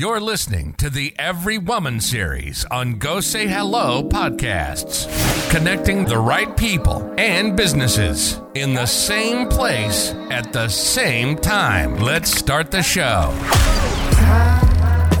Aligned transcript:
You're 0.00 0.20
listening 0.20 0.74
to 0.74 0.90
the 0.90 1.12
Every 1.18 1.58
Woman 1.58 2.00
series 2.00 2.64
on 2.70 2.98
Go 2.98 3.18
Say 3.18 3.48
Hello 3.48 4.04
podcasts, 4.04 5.08
connecting 5.50 6.04
the 6.04 6.18
right 6.18 6.56
people 6.56 7.12
and 7.18 7.56
businesses 7.56 8.40
in 8.54 8.74
the 8.74 8.86
same 8.86 9.48
place 9.48 10.14
at 10.30 10.52
the 10.52 10.68
same 10.68 11.34
time. 11.36 11.96
Let's 11.96 12.30
start 12.30 12.70
the 12.70 12.80
show. 12.80 13.34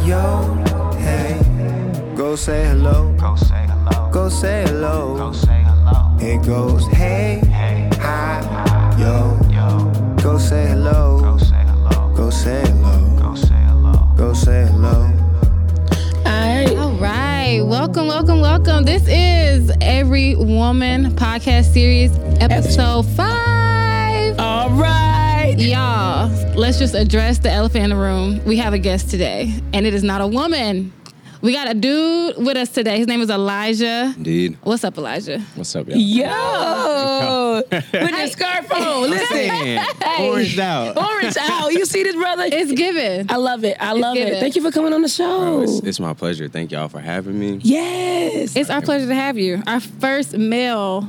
Yo, 0.06 0.54
hey, 1.00 1.40
go 2.16 2.36
say 2.36 2.66
hello. 2.68 3.12
Go 3.18 3.34
say 3.34 3.66
hello. 3.66 4.10
Go 4.12 4.28
say 4.28 4.62
hello. 4.62 5.16
Go 5.18 5.32
say 5.32 5.64
hello. 5.66 6.16
It 6.20 6.46
goes 6.46 6.86
hey, 6.92 7.40
Hey, 7.50 7.90
hi, 7.94 8.96
yo. 8.96 9.36
yo. 9.50 10.14
Go 10.22 10.38
say 10.38 10.68
hello. 10.68 11.18
Go 11.20 11.36
say 11.36 11.64
hello. 11.66 12.14
Go 12.14 12.30
say 12.30 12.60
hello. 12.60 12.77
All 16.78 16.92
right. 16.94 17.60
Welcome, 17.62 18.06
welcome, 18.06 18.40
welcome. 18.40 18.84
This 18.84 19.06
is 19.06 19.70
Every 19.80 20.34
Woman 20.34 21.12
podcast 21.12 21.72
series, 21.72 22.10
episode 22.40 23.04
five. 23.04 24.38
All 24.38 24.70
right. 24.70 25.54
Y'all, 25.58 26.28
let's 26.54 26.78
just 26.78 26.94
address 26.94 27.38
the 27.38 27.50
elephant 27.50 27.84
in 27.84 27.90
the 27.90 27.96
room. 27.96 28.42
We 28.44 28.56
have 28.58 28.72
a 28.72 28.78
guest 28.78 29.10
today, 29.10 29.52
and 29.72 29.86
it 29.86 29.92
is 29.92 30.02
not 30.02 30.20
a 30.20 30.26
woman. 30.26 30.92
We 31.40 31.52
got 31.52 31.70
a 31.70 31.74
dude 31.74 32.36
with 32.44 32.56
us 32.56 32.68
today. 32.70 32.98
His 32.98 33.06
name 33.06 33.20
is 33.20 33.30
Elijah. 33.30 34.12
Indeed. 34.16 34.58
What's 34.64 34.82
up, 34.82 34.98
Elijah? 34.98 35.38
What's 35.54 35.74
up, 35.76 35.86
y'all? 35.88 35.96
Yo. 35.96 37.62
With 37.70 37.92
the 37.92 38.26
scarf 38.28 38.72
on. 38.72 39.08
Listen. 39.08 39.36
Hey. 39.36 40.28
Orange 40.28 40.58
out. 40.58 40.96
Orange 40.96 41.36
out. 41.36 41.72
You 41.72 41.86
see 41.86 42.02
this, 42.02 42.16
brother? 42.16 42.44
It's 42.46 42.72
given. 42.72 43.30
I 43.30 43.36
love 43.36 43.62
it. 43.64 43.76
I 43.78 43.92
love 43.92 44.14
given. 44.16 44.34
it. 44.34 44.40
Thank 44.40 44.56
you 44.56 44.62
for 44.62 44.72
coming 44.72 44.92
on 44.92 45.02
the 45.02 45.08
show. 45.08 45.62
It's, 45.62 45.78
it's 45.80 46.00
my 46.00 46.12
pleasure. 46.12 46.48
Thank 46.48 46.72
y'all 46.72 46.88
for 46.88 47.00
having 47.00 47.38
me. 47.38 47.60
yes. 47.62 48.56
It's 48.56 48.70
our 48.70 48.82
pleasure 48.82 49.06
to 49.06 49.14
have 49.14 49.38
you. 49.38 49.62
Our 49.66 49.80
first 49.80 50.36
male 50.36 51.08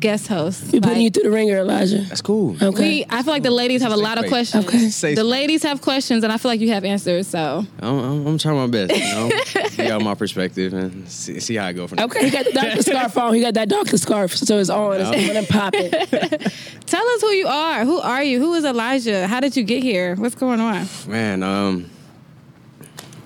guest 0.00 0.28
host. 0.28 0.72
We're 0.72 0.80
putting 0.80 1.02
you 1.02 1.10
through 1.10 1.24
the 1.24 1.30
ringer, 1.30 1.58
Elijah. 1.58 1.98
That's 2.02 2.20
cool. 2.20 2.56
Okay. 2.62 3.00
we, 3.00 3.06
I 3.08 3.22
feel 3.22 3.32
like 3.32 3.42
the 3.42 3.50
ladies 3.50 3.82
have 3.82 3.92
a 3.92 3.96
lot 3.96 4.18
of 4.18 4.28
questions. 4.28 4.66
Okay. 4.66 4.88
Say 4.90 5.14
The 5.14 5.24
ladies 5.24 5.62
have 5.62 5.80
questions, 5.80 6.24
and 6.24 6.32
I 6.32 6.38
feel 6.38 6.50
like 6.50 6.60
you 6.60 6.70
have 6.70 6.84
answers. 6.84 7.26
So 7.26 7.66
I'm, 7.80 7.98
I'm, 7.98 8.26
I'm 8.26 8.38
trying 8.38 8.56
my 8.56 8.66
best, 8.66 8.96
you 8.96 9.12
know? 9.12 9.28
Get 9.76 9.90
out 9.90 10.02
my 10.02 10.14
perspective 10.14 10.72
and 10.72 11.08
see, 11.08 11.40
see 11.40 11.56
how 11.56 11.66
I 11.66 11.72
go 11.72 11.86
from 11.86 11.96
there. 11.96 12.06
Okay, 12.06 12.24
he 12.24 12.30
got 12.30 12.44
the 12.44 12.52
doctor 12.52 12.82
scarf 12.82 13.18
on. 13.18 13.34
He 13.34 13.40
got 13.40 13.54
that 13.54 13.68
doctor 13.68 13.98
scarf, 13.98 14.36
so 14.36 14.58
it's 14.58 14.70
on. 14.70 15.00
It's 15.00 15.10
going 15.10 15.44
to 15.44 15.52
pop 15.52 15.74
it. 15.74 15.92
Tell 16.86 17.06
us 17.06 17.20
who 17.20 17.28
you 17.28 17.46
are. 17.46 17.84
Who 17.84 17.98
are 17.98 18.22
you? 18.22 18.38
Who 18.38 18.54
is 18.54 18.64
Elijah? 18.64 19.26
How 19.26 19.40
did 19.40 19.56
you 19.56 19.64
get 19.64 19.82
here? 19.82 20.16
What's 20.16 20.34
going 20.34 20.60
on? 20.60 20.86
Man, 21.06 21.42
um, 21.42 21.90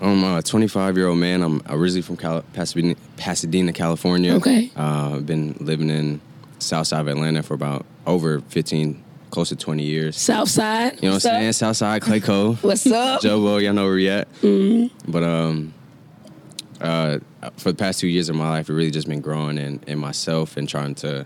I'm 0.01 0.23
a 0.23 0.41
25 0.41 0.97
year 0.97 1.07
old 1.07 1.19
man. 1.19 1.41
I'm 1.41 1.61
originally 1.69 2.01
from 2.01 2.17
Cal- 2.17 2.43
Pasadena, 2.53 2.95
Pasadena, 3.15 3.71
California. 3.71 4.33
Okay. 4.33 4.69
Uh, 4.75 5.15
I've 5.15 5.25
been 5.25 5.55
living 5.59 5.89
in 5.89 6.19
South 6.63 6.87
Side 6.87 7.01
of 7.01 7.07
Atlanta 7.07 7.43
for 7.43 7.53
about 7.53 7.85
over 8.05 8.39
15, 8.41 9.03
close 9.29 9.49
to 9.49 9.55
20 9.55 9.83
years. 9.83 10.17
South 10.17 10.49
side. 10.49 10.95
You 10.95 11.09
know 11.09 11.15
what 11.15 11.25
I'm 11.25 11.31
saying? 11.41 11.53
South 11.53 11.77
Side, 11.77 12.01
Clayco. 12.01 12.55
What's 12.63 12.85
up? 12.87 13.21
Joe 13.21 13.39
Jobo, 13.39 13.61
y'all 13.61 13.73
know 13.73 13.85
where 13.85 13.95
we 13.95 14.09
at. 14.09 14.27
But 15.07 15.23
um, 15.23 15.73
uh, 16.81 17.19
for 17.57 17.71
the 17.71 17.77
past 17.77 17.99
two 17.99 18.07
years 18.07 18.29
of 18.29 18.35
my 18.35 18.49
life, 18.49 18.69
it 18.69 18.73
really 18.73 18.91
just 18.91 19.07
been 19.07 19.21
growing 19.21 19.57
in, 19.57 19.79
in 19.87 19.99
myself 19.99 20.57
and 20.57 20.67
trying 20.67 20.95
to 20.95 21.25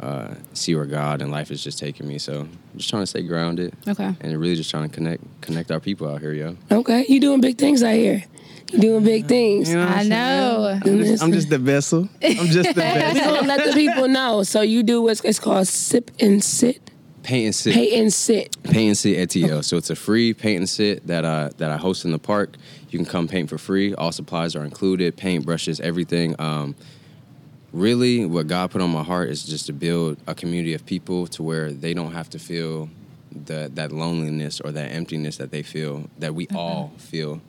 uh, 0.00 0.34
see 0.54 0.74
where 0.74 0.86
God 0.86 1.20
and 1.20 1.30
life 1.30 1.50
is 1.50 1.62
just 1.62 1.78
taking 1.78 2.08
me. 2.08 2.18
So 2.18 2.48
just 2.76 2.88
trying 2.88 3.02
to 3.02 3.06
stay 3.06 3.22
grounded. 3.22 3.74
Okay. 3.86 4.14
And 4.20 4.40
really 4.40 4.56
just 4.56 4.70
trying 4.70 4.88
to 4.88 4.94
connect 4.94 5.40
connect 5.42 5.70
our 5.70 5.80
people 5.80 6.08
out 6.08 6.20
here, 6.20 6.32
yo. 6.32 6.56
Okay, 6.70 7.04
you 7.08 7.20
doing 7.20 7.40
big 7.40 7.58
things 7.58 7.82
out 7.82 7.94
here. 7.94 8.24
You 8.72 8.78
doing 8.80 9.04
big 9.04 9.26
things. 9.26 9.74
I 9.74 10.04
know. 10.04 10.80
I'm 10.84 10.98
just, 10.98 11.22
I'm 11.22 11.32
just 11.32 11.50
the 11.50 11.58
vessel. 11.58 12.08
I'm 12.22 12.46
just 12.46 12.68
the 12.68 12.74
vessel. 12.80 13.14
We 13.14 13.20
vessel. 13.20 13.34
gonna 13.34 13.48
let 13.48 13.66
the 13.66 13.72
people 13.72 14.08
know. 14.08 14.42
So 14.42 14.60
you 14.60 14.82
do 14.82 15.02
what's 15.02 15.20
it's 15.22 15.40
called 15.40 15.66
sip 15.66 16.10
and 16.20 16.42
sit, 16.42 16.90
Paint 17.22 17.44
and 17.46 17.54
sit. 17.54 17.74
Paint 17.74 17.92
and 17.92 18.12
sit. 18.12 18.62
Paint 18.62 18.76
and 18.76 18.98
sit 18.98 19.18
at 19.18 19.28
ATL. 19.28 19.64
So 19.64 19.76
it's 19.76 19.90
a 19.90 19.96
free 19.96 20.32
paint 20.32 20.58
and 20.58 20.68
sit 20.68 21.06
that 21.06 21.24
I 21.24 21.50
that 21.58 21.70
I 21.70 21.76
host 21.76 22.04
in 22.04 22.12
the 22.12 22.18
park. 22.18 22.56
You 22.88 22.98
can 22.98 23.06
come 23.06 23.28
paint 23.28 23.48
for 23.50 23.58
free. 23.58 23.94
All 23.94 24.12
supplies 24.12 24.56
are 24.56 24.64
included, 24.64 25.16
paint, 25.16 25.44
brushes, 25.44 25.80
everything. 25.80 26.34
Um, 26.38 26.74
really, 27.72 28.24
what 28.24 28.46
God 28.46 28.70
put 28.70 28.80
on 28.80 28.90
my 28.90 29.02
heart 29.02 29.28
is 29.28 29.44
just 29.44 29.66
to 29.66 29.72
build 29.72 30.16
a 30.26 30.34
community 30.34 30.74
of 30.74 30.86
people 30.86 31.26
to 31.28 31.42
where 31.42 31.72
they 31.72 31.94
don't 31.94 32.12
have 32.12 32.30
to 32.30 32.38
feel 32.38 32.88
the, 33.32 33.70
that 33.74 33.92
loneliness 33.92 34.60
or 34.60 34.72
that 34.72 34.90
emptiness 34.92 35.36
that 35.36 35.50
they 35.50 35.62
feel 35.62 36.08
that 36.18 36.34
we 36.34 36.48
all 36.54 36.92
feel 36.96 37.40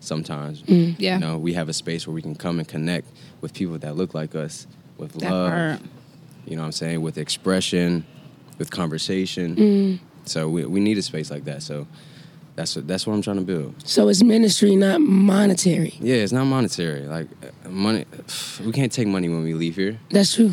sometimes. 0.00 0.62
Yeah. 0.66 1.14
You 1.14 1.20
know, 1.20 1.38
we 1.38 1.52
have 1.54 1.68
a 1.68 1.72
space 1.72 2.06
where 2.06 2.14
we 2.14 2.22
can 2.22 2.34
come 2.34 2.58
and 2.58 2.66
connect 2.66 3.06
with 3.40 3.54
people 3.54 3.78
that 3.78 3.96
look 3.96 4.14
like 4.14 4.34
us, 4.34 4.66
with 4.98 5.12
That 5.20 5.30
love. 5.30 5.50
part. 5.50 5.80
You 6.46 6.56
know 6.56 6.62
what 6.62 6.66
I'm 6.66 6.72
saying? 6.72 7.00
With 7.02 7.18
expression, 7.18 8.04
with 8.58 8.70
conversation. 8.70 10.00
So 10.24 10.48
we, 10.48 10.64
we 10.64 10.80
need 10.80 10.98
a 10.98 11.02
space 11.02 11.30
like 11.30 11.44
that. 11.44 11.62
So 11.62 11.86
that's 12.56 12.76
what, 12.76 12.86
that's 12.88 13.06
what 13.06 13.14
I'm 13.14 13.22
trying 13.22 13.36
to 13.36 13.42
build. 13.42 13.74
So 13.88 14.08
it's 14.08 14.22
ministry, 14.22 14.76
not 14.76 15.00
monetary. 15.00 15.94
Yeah, 16.00 16.16
it's 16.16 16.32
not 16.32 16.44
monetary. 16.46 17.02
Like 17.06 17.28
uh, 17.64 17.68
money, 17.68 18.04
we 18.64 18.72
can't 18.72 18.92
take 18.92 19.06
money 19.06 19.28
when 19.28 19.42
we 19.44 19.54
leave 19.54 19.76
here. 19.76 19.98
That's 20.10 20.34
true. 20.34 20.52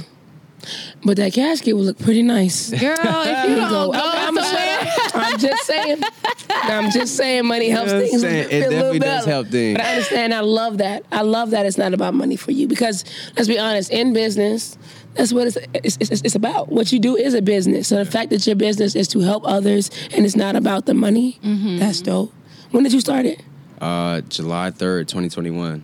But 1.06 1.18
that 1.18 1.34
casket 1.34 1.76
will 1.76 1.84
look 1.84 2.00
pretty 2.00 2.24
nice. 2.24 2.72
Girl, 2.72 2.98
if 3.00 3.50
you 3.50 3.56
don't 3.56 3.70
go, 3.70 3.92
I'm, 3.94 4.38
I'm 4.38 4.44
just 5.38 5.66
saying. 5.66 6.02
I'm 6.50 6.92
just 6.92 7.16
saying 7.16 7.46
money 7.46 7.70
helps 7.70 7.92
You 7.92 7.98
know 8.00 8.06
things. 8.08 8.22
saying? 8.22 8.44
It 8.46 8.50
feel 8.50 8.58
a 8.58 8.62
little 8.62 8.72
definitely 8.94 9.00
does 9.00 9.20
better. 9.26 9.32
help 9.32 9.48
things. 9.48 9.78
But 9.78 9.86
I 9.86 9.90
understand. 9.92 10.34
I 10.34 10.40
love 10.42 10.78
that. 10.80 11.04
I 11.12 11.22
love 11.22 11.52
that 11.52 11.66
it's 11.66 11.78
not 11.78 11.94
about 11.94 12.14
money 12.14 12.36
for 12.36 12.52
you 12.52 12.68
because 12.68 13.04
let's 13.36 13.48
be 13.48 13.58
honest. 13.60 13.92
In 13.92 14.14
business, 14.14 14.78
that's 15.14 15.34
what 15.34 15.48
it's 15.48 15.58
it's, 15.74 15.98
it's, 16.12 16.22
it's 16.22 16.36
about. 16.36 16.70
What 16.70 16.92
you 16.92 17.00
do 17.00 17.16
is 17.16 17.34
a 17.34 17.42
business. 17.42 17.88
So 17.88 17.96
the 17.98 18.06
fact 18.10 18.30
that 18.32 18.46
your 18.48 18.56
business 18.56 18.96
is 18.96 19.08
to 19.10 19.20
help 19.20 19.44
others 19.46 19.90
and 20.14 20.26
it's 20.26 20.36
not 20.36 20.56
about 20.56 20.86
the 20.86 20.94
money, 20.94 21.40
Mm-hmm. 21.44 21.78
that's 21.80 22.02
dope. 22.02 22.34
When 22.72 22.84
did 22.84 22.94
you 22.94 23.00
start 23.02 23.26
it? 23.26 23.42
Uh, 23.80 24.22
July 24.22 24.72
3rd, 24.72 25.02
2021. 25.08 25.84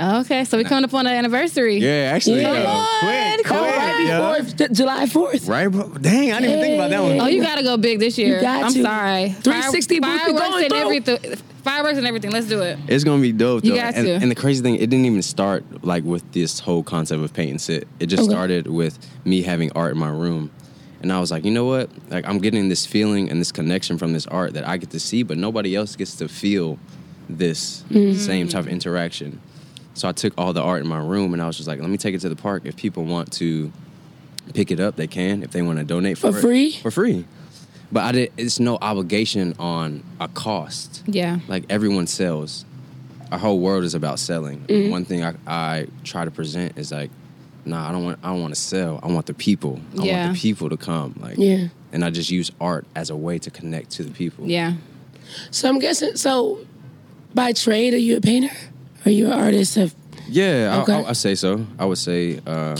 Okay, 0.00 0.44
so 0.44 0.56
we 0.58 0.64
coming 0.64 0.84
up 0.84 0.94
on 0.94 1.06
an 1.06 1.12
anniversary. 1.14 1.76
Yeah, 1.78 2.12
actually. 2.14 2.40
Yeah. 2.42 2.52
yo, 2.62 3.06
What? 3.36 3.44
Come 3.44 3.56
on. 3.58 3.62
right 3.64 4.06
yo. 4.06 4.40
before 4.42 4.54
J- 4.68 4.74
July 4.74 5.04
4th. 5.06 5.48
Right, 5.48 5.68
bro? 5.68 5.88
Dang, 5.88 6.32
I 6.32 6.40
didn't 6.40 6.50
even 6.50 6.60
think 6.62 6.74
about 6.76 6.90
that 6.90 7.02
one. 7.02 7.20
Oh, 7.20 7.26
you 7.26 7.42
gotta 7.42 7.62
go 7.62 7.76
big 7.76 7.98
this 7.98 8.16
year. 8.18 8.40
got 8.40 8.64
I'm 8.64 8.72
to. 8.72 8.82
sorry. 8.82 9.28
360 9.30 10.00
boots 10.00 10.22
fireworks 10.22 10.40
going 10.48 10.64
and 10.64 10.72
through. 10.72 10.80
everything. 10.80 11.36
Fireworks 11.62 11.98
and 11.98 12.06
everything. 12.06 12.30
Let's 12.32 12.46
do 12.48 12.60
it. 12.62 12.78
It's 12.88 13.04
gonna 13.04 13.22
be 13.22 13.32
dope. 13.32 13.64
You 13.64 13.74
got 13.76 13.94
and, 13.94 14.06
to. 14.06 14.12
and 14.14 14.30
the 14.30 14.34
crazy 14.34 14.62
thing, 14.62 14.74
it 14.76 14.90
didn't 14.90 15.04
even 15.06 15.22
start 15.22 15.64
like 15.84 16.02
with 16.04 16.30
this 16.32 16.58
whole 16.60 16.82
concept 16.82 17.22
of 17.22 17.32
paint 17.32 17.50
and 17.50 17.60
sit. 17.60 17.86
It 18.00 18.06
just 18.06 18.24
Okay. 18.24 18.32
started 18.32 18.66
with 18.66 18.98
me 19.24 19.42
having 19.42 19.70
art 19.72 19.92
in 19.92 19.98
my 19.98 20.08
room, 20.10 20.50
and 21.02 21.12
I 21.12 21.20
was 21.20 21.30
like, 21.30 21.44
you 21.44 21.52
know 21.52 21.64
what? 21.66 21.88
Like 22.10 22.26
I'm 22.26 22.38
getting 22.38 22.68
this 22.68 22.84
feeling 22.86 23.30
and 23.30 23.40
this 23.40 23.52
connection 23.52 23.96
from 23.98 24.12
this 24.12 24.26
art 24.26 24.54
that 24.54 24.66
I 24.66 24.76
get 24.76 24.90
to 24.90 24.98
see, 25.00 25.22
but 25.22 25.38
nobody 25.38 25.76
else 25.76 25.94
gets 25.94 26.16
to 26.16 26.28
feel 26.28 26.78
this 27.28 27.84
Mm-hmm. 27.90 28.18
same 28.18 28.48
type 28.48 28.64
of 28.64 28.68
interaction. 28.68 29.40
So 29.94 30.08
I 30.08 30.12
took 30.12 30.32
all 30.38 30.52
the 30.52 30.62
art 30.62 30.80
in 30.82 30.88
my 30.88 30.98
room, 31.00 31.32
and 31.34 31.42
I 31.42 31.46
was 31.46 31.56
just 31.56 31.68
like, 31.68 31.80
let 31.80 31.90
me 31.90 31.98
take 31.98 32.14
it 32.14 32.20
to 32.22 32.28
the 32.28 32.36
park. 32.36 32.62
If 32.64 32.76
people 32.76 33.04
want 33.04 33.30
to 33.34 33.70
pick 34.54 34.70
it 34.70 34.80
up, 34.80 34.96
they 34.96 35.06
can. 35.06 35.42
If 35.42 35.50
they 35.50 35.62
want 35.62 35.78
to 35.78 35.84
donate 35.84 36.16
for, 36.18 36.32
For 36.32 36.38
it, 36.38 36.40
free? 36.40 36.72
for 36.72 36.90
free. 36.90 37.24
But 37.92 38.04
I 38.04 38.12
did. 38.12 38.32
It's 38.38 38.58
no 38.58 38.78
obligation 38.80 39.54
on 39.58 40.02
a 40.18 40.28
cost 40.28 41.02
Yeah. 41.06 41.40
like 41.46 41.64
everyone 41.68 42.06
sells. 42.06 42.64
Our 43.30 43.38
whole 43.38 43.60
world 43.60 43.84
is 43.84 43.94
about 43.94 44.18
selling. 44.18 44.60
Mm-hmm. 44.60 44.90
One 44.90 45.04
thing 45.04 45.22
I, 45.24 45.34
I 45.46 45.86
try 46.02 46.24
to 46.24 46.30
present 46.30 46.78
is 46.78 46.90
like, 46.90 47.10
nah, 47.66 47.86
I 47.88 47.92
don't 47.92 48.04
want 48.04 48.18
I 48.22 48.28
don't 48.30 48.40
want 48.40 48.54
to 48.54 48.60
sell. 48.60 48.98
I 49.02 49.08
want 49.08 49.26
the 49.26 49.34
people. 49.34 49.78
I 50.00 50.04
Yeah. 50.04 50.24
want 50.24 50.34
the 50.36 50.40
people 50.40 50.70
to 50.70 50.76
come. 50.78 51.18
Like 51.20 51.36
Yeah. 51.36 51.68
and 51.92 52.02
I 52.02 52.08
just 52.08 52.30
use 52.30 52.50
art 52.62 52.86
as 52.96 53.10
a 53.10 53.16
way 53.16 53.38
to 53.40 53.50
connect 53.50 53.90
to 53.92 54.04
the 54.04 54.10
people. 54.10 54.46
Yeah. 54.46 54.74
So 55.50 55.68
I'm 55.68 55.78
guessing. 55.78 56.16
So 56.16 56.60
by 57.34 57.52
trade, 57.52 57.92
are 57.92 57.98
you 57.98 58.16
a 58.16 58.20
painter? 58.22 58.54
Are 59.04 59.10
you 59.10 59.26
an 59.26 59.32
artist 59.32 59.76
of? 59.76 59.94
Yeah, 60.28 60.80
Okay. 60.82 60.92
I, 60.94 61.00
I, 61.02 61.08
I 61.10 61.12
say 61.12 61.34
so. 61.34 61.66
I 61.78 61.84
would 61.84 61.98
say 61.98 62.40
uh, 62.46 62.76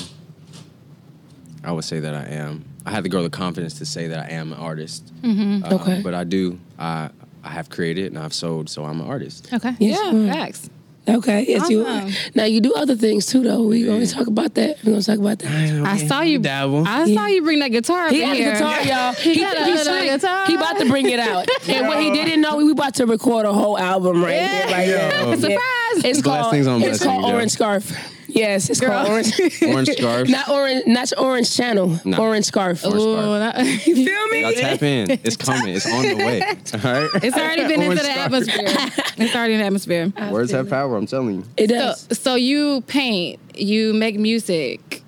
I 1.65 1.73
would 1.73 1.85
say 1.85 2.01
that 2.01 2.15
I 2.15 2.25
am. 2.35 2.65
I 2.85 2.91
had 2.91 3.05
to 3.05 3.11
grow 3.11 3.23
the 3.23 3.31
confidence 3.31 3.75
to 3.75 3.85
say 3.87 4.09
that 4.09 4.19
I 4.31 4.33
am 4.35 4.53
an 4.53 4.59
artist. 4.59 5.13
Mm-hmm. 5.23 5.65
Uh, 5.65 5.77
Okay. 5.77 6.01
But 6.03 6.15
I 6.15 6.25
do. 6.25 6.59
I 6.79 7.11
I 7.45 7.51
have 7.51 7.71
created 7.71 8.07
and 8.13 8.19
I've 8.19 8.33
sold, 8.35 8.69
so 8.71 8.85
I'm 8.85 9.01
an 9.01 9.07
artist. 9.07 9.49
Okay. 9.53 9.75
Yes, 9.81 9.99
yeah. 10.03 10.13
ma'am. 10.13 10.33
Facts. 10.33 10.71
Okay, 11.09 11.45
yes, 11.49 11.69
you 11.69 11.85
are. 11.85 12.09
Now 12.37 12.45
you 12.45 12.61
do 12.61 12.73
other 12.75 12.95
things 12.95 13.27
too, 13.27 13.43
though. 13.43 13.63
We 13.65 13.85
gonna 13.85 14.07
talk 14.07 14.29
about 14.29 14.55
that. 14.55 14.77
We 14.85 14.93
gonna 14.93 15.03
talk 15.03 15.19
about 15.19 15.41
that. 15.41 15.51
I 15.85 15.97
saw 15.97 16.21
you. 16.21 16.39
dabble. 16.39 16.87
I 16.87 17.05
Yeah. 17.07 17.15
saw 17.17 17.27
you 17.27 17.43
bring 17.43 17.59
that 17.59 17.73
guitar. 17.73 18.07
Up 18.07 18.13
He 18.13 18.23
in 18.23 18.29
got 18.29 18.37
a 18.37 18.43
guitar, 18.53 18.83
y'all. 18.83 19.13
He 19.35 19.41
got 19.41 19.57
a 19.57 19.65
he's 19.65 19.85
little 19.85 20.01
guitar. 20.17 20.47
He 20.47 20.55
about 20.55 20.79
to 20.79 20.89
bring 20.89 21.09
it 21.11 21.19
out. 21.19 21.49
And 21.69 21.89
what 21.89 22.01
he 22.01 22.13
didn't 22.13 22.41
know, 22.41 22.57
we 22.57 22.65
we 22.65 22.71
about 22.73 22.95
to 22.97 23.07
record 23.07 23.47
a 23.47 23.53
whole 23.53 23.77
album 23.77 24.23
right 24.23 24.37
Yeah. 24.37 24.67
here, 24.69 25.11
right 25.11 25.27
now. 25.27 25.35
Surprise! 25.41 25.59
It's 25.97 26.23
called, 26.23 26.51
Blessings 26.51 26.67
on 26.67 26.77
it's 26.83 26.89
blessings, 26.99 27.07
called 27.07 27.25
yo. 27.29 27.35
Orange 27.35 27.53
Scarf. 27.53 28.09
Yes, 28.29 28.71
it's 28.71 28.81
Girl. 28.81 28.91
called 28.93 29.09
Orange. 29.11 29.39
Orange 29.63 29.89
scarf. 29.91 30.27
not 30.29 30.49
Orange, 30.49 30.87
not 30.87 31.13
Orange 31.19 31.55
Channel. 31.55 32.01
No. 32.07 32.17
Orange 32.17 32.47
Scarf. 32.47 32.83
Orange 32.83 33.03
Ooh, 33.03 33.15
scarf. 33.15 33.55
that- 33.55 33.67
Feel 33.83 34.29
me? 34.29 34.41
Y'all 34.41 34.53
tap 34.55 34.83
in. 34.83 35.11
It's 35.11 35.37
coming. 35.37 35.75
It's 35.75 35.85
on 35.87 36.03
the 36.03 36.15
way. 36.15 36.41
All 36.43 36.47
right. 36.55 37.11
it's 37.23 37.37
already 37.37 37.67
been 37.69 37.83
Orange 37.83 38.01
into 38.01 38.05
the 38.05 38.11
scarf. 38.11 38.19
atmosphere. 38.19 39.05
It's 39.19 39.35
already 39.37 39.53
in 39.55 39.61
the 39.61 39.67
atmosphere. 39.67 40.13
Words 40.31 40.51
have 40.53 40.71
power. 40.71 40.97
I'm 40.97 41.07
telling 41.07 41.35
you. 41.37 41.45
It 41.59 41.69
So, 41.69 41.75
does. 41.77 42.19
so 42.19 42.35
you 42.37 42.81
paint, 42.87 43.39
you 43.55 43.93
make 43.93 44.19
music. 44.19 45.02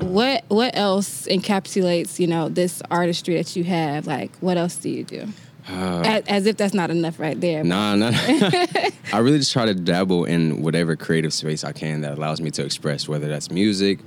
What 0.00 0.44
what 0.48 0.76
else 0.76 1.26
encapsulates 1.26 2.18
you 2.18 2.26
know 2.26 2.48
this 2.48 2.82
artistry 2.90 3.36
that 3.36 3.54
you 3.56 3.64
have? 3.64 4.06
Like, 4.06 4.34
what 4.38 4.56
else 4.56 4.76
do 4.76 4.88
you 4.90 5.04
do? 5.04 5.26
as, 5.68 6.24
as 6.26 6.46
if 6.46 6.56
that's 6.56 6.74
not 6.74 6.90
enough 6.90 7.20
right 7.20 7.40
there. 7.40 7.62
Nah, 7.62 7.94
nah. 7.94 8.10
I 9.12 9.18
really 9.18 9.38
just 9.38 9.52
try 9.52 9.66
to 9.66 9.74
dabble 9.74 10.24
in 10.24 10.62
whatever 10.62 10.96
creative 10.96 11.32
space 11.32 11.62
I 11.62 11.70
can 11.72 12.00
that 12.00 12.16
allows 12.18 12.40
me 12.40 12.50
to 12.52 12.64
express, 12.64 13.06
whether 13.06 13.28
that's 13.28 13.50
music. 13.50 14.00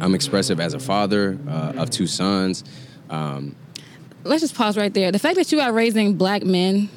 I'm 0.00 0.14
expressive 0.14 0.60
as 0.60 0.74
a 0.74 0.78
father 0.78 1.36
uh, 1.48 1.72
of 1.78 1.90
two 1.90 2.06
sons. 2.06 2.62
Um, 3.10 3.56
Let's 4.24 4.42
just 4.42 4.54
pause 4.54 4.76
right 4.76 4.92
there. 4.92 5.10
The 5.10 5.18
fact 5.18 5.36
that 5.36 5.50
you 5.50 5.60
are 5.60 5.72
raising 5.72 6.14
black 6.16 6.44
men, 6.44 6.90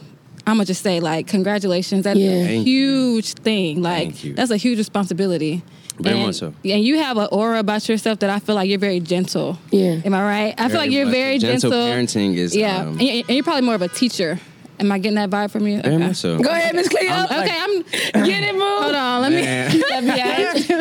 I'm 0.46 0.56
gonna 0.56 0.66
just 0.66 0.84
say 0.84 1.00
like 1.00 1.28
congratulations. 1.28 2.04
That's 2.04 2.20
Yeah. 2.20 2.32
a 2.32 2.46
Thank 2.46 2.68
you. 2.68 2.74
huge 3.14 3.34
thing. 3.34 3.82
Like 3.82 4.04
Thank 4.10 4.24
you. 4.26 4.34
that's 4.34 4.52
a 4.52 4.58
huge 4.58 4.78
responsibility. 4.80 5.64
Very 6.00 6.16
and, 6.18 6.26
much 6.28 6.36
so. 6.36 6.54
And 6.64 6.84
you 6.84 6.98
have 6.98 7.18
an 7.18 7.28
aura 7.32 7.60
about 7.60 7.88
yourself 7.88 8.20
that 8.20 8.30
I 8.30 8.40
feel 8.40 8.56
like 8.56 8.70
you're 8.70 8.80
very 8.80 9.00
gentle. 9.00 9.58
Yeah. 9.72 10.02
Am 10.06 10.14
I 10.14 10.22
right? 10.24 10.56
I 10.58 10.68
feel 10.70 10.78
like 10.78 10.92
you're 10.92 11.06
much 11.06 11.14
so. 11.14 11.20
very 11.20 11.38
gentle. 11.38 11.70
gentle. 11.72 11.88
parenting 11.88 12.36
is 12.38 12.56
Yeah. 12.56 12.78
um, 12.82 12.88
and, 12.90 13.02
you- 13.02 13.24
and 13.28 13.30
you're 13.30 13.44
probably 13.44 13.62
more 13.64 13.76
of 13.76 13.82
a 13.82 13.88
teacher. 13.90 14.40
Am 14.80 14.92
I 14.92 14.98
getting 14.98 15.16
that 15.18 15.30
vibe 15.30 15.52
from 15.52 15.68
you? 15.68 15.80
very 15.80 15.96
Okay. 15.96 16.08
much 16.08 16.16
so. 16.16 16.40
Go 16.40 16.50
ahead, 16.50 16.74
Miss 16.74 16.90
Cleo. 16.90 17.04
Okay, 17.26 17.56
I'm. 17.56 17.84
Get 18.26 18.44
it, 18.44 18.54
move. 18.56 18.64
Hold 18.82 18.96
on. 18.96 19.22
Let 19.22 19.32
me. 19.32 19.42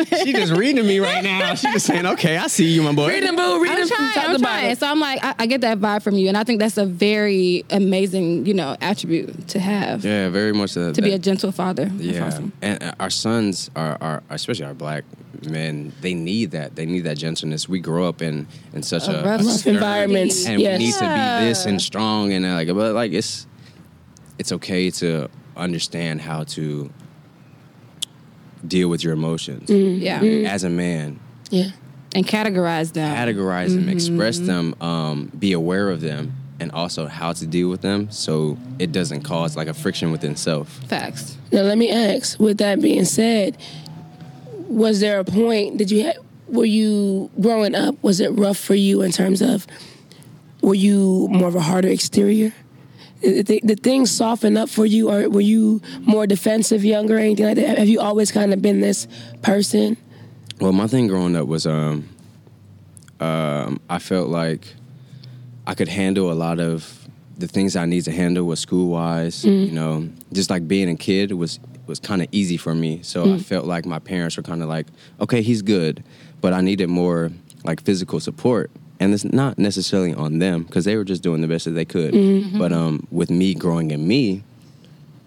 Man. 0.25 0.33
Let 0.33 0.35
me 0.35 0.41
ask. 0.41 0.47
she 0.47 0.47
just 0.49 0.59
reading 0.59 0.87
me 0.87 0.99
right 0.99 1.23
now. 1.23 1.55
She 1.55 1.71
just 1.71 1.85
saying, 1.85 2.05
"Okay, 2.05 2.37
I 2.37 2.47
see 2.47 2.65
you, 2.69 2.81
my 2.83 2.93
boy." 2.93 3.07
Read 3.09 3.23
them, 3.23 3.35
boo. 3.35 3.61
Read 3.61 3.71
I'm 3.71 3.79
them 3.79 3.87
from 3.87 3.97
trying. 3.97 4.13
top 4.13 4.23
I'm 4.25 4.35
to 4.37 4.41
trying. 4.41 4.61
bottom. 4.63 4.75
So 4.77 4.87
I'm 4.87 4.99
like, 4.99 5.23
I, 5.23 5.35
I 5.39 5.45
get 5.47 5.61
that 5.61 5.79
vibe 5.79 6.01
from 6.03 6.15
you, 6.15 6.27
and 6.27 6.37
I 6.37 6.43
think 6.43 6.59
that's 6.59 6.77
a 6.77 6.85
very 6.85 7.65
amazing, 7.69 8.45
you 8.45 8.53
know, 8.53 8.75
attribute 8.81 9.47
to 9.49 9.59
have. 9.59 10.03
Yeah, 10.05 10.29
very 10.29 10.53
much 10.53 10.71
so. 10.71 10.93
To 10.93 11.01
be 11.01 11.13
a 11.13 11.19
gentle 11.19 11.51
father. 11.51 11.85
That's 11.85 12.03
Yeah, 12.03 12.25
awesome. 12.27 12.51
and 12.61 12.81
uh, 12.83 12.93
our 12.99 13.09
sons 13.09 13.69
are, 13.75 13.97
are, 14.01 14.23
especially 14.29 14.65
our 14.65 14.73
black 14.73 15.03
men, 15.49 15.91
they 16.01 16.13
need 16.13 16.51
that. 16.51 16.75
They 16.75 16.85
need 16.85 17.01
that 17.01 17.17
gentleness. 17.17 17.67
We 17.67 17.79
grow 17.79 18.07
up 18.07 18.21
in 18.21 18.47
in 18.73 18.83
such 18.83 19.07
a, 19.07 19.11
A 19.21 19.23
rough 19.23 19.41
a 19.41 19.43
Rough 19.45 19.53
stern- 19.57 19.75
environments. 19.75 20.45
and 20.45 20.61
yes. 20.61 20.79
we 20.79 20.85
need 20.85 20.93
to 20.93 20.99
be 21.01 21.45
this 21.47 21.65
and 21.65 21.81
strong 21.81 22.31
and 22.33 22.45
uh, 22.45 22.53
like, 22.53 22.67
but 22.67 22.93
like 22.93 23.11
it's 23.11 23.47
it's 24.37 24.51
okay 24.51 24.89
to 24.89 25.29
understand 25.57 26.21
how 26.21 26.43
to 26.43 26.89
deal 28.67 28.89
with 28.89 29.03
your 29.03 29.13
emotions 29.13 29.69
mm-hmm. 29.69 30.01
Yeah. 30.01 30.19
Mm-hmm. 30.19 30.45
as 30.45 30.63
a 30.63 30.69
man. 30.69 31.19
yeah. 31.49 31.71
And 32.13 32.27
categorize 32.27 32.91
them. 32.91 33.15
Categorize 33.15 33.69
them, 33.69 33.83
mm-hmm. 33.83 33.89
express 33.91 34.37
them, 34.37 34.75
um, 34.81 35.31
be 35.39 35.53
aware 35.53 35.89
of 35.89 36.01
them, 36.01 36.33
and 36.59 36.69
also 36.73 37.07
how 37.07 37.31
to 37.31 37.47
deal 37.47 37.69
with 37.69 37.81
them 37.81 38.11
so 38.11 38.57
it 38.79 38.91
doesn't 38.91 39.21
cause 39.21 39.55
like 39.55 39.69
a 39.69 39.73
friction 39.73 40.11
within 40.11 40.35
self. 40.35 40.67
Facts. 40.87 41.37
Now 41.53 41.61
let 41.61 41.77
me 41.77 41.89
ask. 41.89 42.37
With 42.37 42.57
that 42.57 42.81
being 42.81 43.05
said, 43.05 43.57
was 44.67 44.99
there 44.99 45.19
a 45.19 45.23
point? 45.23 45.77
Did 45.77 45.89
you 45.89 46.03
ha- 46.05 46.21
were 46.47 46.65
you 46.65 47.31
growing 47.39 47.75
up? 47.75 47.95
Was 48.03 48.19
it 48.19 48.29
rough 48.29 48.57
for 48.57 48.75
you 48.75 49.01
in 49.01 49.11
terms 49.11 49.41
of? 49.41 49.65
Were 50.61 50.75
you 50.75 51.27
more 51.31 51.47
of 51.47 51.55
a 51.55 51.61
harder 51.61 51.87
exterior? 51.87 52.53
Did, 53.21 53.83
things 53.83 54.11
soften 54.11 54.57
up 54.57 54.69
for 54.69 54.85
you, 54.85 55.09
or 55.11 55.29
were 55.29 55.41
you 55.41 55.81
more 56.01 56.25
defensive 56.25 56.83
younger, 56.83 57.17
or 57.17 57.19
anything 57.19 57.45
like 57.45 57.55
that? 57.55 57.77
Have 57.77 57.87
you 57.87 57.99
always 57.99 58.31
kind 58.31 58.53
of 58.53 58.61
been 58.61 58.81
this 58.81 59.07
person? 59.41 59.97
Well, 60.59 60.71
my 60.71 60.87
thing 60.87 61.07
growing 61.07 61.35
up 61.35 61.47
was 61.47 61.65
um, 61.65 62.09
um, 63.19 63.79
I 63.89 63.99
felt 63.99 64.29
like 64.29 64.67
I 65.67 65.75
could 65.75 65.87
handle 65.87 66.31
a 66.31 66.33
lot 66.33 66.59
of 66.59 67.07
the 67.37 67.47
things 67.47 67.75
I 67.75 67.85
need 67.85 68.03
to 68.05 68.11
handle 68.11 68.45
with 68.45 68.59
school 68.59 68.89
wise. 68.89 69.45
You 69.45 69.71
know, 69.71 70.09
just 70.33 70.49
like 70.49 70.67
being 70.67 70.89
a 70.89 70.95
kid 70.95 71.31
was 71.33 71.59
was 71.87 71.99
kind 71.99 72.21
of 72.21 72.27
easy 72.31 72.57
for 72.57 72.73
me. 72.73 73.01
So 73.03 73.33
I 73.33 73.39
felt 73.39 73.65
like 73.65 73.85
my 73.85 73.99
parents 73.99 74.37
were 74.37 74.43
kind 74.43 74.61
of 74.63 74.69
like, 74.69 74.87
okay, 75.19 75.41
he's 75.41 75.61
good, 75.61 76.03
but 76.39 76.53
I 76.53 76.61
needed 76.61 76.87
more 76.87 77.31
like 77.63 77.81
physical 77.81 78.19
support. 78.19 78.71
And 79.01 79.15
it's 79.15 79.25
not 79.25 79.57
necessarily 79.57 80.13
on 80.13 80.37
them 80.37 80.61
because 80.61 80.85
they 80.85 80.95
were 80.95 81.03
just 81.03 81.23
doing 81.23 81.41
the 81.41 81.47
best 81.47 81.65
that 81.65 81.71
they 81.71 81.85
could. 81.85 82.13
Mm-hmm. 82.13 82.59
But 82.59 82.71
um, 82.71 83.07
with 83.09 83.31
me 83.31 83.55
growing 83.55 83.89
in 83.89 84.07
me, 84.07 84.43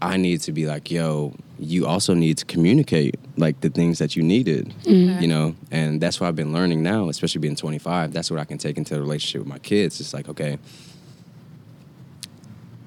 I 0.01 0.17
need 0.17 0.43
to 0.43 0.53
be 0.53 0.67
like, 0.67 0.93
yo, 0.93 1.35
you 1.59 1.85
also 1.85 2.15
need 2.15 2.39
to 2.39 2.45
communicate 2.45 3.19
like 3.37 3.63
the 3.63 3.71
things 3.71 3.99
that 3.99 4.15
you 4.15 4.23
needed, 4.23 4.73
mm-hmm. 4.85 5.21
you 5.21 5.27
know? 5.27 5.57
And 5.73 6.01
that's 6.01 6.21
what 6.21 6.29
I've 6.29 6.37
been 6.37 6.53
learning 6.53 6.85
now, 6.85 7.09
especially 7.09 7.41
being 7.41 7.57
25. 7.57 8.13
That's 8.13 8.31
what 8.31 8.39
I 8.39 8.45
can 8.45 8.59
take 8.59 8.79
into 8.79 8.95
the 8.95 9.01
relationship 9.01 9.41
with 9.41 9.49
my 9.49 9.59
kids. 9.59 10.01
It's 10.01 10.15
like, 10.15 10.29
okay, 10.29 10.57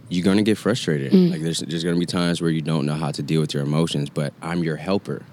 you're 0.07 0.23
gonna 0.23 0.41
get 0.41 0.57
frustrated. 0.57 1.11
Mm. 1.11 1.31
Like 1.31 1.41
there's 1.41 1.59
there's 1.59 1.83
gonna 1.83 1.99
be 1.99 2.05
times 2.05 2.41
where 2.41 2.49
you 2.49 2.61
don't 2.61 2.85
know 2.85 2.93
how 2.93 3.11
to 3.11 3.21
deal 3.21 3.41
with 3.41 3.53
your 3.53 3.63
emotions, 3.63 4.09
but 4.09 4.33
I'm 4.41 4.63
your 4.63 4.77
helper. 4.77 5.25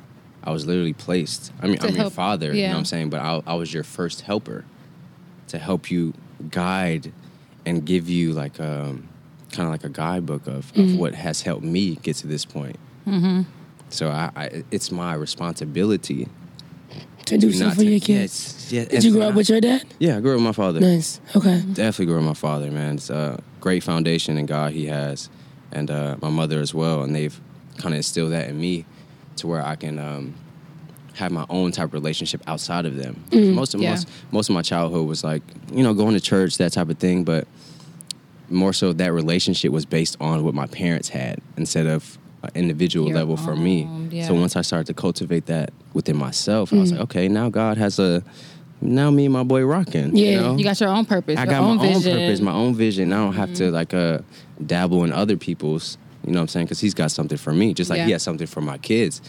I 0.42 0.50
was 0.50 0.66
literally 0.66 0.94
placed. 0.94 1.52
I 1.62 1.68
mean, 1.68 1.78
To 1.78 1.86
I'm 1.86 1.90
your 1.90 2.00
help- 2.02 2.12
father. 2.12 2.52
You 2.52 2.64
know 2.64 2.72
what 2.72 2.78
I'm 2.78 2.84
saying? 2.84 3.10
But 3.10 3.20
I, 3.20 3.40
I 3.46 3.54
was 3.54 3.72
your 3.72 3.84
first 3.84 4.22
helper 4.22 4.64
to 5.48 5.58
help 5.58 5.90
you 5.90 6.14
guide 6.50 7.12
and 7.66 7.84
give 7.84 8.08
you 8.08 8.32
like 8.32 8.60
um, 8.60 9.08
kind 9.52 9.66
of 9.66 9.72
like 9.72 9.84
a 9.84 9.88
guidebook 9.88 10.46
of, 10.46 10.72
of 10.76 10.96
what 10.96 11.14
has 11.14 11.42
helped 11.42 11.64
me 11.64 11.96
get 11.96 12.16
to 12.16 12.26
this 12.26 12.44
point. 12.44 12.76
Mm-hmm. 13.06 13.42
So 13.90 14.08
I, 14.08 14.30
I, 14.34 14.64
it's 14.70 14.90
my 14.90 15.14
responsibility 15.14 16.28
To 17.26 17.38
do 17.38 17.52
something 17.52 17.76
for 17.76 17.82
to- 17.84 17.90
your 17.90 18.00
kids. 18.00 18.68
Yes, 18.70 18.72
yeah, 18.72 18.84
Did 18.86 19.04
you 19.04 19.12
grow 19.12 19.28
up 19.28 19.34
with 19.34 19.48
your 19.48 19.60
dad? 19.60 19.84
Yeah, 19.98 20.16
I 20.16 20.20
grew 20.20 20.32
up 20.32 20.36
with 20.36 20.44
my 20.44 20.52
father. 20.52 20.80
Nice. 20.80 21.20
Okay. 21.36 21.60
Definitely 21.72 22.06
grew 22.06 22.16
up 22.16 22.20
with 22.20 22.28
my 22.28 22.34
father, 22.34 22.70
man. 22.70 22.96
It's 22.96 23.10
a 23.10 23.40
great 23.60 23.82
foundation 23.82 24.36
in 24.38 24.46
God 24.46 24.72
he 24.72 24.86
has, 24.86 25.28
and 25.72 25.90
uh, 25.90 26.16
my 26.20 26.28
mother 26.30 26.60
as 26.60 26.74
well. 26.74 27.02
And 27.02 27.14
they've 27.14 27.38
kind 27.78 27.94
of 27.94 27.98
instilled 27.98 28.32
that 28.32 28.48
in 28.48 28.60
me 28.60 28.84
to 29.36 29.46
where 29.46 29.64
I 29.64 29.76
can 29.76 29.98
um, 29.98 30.34
have 31.14 31.32
my 31.32 31.46
own 31.48 31.72
type 31.72 31.86
of 31.86 31.94
relationship 31.94 32.42
outside 32.46 32.86
of 32.86 32.96
them. 32.96 33.22
Mm-hmm. 33.30 33.54
Most 33.54 33.74
of 33.74 33.80
Yeah. 33.80 33.90
most 33.90 34.08
most 34.32 34.48
of 34.48 34.54
my 34.54 34.62
childhood 34.62 35.06
was 35.06 35.24
like 35.24 35.42
you 35.72 35.82
know 35.82 35.94
going 35.94 36.14
to 36.14 36.20
church 36.20 36.58
that 36.58 36.72
type 36.72 36.88
of 36.88 36.98
thing, 36.98 37.24
but 37.24 37.46
more 38.50 38.72
so 38.72 38.92
that 38.92 39.12
relationship 39.12 39.72
was 39.72 39.86
based 39.86 40.16
on 40.20 40.44
what 40.44 40.54
my 40.54 40.66
parents 40.66 41.08
had 41.08 41.40
instead 41.56 41.86
of 41.86 42.18
an 42.42 42.50
individual 42.54 43.08
Your 43.08 43.16
level 43.16 43.36
for 43.36 43.56
me. 43.56 43.88
yeah. 44.10 44.26
So 44.26 44.34
once 44.34 44.54
I 44.54 44.60
started 44.60 44.86
to 44.88 44.94
cultivate 44.94 45.46
that 45.46 45.72
within 45.94 46.16
myself, 46.16 46.72
I 46.72 46.76
was 46.76 46.90
mm-hmm. 46.90 47.00
like, 47.00 47.04
okay, 47.10 47.28
now 47.28 47.48
God 47.48 47.78
has 47.78 47.98
a 47.98 48.22
now 48.80 49.10
me 49.10 49.24
and 49.24 49.32
my 49.32 49.42
boy 49.44 49.64
rocking. 49.64 50.14
Yeah. 50.14 50.30
you, 50.30 50.40
know? 50.40 50.56
You 50.56 50.64
got 50.64 50.78
your 50.78 50.90
own 50.90 51.06
purpose. 51.06 51.38
I 51.38 51.46
got 51.46 51.62
own 51.62 51.78
my 51.78 51.88
vision. 51.88 52.12
own 52.12 52.18
purpose, 52.18 52.40
my 52.40 52.52
own 52.52 52.74
vision. 52.74 53.12
I 53.12 53.16
don't 53.16 53.32
have 53.32 53.54
to 53.54 53.64
mm-hmm. 53.64 53.74
like 53.74 53.94
uh 53.94 54.18
dabble 54.64 55.04
in 55.04 55.12
other 55.12 55.36
people's. 55.36 55.96
You 56.26 56.32
know 56.32 56.38
what 56.38 56.42
I'm 56.42 56.48
saying? 56.48 56.66
Because 56.66 56.80
he's 56.80 56.94
got 56.94 57.10
something 57.10 57.36
for 57.36 57.52
me, 57.52 57.74
just 57.74 57.90
like 57.90 58.00
he 58.00 58.08
Yeah. 58.08 58.14
has 58.14 58.22
something 58.22 58.46
for 58.46 58.62
my 58.62 58.78
kids. 58.78 59.20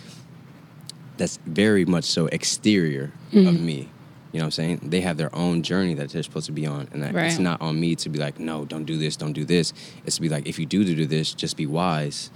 That's 1.18 1.38
very 1.46 1.86
much 1.86 2.06
so 2.06 2.28
exterior 2.28 3.12
of 3.34 3.60
me. 3.60 3.90
You 4.32 4.40
know 4.40 4.46
what 4.46 4.48
I'm 4.48 4.52
saying? 4.52 4.80
They 4.84 5.00
have 5.02 5.16
their 5.16 5.34
own 5.34 5.64
journey 5.64 5.94
that 5.94 6.10
they're 6.10 6.24
supposed 6.24 6.48
to 6.48 6.52
be 6.52 6.66
on, 6.66 6.90
and 6.92 7.02
that 7.04 7.16
it's 7.16 7.40
not 7.40 7.62
on 7.62 7.80
me 7.80 7.96
to 7.96 8.10
be 8.10 8.20
like, 8.20 8.38
no, 8.38 8.66
don't 8.66 8.84
do 8.84 8.98
this, 8.98 9.16
don't 9.16 9.34
do 9.34 9.46
this. 9.46 9.72
It's 10.06 10.18
to 10.18 10.22
be 10.22 10.28
like, 10.30 10.46
if 10.46 10.60
you 10.60 10.66
do 10.66 10.84
to 10.84 10.94
do 10.94 11.06
this, 11.06 11.34
just 11.34 11.56
be 11.56 11.66
wise 11.66 12.32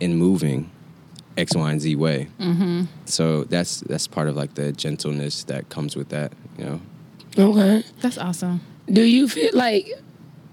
in 0.00 0.16
moving 0.16 0.70
X, 1.36 1.54
Y, 1.54 1.70
and 1.70 1.80
Z 1.80 1.94
way. 1.94 2.28
Mm-hmm. 2.40 2.84
So 3.04 3.44
that's 3.44 3.80
that's 3.82 4.08
part 4.08 4.28
of 4.28 4.34
like 4.36 4.54
the 4.54 4.72
gentleness 4.72 5.44
that 5.44 5.68
comes 5.68 5.94
with 5.94 6.08
that. 6.08 6.32
You 6.58 6.64
know. 6.64 6.80
Okay. 7.38 7.84
That's 8.00 8.18
awesome. 8.18 8.60
Do 8.90 9.02
you 9.02 9.28
feel 9.28 9.50
like? 9.54 9.86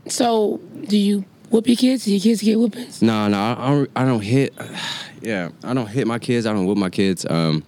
So, 0.08 0.60
do 0.84 0.98
you 0.98 1.26
whoop 1.50 1.68
your 1.68 1.76
kids? 1.78 2.06
Do 2.06 2.12
your 2.12 2.20
kids 2.20 2.42
get 2.42 2.58
whoopings? 2.58 3.02
No, 3.02 3.28
no, 3.28 3.38
I 3.58 3.68
don't, 3.70 3.90
I 3.96 4.06
don't 4.06 4.22
hit. 4.22 4.54
Yeah, 5.22 5.50
I 5.64 5.74
don't 5.74 5.88
hit 5.88 6.06
my 6.06 6.20
kids. 6.20 6.46
I 6.46 6.54
don't 6.54 6.68
whoop 6.68 6.78
my 6.78 6.92
kids. 6.92 7.26
Um, 7.28 7.64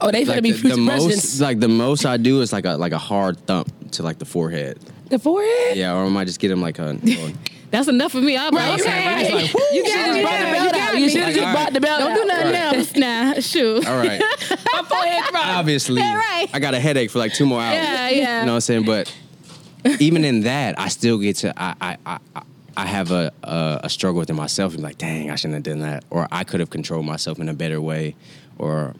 Oh, 0.00 0.10
they 0.10 0.20
like 0.20 0.28
gonna 0.28 0.42
be 0.42 0.52
the, 0.52 0.58
future 0.58 0.76
the 0.76 0.86
presidents. 0.86 1.24
most, 1.24 1.40
like 1.40 1.58
the 1.60 1.68
most 1.68 2.06
I 2.06 2.16
do 2.16 2.40
is 2.42 2.52
like 2.52 2.64
a 2.64 2.76
like 2.76 2.92
a 2.92 2.98
hard 2.98 3.44
thump 3.46 3.90
to 3.92 4.02
like 4.02 4.18
the 4.18 4.24
forehead. 4.24 4.78
the 5.10 5.18
forehead. 5.18 5.76
Yeah, 5.76 5.94
or 5.94 6.04
I 6.04 6.08
might 6.08 6.26
just 6.26 6.38
get 6.40 6.48
them 6.48 6.60
like 6.62 6.78
a. 6.78 6.96
That's 7.70 7.88
enough 7.88 8.12
for 8.12 8.20
me. 8.20 8.36
I'm 8.36 8.54
Right, 8.54 8.70
like, 8.70 8.80
okay, 8.82 8.90
right, 9.06 9.32
right. 9.32 9.54
right. 9.54 9.72
You 9.72 9.84
should 9.84 9.96
have 9.98 10.14
me. 10.14 10.22
brought 10.22 10.38
the 10.38 10.52
belt 10.52 10.74
you 10.74 10.80
out. 10.80 10.98
You 10.98 11.08
should 11.08 11.20
have 11.22 11.34
just 11.34 11.46
all 11.46 11.52
brought 11.54 11.72
the 11.72 11.80
belt 11.80 11.98
Don't 12.00 12.14
do 12.14 12.24
nothing 12.24 12.52
Right. 12.52 12.76
else. 12.76 12.96
Nah, 12.96 13.40
shoot. 13.40 13.86
All 13.88 13.96
right, 13.98 14.20
My 14.50 14.82
forehead 14.84 15.24
throbbed. 15.24 15.48
obviously, 15.48 16.00
Yeah, 16.00 16.14
right. 16.18 16.46
I 16.54 16.60
got 16.60 16.74
a 16.74 16.80
headache 16.80 17.10
for 17.10 17.18
like 17.18 17.34
two 17.34 17.46
more 17.46 17.60
hours. 17.60 17.74
Yeah, 17.74 18.08
yeah. 18.10 18.40
You 18.40 18.46
know 18.46 18.52
what 18.52 18.56
I'm 18.56 18.60
saying? 18.60 18.84
But 18.84 19.12
even 20.00 20.24
in 20.24 20.40
that, 20.42 20.78
I 20.78 20.88
still 20.88 21.18
get 21.18 21.36
to. 21.36 21.52
I 21.60 21.74
I 21.80 21.96
I, 22.06 22.18
I- 22.76 22.86
have 22.86 23.12
a, 23.12 23.32
a 23.44 23.80
a 23.84 23.88
struggle 23.88 24.18
within 24.18 24.34
myself. 24.36 24.74
I'm 24.74 24.82
like, 24.82 24.98
dang, 24.98 25.30
I 25.30 25.36
shouldn't 25.36 25.54
have 25.54 25.62
done 25.62 25.80
that, 25.88 26.04
or 26.10 26.26
I 26.32 26.42
could 26.44 26.58
have 26.60 26.70
controlled 26.70 27.06
myself 27.06 27.38
in 27.38 27.48
a 27.48 27.54
better 27.54 27.80
way, 27.80 28.16
or 28.58 28.94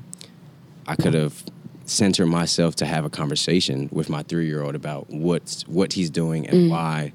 I 0.87 0.95
could 0.97 1.15
have 1.15 1.43
centered 1.87 2.27
myself 2.27 2.77
to 2.77 2.87
have 2.87 3.05
a 3.05 3.11
conversation 3.11 3.89
with 3.93 4.09
my 4.09 4.23
three 4.23 4.47
year 4.47 4.63
old 4.63 4.75
about 4.77 5.11
what's 5.11 5.67
what 5.69 5.93
he's 5.95 6.09
doing 6.11 6.45
Mm. 6.45 6.53
and 6.53 6.71
why. 6.71 7.13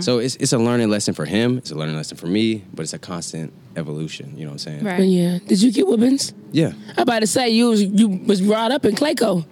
So 0.00 0.18
it's 0.18 0.36
it's 0.36 0.52
a 0.52 0.58
learning 0.58 0.90
lesson 0.90 1.14
for 1.14 1.24
him. 1.24 1.58
It's 1.58 1.70
a 1.70 1.74
learning 1.76 1.96
lesson 1.96 2.16
for 2.16 2.26
me, 2.26 2.64
but 2.74 2.82
it's 2.82 2.92
a 2.92 2.98
constant 2.98 3.52
evolution. 3.76 4.36
You 4.36 4.44
know 4.46 4.52
what 4.52 4.66
I'm 4.66 4.80
saying? 4.80 4.84
Right. 4.84 5.00
Yeah. 5.02 5.38
Did 5.46 5.62
you 5.62 5.70
get 5.72 5.86
whoopings? 5.86 6.32
Yeah. 6.52 6.72
I'm 6.96 7.02
about 7.02 7.20
to 7.20 7.26
say 7.26 7.50
you 7.50 7.68
was 7.68 7.82
you 7.82 8.08
was 8.08 8.40
brought 8.40 8.72
up 8.72 8.84
in 8.84 8.94
Clayco. 8.94 9.44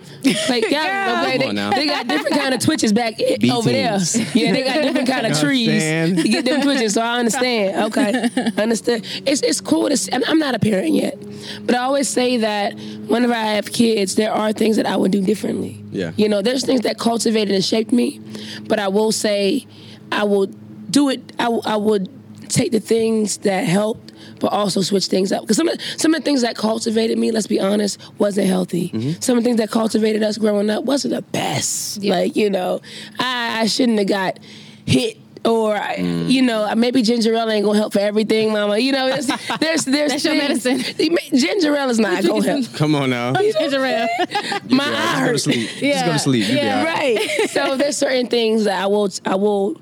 Clay, 0.46 0.62
yeah, 0.70 1.22
okay, 1.26 1.38
they, 1.38 1.52
they 1.52 1.86
got 1.86 2.06
different 2.08 2.36
kind 2.36 2.54
of 2.54 2.60
twitches 2.60 2.92
back 2.92 3.14
i- 3.20 3.36
B 3.38 3.50
over 3.50 3.68
there. 3.68 3.98
Yeah, 4.32 4.52
they 4.52 4.62
got 4.64 4.82
different 4.82 5.08
kind 5.08 5.26
of 5.26 5.38
trees 5.40 5.68
understand? 5.68 6.16
to 6.18 6.28
get 6.28 6.44
them 6.46 6.62
twitches. 6.62 6.94
So 6.94 7.02
I 7.02 7.18
understand. 7.18 7.74
Okay, 7.84 8.28
understood. 8.56 9.04
It's 9.26 9.42
it's 9.42 9.60
cool 9.60 9.88
to. 9.90 9.96
See, 9.96 10.12
I'm, 10.12 10.22
I'm 10.26 10.38
not 10.38 10.54
a 10.54 10.58
parent 10.58 10.92
yet, 10.94 11.18
but 11.66 11.74
I 11.74 11.80
always 11.80 12.08
say 12.08 12.38
that 12.38 12.72
whenever 13.08 13.34
I 13.34 13.44
have 13.56 13.70
kids, 13.72 14.14
there 14.14 14.32
are 14.32 14.52
things 14.52 14.76
that 14.76 14.86
I 14.86 14.96
would 14.96 15.10
do 15.12 15.20
differently. 15.20 15.84
Yeah. 15.90 16.12
You 16.16 16.28
know, 16.30 16.40
there's 16.40 16.64
things 16.64 16.80
that 16.82 16.98
cultivated 16.98 17.54
and 17.54 17.64
shaped 17.64 17.92
me, 17.92 18.20
but 18.66 18.78
I 18.78 18.88
will 18.88 19.12
say 19.12 19.66
I 20.10 20.24
will 20.24 20.46
do 20.46 21.10
it. 21.10 21.20
I 21.38 21.46
I 21.66 21.76
would 21.76 22.08
take 22.48 22.72
the 22.72 22.80
things 22.80 23.38
that 23.38 23.64
helped, 23.64 24.12
but 24.40 24.52
also 24.52 24.80
switch 24.82 25.06
things 25.06 25.32
up. 25.32 25.42
Because 25.42 25.56
some 25.56 25.68
of, 25.68 25.80
some 25.96 26.14
of 26.14 26.20
the 26.20 26.24
things 26.24 26.42
that 26.42 26.56
cultivated 26.56 27.18
me, 27.18 27.30
let's 27.32 27.46
be 27.46 27.60
honest, 27.60 27.98
wasn't 28.18 28.46
healthy. 28.46 28.90
Mm-hmm. 28.90 29.20
Some 29.20 29.38
of 29.38 29.44
the 29.44 29.48
things 29.48 29.58
that 29.58 29.70
cultivated 29.70 30.22
us 30.22 30.38
growing 30.38 30.70
up 30.70 30.84
wasn't 30.84 31.14
the 31.14 31.22
best. 31.22 32.02
Yeah. 32.02 32.14
Like, 32.14 32.36
you 32.36 32.50
know, 32.50 32.80
I, 33.18 33.60
I 33.62 33.66
shouldn't 33.66 33.98
have 33.98 34.08
got 34.08 34.38
hit. 34.86 35.18
Or 35.46 35.74
Mm. 35.76 36.30
you 36.30 36.40
know 36.40 36.74
maybe 36.74 37.02
ginger 37.02 37.34
ale 37.34 37.50
ain't 37.50 37.66
gonna 37.66 37.76
help 37.78 37.92
for 37.92 37.98
everything, 37.98 38.50
Mama. 38.50 38.78
You 38.78 38.92
know, 38.92 39.08
there's 39.10 39.26
there's 39.60 39.84
there's 39.84 40.12
That's 40.12 40.24
your 40.24 40.36
medicine. 40.36 40.78
Ginger 41.34 41.76
ale 41.76 41.90
is 41.90 41.98
not 41.98 42.24
gonna 42.24 42.42
help. 42.42 42.72
Come 42.74 42.94
on 42.94 43.10
now. 43.10 43.34
Ginger 43.34 43.84
ale. 43.84 44.08
My 44.18 44.28
Just 44.30 44.70
eye 44.70 44.86
go 44.86 44.86
to 44.86 45.20
hurts. 45.26 45.42
sleep. 45.44 45.68
Just 45.68 45.80
go 45.80 45.86
Yeah. 45.86 46.12
to 46.14 46.18
sleep. 46.18 46.46
Yeah. 46.48 46.84
right. 46.84 47.18
So 47.50 47.76
there's 47.76 47.94
certain 47.98 48.28
things 48.28 48.64
that 48.64 48.82
I 48.82 48.86
will 48.86 49.10
I 49.26 49.34
will 49.34 49.78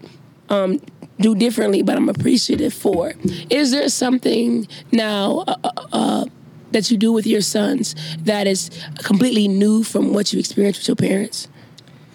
um, 0.49 0.81
do 1.21 1.35
differently, 1.35 1.83
but 1.83 1.97
I'm 1.97 2.09
appreciative 2.09 2.75
for. 2.75 3.13
Is 3.51 3.71
there 3.71 3.89
something 3.89 4.67
now 4.91 5.45
uh, 5.47 5.57
uh, 5.65 5.71
uh, 5.93 6.25
that 6.73 6.91
you 6.91 6.97
do 6.97 7.13
with 7.13 7.27
your 7.27 7.41
sons 7.41 7.95
that 8.21 8.47
is 8.47 8.71
completely 9.03 9.49
new 9.49 9.83
from 9.83 10.13
what 10.15 10.33
you 10.33 10.39
experienced 10.39 10.81
with 10.81 10.89
your 10.89 10.97
parents? 10.97 11.49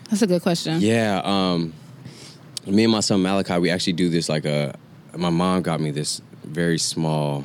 That's 0.10 0.22
a 0.22 0.27
good 0.27 0.42
question. 0.42 0.80
Yeah, 0.82 1.22
um, 1.24 1.74
me 2.66 2.84
and 2.84 2.92
my 2.92 3.01
son 3.01 3.22
Malachi, 3.22 3.58
we 3.60 3.70
actually 3.70 3.94
do 3.94 4.10
this 4.10 4.30
like 4.30 4.46
a. 4.46 4.77
My 5.16 5.30
mom 5.30 5.62
got 5.62 5.80
me 5.80 5.92
this 5.92 6.22
very 6.44 6.77
small, 6.77 7.44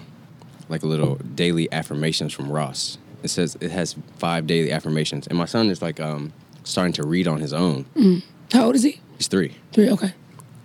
like 0.69 0.83
a 0.83 0.87
little 0.87 1.17
daily 1.17 1.73
affirmations 1.73 2.33
from 2.33 2.51
Ross. 2.51 2.99
It 3.23 3.29
says 3.29 3.57
it 3.61 3.71
has 3.71 3.97
five 4.19 4.47
daily 4.47 4.73
affirmations, 4.73 5.27
and 5.27 5.39
my 5.39 5.45
son 5.45 5.71
is 5.71 5.81
like 5.81 6.01
um, 6.01 6.33
starting 6.65 6.93
to 6.95 7.07
read 7.07 7.29
on 7.29 7.41
his 7.41 7.53
own. 7.53 8.23
How 8.53 8.67
old 8.67 8.75
is 8.75 8.83
he? 8.83 9.01
He's 9.17 9.29
three, 9.29 9.55
Three. 9.73 9.91
Okay. 9.91 10.13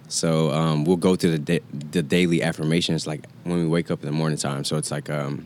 So 0.08 0.52
um, 0.52 0.86
we'll 0.86 0.98
go 0.98 1.16
through 1.16 1.32
the 1.32 1.40
da- 1.40 1.64
the 1.92 2.02
daily 2.02 2.42
affirmations 2.42 3.06
like 3.06 3.26
when 3.44 3.58
we 3.58 3.68
wake 3.68 3.92
up 3.92 4.02
in 4.02 4.06
the 4.06 4.14
morning 4.14 4.38
time. 4.38 4.64
So 4.64 4.78
it's 4.78 4.92
like 4.92 5.10
um, 5.10 5.46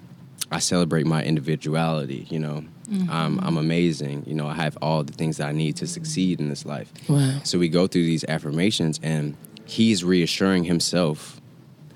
I 0.52 0.60
celebrate 0.60 1.06
my 1.06 1.24
individuality. 1.24 2.28
You 2.30 2.40
know, 2.40 2.64
I'm 3.10 3.40
I'm 3.40 3.58
amazing. 3.58 4.24
You 4.28 4.36
know, 4.36 4.48
I 4.48 4.54
have 4.56 4.78
all 4.82 5.04
the 5.04 5.14
things 5.14 5.38
that 5.38 5.48
I 5.48 5.52
need 5.52 5.78
to 5.78 5.88
succeed 5.88 6.40
in 6.40 6.50
this 6.50 6.66
life. 6.66 6.92
Wow. 7.10 7.40
So 7.44 7.58
we 7.58 7.70
go 7.70 7.88
through 7.88 8.06
these 8.06 8.24
affirmations, 8.26 9.00
and 9.02 9.36
he's 9.66 10.04
reassuring 10.04 10.66
himself 10.66 11.41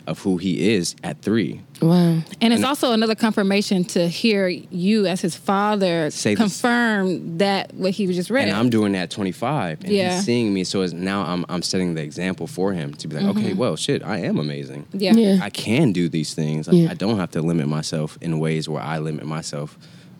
of 0.07 0.19
who 0.19 0.37
he 0.37 0.73
is 0.73 0.95
at 1.03 1.21
three. 1.21 1.61
Wow. 1.81 2.19
And 2.41 2.53
it's 2.53 2.63
also 2.63 2.91
another 2.93 3.15
confirmation 3.15 3.83
to 3.85 4.07
hear 4.07 4.47
you 4.47 5.05
as 5.07 5.21
his 5.21 5.35
father 5.35 6.09
Say 6.11 6.35
this. 6.35 6.39
confirm 6.41 7.37
that 7.39 7.73
what 7.73 7.91
he 7.91 8.07
was 8.07 8.15
just 8.15 8.29
read. 8.29 8.47
And 8.47 8.55
I'm 8.55 8.69
doing 8.69 8.91
that 8.93 8.99
at 9.03 9.11
25, 9.11 9.83
and 9.83 9.91
Yeah. 9.91 10.15
he's 10.15 10.25
seeing 10.25 10.53
me. 10.53 10.63
So 10.63 10.81
it's, 10.81 10.93
now 10.93 11.23
I'm 11.23 11.45
I'm 11.49 11.61
setting 11.61 11.95
the 11.95 12.01
example 12.03 12.47
for 12.47 12.71
him 12.73 12.93
to 12.95 13.07
be 13.07 13.15
like, 13.17 13.35
okay, 13.37 13.53
well, 13.53 13.75
shit, 13.75 14.03
I 14.03 14.19
am 14.19 14.37
amazing. 14.37 14.85
yeah. 14.93 15.13
Yeah. 15.13 15.39
I 15.41 15.49
can 15.49 15.91
do 15.91 16.07
these 16.09 16.33
things. 16.33 16.67
Like, 16.67 16.77
Yeah. 16.77 16.91
I 16.91 16.93
don't 16.93 17.17
have 17.19 17.31
to 17.31 17.41
limit 17.41 17.67
myself 17.67 18.17
in 18.21 18.39
ways 18.39 18.69
where 18.69 18.81
I 18.81 18.99
limit 18.99 19.25
myself 19.25 19.77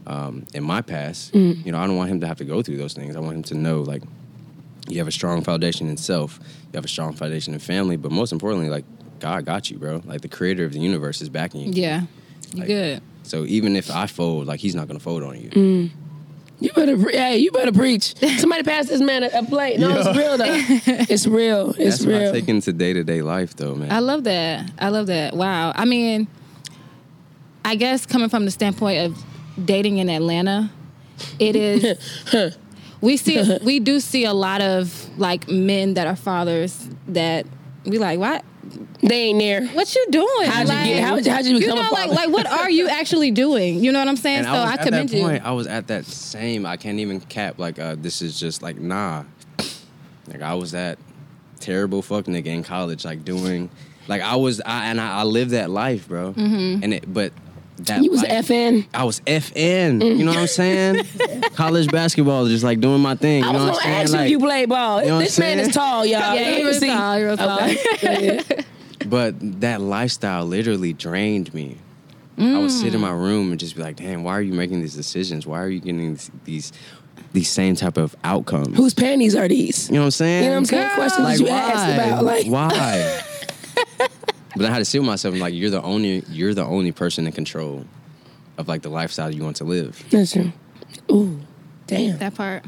um, 0.08 0.46
in 0.54 0.64
my 0.64 0.82
past. 0.82 1.34
Mm. 1.34 1.66
You 1.66 1.72
know, 1.72 1.80
I 1.80 1.88
don't 1.88 1.96
want 1.96 2.10
him 2.12 2.20
to 2.22 2.28
have 2.28 2.38
to 2.38 2.46
go 2.46 2.62
through 2.62 2.78
those 2.78 2.94
things. 2.94 3.16
I 3.16 3.20
want 3.20 3.38
him 3.38 3.44
to 3.44 3.56
know 3.56 3.82
like 3.82 4.04
you 4.88 4.98
have 5.00 5.08
a 5.08 5.12
strong 5.12 5.42
foundation 5.44 5.88
in 5.90 5.98
self, 5.98 6.40
you 6.72 6.78
have 6.78 6.86
a 6.86 6.88
strong 6.88 7.14
foundation 7.14 7.54
in 7.54 7.60
family, 7.60 7.98
but 7.98 8.12
most 8.12 8.32
importantly, 8.32 8.70
like 8.70 8.86
God 9.20 9.46
got 9.46 9.70
you, 9.72 9.78
bro. 9.78 10.02
Like 10.06 10.22
the 10.22 10.28
creator 10.28 10.66
of 10.66 10.74
the 10.74 10.80
universe 10.80 11.22
is 11.22 11.30
backing 11.30 11.62
you. 11.74 11.82
Yeah. 11.82 12.02
You 12.54 12.60
Like- 12.60 12.68
good. 12.68 13.02
So 13.24 13.44
even 13.46 13.76
if 13.76 13.90
I 13.90 14.06
fold, 14.08 14.46
like 14.46 14.60
he's 14.60 14.76
not 14.76 14.88
gonna 14.88 15.00
fold 15.00 15.24
on 15.24 15.42
you. 15.42 15.50
Mm. 15.50 15.90
You 16.60 16.72
better, 16.74 16.96
pre- 16.98 17.14
hey, 17.18 17.38
you 17.40 17.52
better 17.52 17.72
preach. 17.74 18.16
Somebody 18.40 18.64
pass 18.64 18.88
this 18.88 19.02
man 19.02 19.24
a, 19.24 19.30
a 19.34 19.44
plate. 19.44 19.78
No, 19.80 19.90
it's 19.90 20.18
real 20.18 20.38
though. 20.38 21.04
It's 21.14 21.28
real. 21.28 21.72
It's 21.72 21.98
That's 22.00 22.06
real. 22.06 22.32
take 22.32 22.48
into 22.48 22.72
day 22.72 22.94
to 22.94 23.04
day 23.04 23.22
life, 23.22 23.56
though, 23.56 23.76
man. 23.76 23.92
I 23.92 24.00
love 24.00 24.24
that. 24.26 24.72
I 24.80 24.90
love 24.90 25.08
that. 25.08 25.36
Wow. 25.36 25.74
I 25.76 25.86
mean, 25.86 26.28
I 27.66 27.76
guess 27.76 28.06
coming 28.06 28.30
from 28.30 28.46
the 28.46 28.52
standpoint 28.52 29.00
of 29.06 29.24
dating 29.66 29.98
in 29.98 30.10
Atlanta, 30.10 30.72
it 31.40 31.56
is 31.56 32.56
we 33.02 33.18
see 33.18 33.58
we 33.64 33.80
do 33.80 34.00
see 34.00 34.26
a 34.26 34.34
lot 34.34 34.62
of 34.62 35.10
like 35.18 35.50
men 35.50 35.96
that 35.96 36.08
are 36.08 36.16
fathers 36.16 36.88
that 37.08 37.46
we 37.86 37.98
like 37.98 38.20
what 38.20 38.46
They 39.02 39.24
ain't 39.26 39.40
there. 39.40 39.68
what 39.68 39.94
you 39.94 40.06
doing 40.10 40.28
How'd 40.50 40.64
you 40.68 40.74
like, 40.74 40.86
get- 40.86 41.04
how'd 41.04 41.26
you- 41.26 41.32
how'd 41.32 41.46
you 41.46 41.60
become 41.60 41.78
a 41.78 41.84
know, 41.84 41.90
like, 41.92 42.10
father? 42.10 42.14
like 42.16 42.30
what 42.30 42.48
are 42.48 42.70
you 42.70 42.88
actually 42.90 43.30
doing 43.32 43.84
you 43.84 43.92
know 43.92 44.00
what 44.00 44.08
I'm 44.08 44.18
saying 44.18 44.40
and 44.40 44.48
so 44.48 44.54
I 44.54 44.62
was 44.64 44.70
I, 44.70 44.74
at 44.74 44.80
commend 44.82 45.10
that 45.10 45.16
you 45.18 45.24
point. 45.24 45.46
I 45.46 45.52
was 45.52 45.68
at 45.68 45.88
that 45.88 46.06
same. 46.06 46.66
I 46.66 46.76
can't 46.78 47.00
even 47.00 47.20
cap. 47.22 47.60
Like 47.60 47.78
uh, 47.80 47.96
this 47.98 48.22
is 48.22 48.40
just 48.40 48.62
like 48.64 48.78
nah. 48.80 49.24
Like 50.28 50.42
I 50.42 50.56
was 50.56 50.72
that 50.72 50.98
terrible 51.60 52.02
fuck 52.02 52.26
nigga 52.26 52.48
in 52.48 52.64
college. 52.64 53.06
Like 53.06 53.24
doing. 53.24 53.70
Like 54.08 54.22
I 54.22 54.36
was. 54.36 54.62
I 54.66 54.86
and 54.88 55.00
I, 55.00 55.20
I 55.20 55.24
lived 55.24 55.52
that 55.52 55.70
life, 55.70 56.08
bro. 56.08 56.34
Mm-hmm. 56.34 56.84
And 56.84 56.94
it. 56.94 57.12
But 57.14 57.32
that 57.80 58.04
You 58.04 58.12
was 58.12 58.22
life- 58.24 58.48
FN. 58.48 58.86
I 58.94 59.04
was 59.04 59.20
FN. 59.22 60.02
You 60.18 60.24
know 60.24 60.32
what 60.32 60.40
I'm 60.40 60.48
saying? 60.48 60.96
Mm. 60.96 61.56
College 61.56 61.90
basketball, 61.92 62.48
just 62.48 62.64
like 62.64 62.80
doing 62.80 63.02
my 63.02 63.16
thing. 63.16 63.44
You 63.44 63.50
I 63.50 63.52
know 63.52 63.60
was 63.66 63.78
what 63.78 63.86
I'm 63.86 63.92
gonna 63.92 63.94
saying? 63.94 64.02
ask 64.04 64.12
you 64.12 64.18
Like- 64.18 64.26
if 64.26 64.32
you 64.32 64.40
play 64.40 64.66
ball. 64.66 65.02
You 65.02 65.08
know 65.10 65.16
what 65.16 65.24
this 65.26 65.38
I'm 65.38 65.42
man 65.44 65.60
is 65.60 65.74
tall, 65.74 66.06
y'all. 66.06 66.36
Yeah, 66.36 66.56
he 66.56 66.64
was 66.64 66.80
tall, 66.80 67.18
he 67.18 67.24
was 67.26 67.38
tall. 67.40 67.60
Okay. 67.62 68.40
But 69.08 69.36
that 69.62 69.82
lifestyle 69.82 70.46
literally 70.46 70.92
drained 70.94 71.54
me. 71.54 71.78
I 72.40 72.58
would 72.58 72.72
sit 72.72 72.94
in 72.96 73.00
my 73.00 73.12
mm. 73.12 73.22
room 73.22 73.52
and 73.52 73.60
just 73.60 73.76
be 73.76 73.82
like, 73.84 73.96
"Damn, 73.98 74.24
why 74.24 74.34
are 74.38 74.42
you 74.42 74.52
making 74.54 74.82
these 74.82 74.96
decisions? 74.96 75.46
Why 75.46 75.62
are 75.62 75.70
you 75.70 75.80
getting 75.80 76.00
these 76.16 76.32
these, 76.44 76.74
these 77.32 77.48
same 77.50 77.76
type 77.76 77.98
of 77.98 78.16
outcomes?" 78.24 78.76
Whose 78.76 78.94
panties 78.96 79.36
are 79.36 79.48
these? 79.48 79.88
you 79.90 79.94
know 79.96 80.02
what 80.02 80.06
I'm 80.06 80.12
saying? 80.12 80.44
You 80.44 80.50
know 80.50 80.56
what 80.56 80.60
I'm 80.60 80.66
saying? 80.66 80.90
Questions 80.96 81.24
Like 81.24 81.40
you 81.40 81.46
why? 81.46 81.52
asked 81.60 81.94
about, 81.94 82.24
like 82.26 82.48
why? 82.48 83.22
but 84.56 84.66
I 84.66 84.70
had 84.70 84.80
to 84.80 84.86
sit 84.86 85.00
with 85.00 85.08
myself 85.08 85.34
and 85.34 85.42
like, 85.42 85.54
you're 85.54 85.70
the 85.70 85.82
only 85.82 86.24
you're 86.30 86.54
the 86.54 86.66
only 86.66 86.92
person 86.92 87.26
in 87.28 87.34
control 87.34 87.86
of 88.58 88.68
like 88.68 88.82
the 88.82 88.90
lifestyle 88.90 89.34
you 89.34 89.44
want 89.44 89.58
to 89.58 89.64
live. 89.66 90.04
That's 90.10 90.34
true. 90.34 90.52
Ooh, 91.12 91.40
damn, 91.88 92.18
that 92.20 92.36
part 92.36 92.64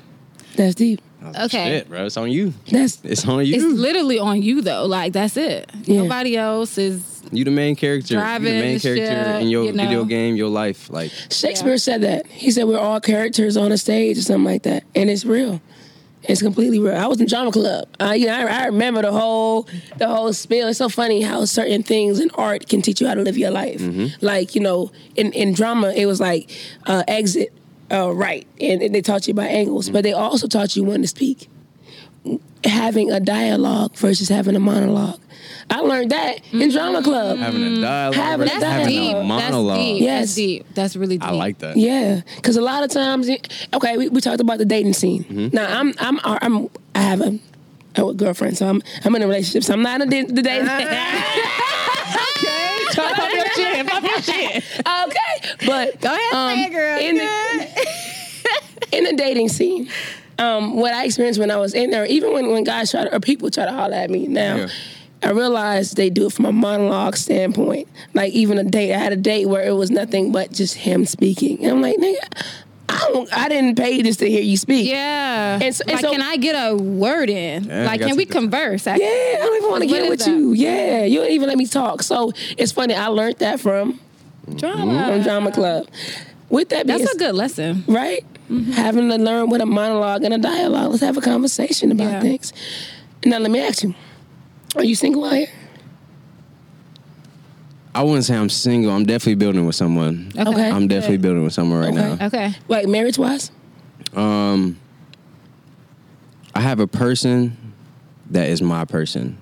that's 0.55 0.75
deep. 0.75 1.01
I 1.21 1.25
was 1.27 1.35
like, 1.35 1.45
Okay. 1.45 1.69
Shit, 1.69 1.89
bro, 1.89 2.05
it's 2.05 2.17
on 2.17 2.31
you. 2.31 2.53
That's 2.71 2.99
It's 3.03 3.27
on 3.27 3.45
you. 3.45 3.55
it's 3.55 3.63
literally 3.63 4.19
on 4.19 4.41
you 4.41 4.61
though 4.61 4.85
like 4.85 5.13
that's 5.13 5.37
it 5.37 5.71
Yeah. 5.85 6.03
nobody 6.03 6.35
else 6.37 6.77
is 6.77 7.23
you 7.31 7.43
the 7.43 7.51
main 7.51 7.75
character. 7.75 8.13
you 8.15 8.19
Driving 8.19 8.53
the 8.53 8.61
main 8.61 8.73
the 8.75 8.79
character 8.79 9.05
ship, 9.33 9.41
in 9.41 9.49
your 9.49 9.65
you 9.65 9.73
know. 9.73 9.83
video 9.83 10.03
game, 10.05 10.35
your 10.37 10.47
life. 10.49 10.89
Like 10.89 11.11
Shakespeare 11.29 11.71
Yeah. 11.71 11.77
said 11.77 12.01
that. 12.01 12.27
He 12.27 12.51
said 12.51 12.65
we're 12.65 12.79
all 12.79 12.99
characters 13.01 13.57
on 13.57 13.71
a 13.73 13.77
stage 13.77 14.17
or 14.17 14.21
something 14.21 14.45
like 14.45 14.63
that, 14.63 14.83
and 14.95 15.09
it's 15.09 15.25
real. 15.25 15.61
It's 16.27 16.41
completely 16.41 16.79
real. 16.79 16.95
I 16.95 17.07
was 17.07 17.21
in 17.21 17.27
drama 17.27 17.51
club. 17.51 17.87
I, 17.99 18.15
you 18.15 18.27
know, 18.27 18.33
I, 18.33 18.63
I 18.63 18.65
remember 18.65 19.01
the 19.01 19.11
whole 19.11 19.67
the 19.97 20.07
whole 20.07 20.33
spiel. 20.33 20.67
It's 20.67 20.77
so 20.77 20.89
funny 20.89 21.21
how 21.21 21.45
certain 21.45 21.83
things 21.83 22.19
in 22.19 22.29
art 22.31 22.67
can 22.67 22.81
teach 22.81 22.99
you 22.99 23.07
how 23.07 23.13
to 23.13 23.21
live 23.21 23.37
your 23.37 23.51
life. 23.51 23.81
Like 24.21 24.53
you 24.55 24.61
know, 24.61 24.91
in 25.15 25.31
in 25.33 25.53
drama, 25.53 25.93
it 25.95 26.05
was 26.05 26.19
like 26.19 26.51
uh, 26.85 27.03
exit 27.07 27.53
uh, 27.91 28.13
right, 28.13 28.45
and, 28.59 28.81
and 28.81 28.93
they 28.93 29.01
taught 29.01 29.27
you 29.27 29.31
about 29.31 29.49
angles, 29.49 29.89
but 29.89 30.03
they 30.03 30.13
also 30.13 30.47
taught 30.47 30.75
you 30.75 30.83
when 30.83 31.01
to 31.01 31.07
speak. 31.07 31.49
Having 32.63 33.11
a 33.11 33.19
dialogue 33.19 33.95
versus 33.95 34.29
having 34.29 34.55
a 34.55 34.59
monologue. 34.59 35.19
I 35.69 35.81
learned 35.81 36.11
that 36.11 36.39
in 36.53 36.69
drama 36.71 37.03
club. 37.03 37.37
having 37.37 37.61
a 37.77 37.81
dialogue, 37.81 38.15
Having 38.15 38.47
a 38.47 38.49
versus 38.49 38.61
that's 38.61 38.71
having 38.81 38.87
deep 38.87 39.15
a 39.15 39.23
monologue. 39.23 39.77
that's 39.77 39.85
deep 39.85 40.01
Yes. 40.01 40.19
that's 40.27 40.35
deep 40.35 40.65
that's 40.73 40.95
really 40.95 41.17
deep 41.17 41.27
I 41.27 41.31
like 41.31 41.59
that. 41.59 41.75
Yeah, 41.77 42.21
because 42.37 42.55
a 42.57 42.61
lot 42.61 42.83
of 42.83 42.89
times, 42.89 43.29
okay, 43.73 43.97
we, 43.97 44.09
we 44.09 44.21
talked 44.21 44.39
about 44.41 44.57
the 44.59 44.65
dating 44.65 44.93
scene. 44.93 45.23
Mm-hmm. 45.25 45.55
Now 45.55 45.79
I'm 45.79 45.93
I'm 45.99 46.19
I'm 46.23 46.69
I 46.95 46.99
have 47.01 47.21
a, 47.21 47.39
a 47.95 48.13
girlfriend, 48.13 48.57
so 48.57 48.67
I'm 48.67 48.81
I'm 49.03 49.13
in 49.15 49.21
a 49.23 49.27
relationship, 49.27 49.63
so 49.63 49.73
I'm 49.73 49.81
not 49.83 50.01
in 50.01 50.09
the, 50.09 50.23
the 50.23 50.41
dating. 50.41 50.67
okay, 50.69 50.87
try 52.91 53.09
to 53.09 53.15
pop 53.15 53.33
your 53.33 53.45
shit, 53.55 53.87
pop 53.87 54.03
your 54.03 54.21
shit. 54.21 54.63
Okay, 54.79 55.65
but 55.65 56.01
Go 56.01 56.13
ahead, 56.13 56.33
um, 56.33 56.55
say 56.55 56.63
it, 56.65 56.71
girl. 56.71 56.99
In 56.99 57.15
the, 57.17 58.97
in 58.97 59.03
the 59.03 59.13
dating 59.15 59.49
scene, 59.49 59.89
um, 60.39 60.75
what 60.75 60.93
I 60.93 61.05
experienced 61.05 61.39
when 61.39 61.51
I 61.51 61.57
was 61.57 61.73
in 61.73 61.89
there, 61.91 62.05
even 62.05 62.33
when 62.33 62.49
when 62.51 62.63
guys 62.63 62.91
try 62.91 63.03
to 63.05 63.15
or 63.15 63.19
people 63.19 63.49
try 63.49 63.65
to 63.65 63.71
holler 63.71 63.95
at 63.95 64.09
me 64.09 64.27
now. 64.27 64.55
Yeah. 64.57 64.67
I 65.23 65.31
realized 65.31 65.97
they 65.97 66.11
do 66.11 66.27
it 66.27 66.33
from 66.33 66.45
a 66.45 66.51
monologue 66.51 67.15
standpoint. 67.17 67.87
Like 68.13 68.33
even 68.33 68.59
a 68.59 68.63
date, 68.63 68.93
I 68.93 68.99
had 68.99 69.13
a 69.13 69.15
date 69.17 69.47
where 69.47 69.63
it 69.63 69.71
was 69.71 69.89
nothing 69.89 70.31
but 70.31 70.51
just 70.51 70.75
him 70.75 71.05
speaking, 71.05 71.63
and 71.63 71.71
I'm 71.71 71.81
like, 71.81 71.97
nigga, 71.97 72.17
I 72.87 72.97
I 72.97 73.09
don't, 73.11 73.33
I 73.37 73.49
didn't 73.49 73.75
pay 73.77 74.01
this 74.03 74.17
to 74.17 74.29
hear 74.29 74.41
you 74.43 74.57
speak. 74.57 74.87
Yeah. 74.89 75.59
And 75.61 75.75
so- 75.75 75.83
and 75.87 75.93
like, 75.93 76.01
so- 76.01 76.11
can 76.11 76.21
I 76.21 76.37
get 76.37 76.53
a 76.53 76.75
word 76.75 77.29
in? 77.31 77.63
Yeah, 77.65 77.85
like, 77.85 77.99
can 78.01 78.15
we 78.15 78.23
you. 78.23 78.29
converse? 78.29 78.85
Yeah, 78.85 78.93
I 78.93 78.97
don't 79.39 79.57
even 79.57 79.69
want 79.69 79.81
to 79.83 79.87
get 79.87 80.03
is 80.03 80.09
with 80.09 80.19
that? 80.19 80.29
you. 80.29 80.53
Yeah, 80.53 81.03
you 81.03 81.19
don't 81.19 81.31
even 81.31 81.49
let 81.49 81.57
me 81.57 81.65
talk. 81.65 82.03
So 82.03 82.31
it's 82.57 82.71
funny. 82.71 82.93
I 82.93 83.07
learned 83.07 83.37
that 83.39 83.59
from 83.59 83.99
Drama. 84.55 85.07
from 85.07 85.23
drama 85.23 85.51
club. 85.51 85.87
With 86.49 86.69
that 86.69 86.85
being 86.87 86.99
That's 86.99 87.13
a 87.13 87.17
good 87.17 87.35
lesson. 87.35 87.83
right? 87.87 88.23
Having 88.49 89.09
to 89.09 89.17
learn 89.17 89.49
what 89.49 89.59
a 89.61 89.65
monologue 89.65 90.23
and 90.23 90.33
a 90.33 90.37
dialogue. 90.37 90.91
Let's 90.91 91.03
have 91.03 91.17
a 91.17 91.21
conversation 91.21 91.91
about 91.91 92.11
Yeah. 92.11 92.21
things. 92.21 92.53
Now 93.25 93.39
let 93.39 93.51
me 93.51 93.59
ask 93.59 93.83
you: 93.83 93.93
Are 94.75 94.83
you 94.83 94.95
single 94.95 95.25
out 95.25 95.33
here? 95.33 95.47
I 97.93 98.03
wouldn't 98.03 98.25
say 98.25 98.35
I'm 98.37 98.49
single. 98.49 98.91
I'm 98.91 99.05
definitely 99.05 99.35
building 99.35 99.65
with 99.65 99.75
someone. 99.75 100.31
Okay. 100.37 100.49
Okay. 100.49 100.69
I'm 100.69 100.87
definitely 100.87 101.17
building 101.17 101.43
with 101.43 101.53
someone 101.53 101.79
right 101.79 101.93
Okay. 101.93 102.15
now. 102.19 102.25
Okay. 102.27 102.53
Like 102.67 102.87
marriage 102.87 103.17
wise? 103.17 103.51
Um, 104.15 104.77
I 106.53 106.61
have 106.61 106.79
a 106.79 106.87
person 106.87 107.57
that 108.29 108.49
is 108.49 108.61
my 108.61 108.85
person, 108.85 109.37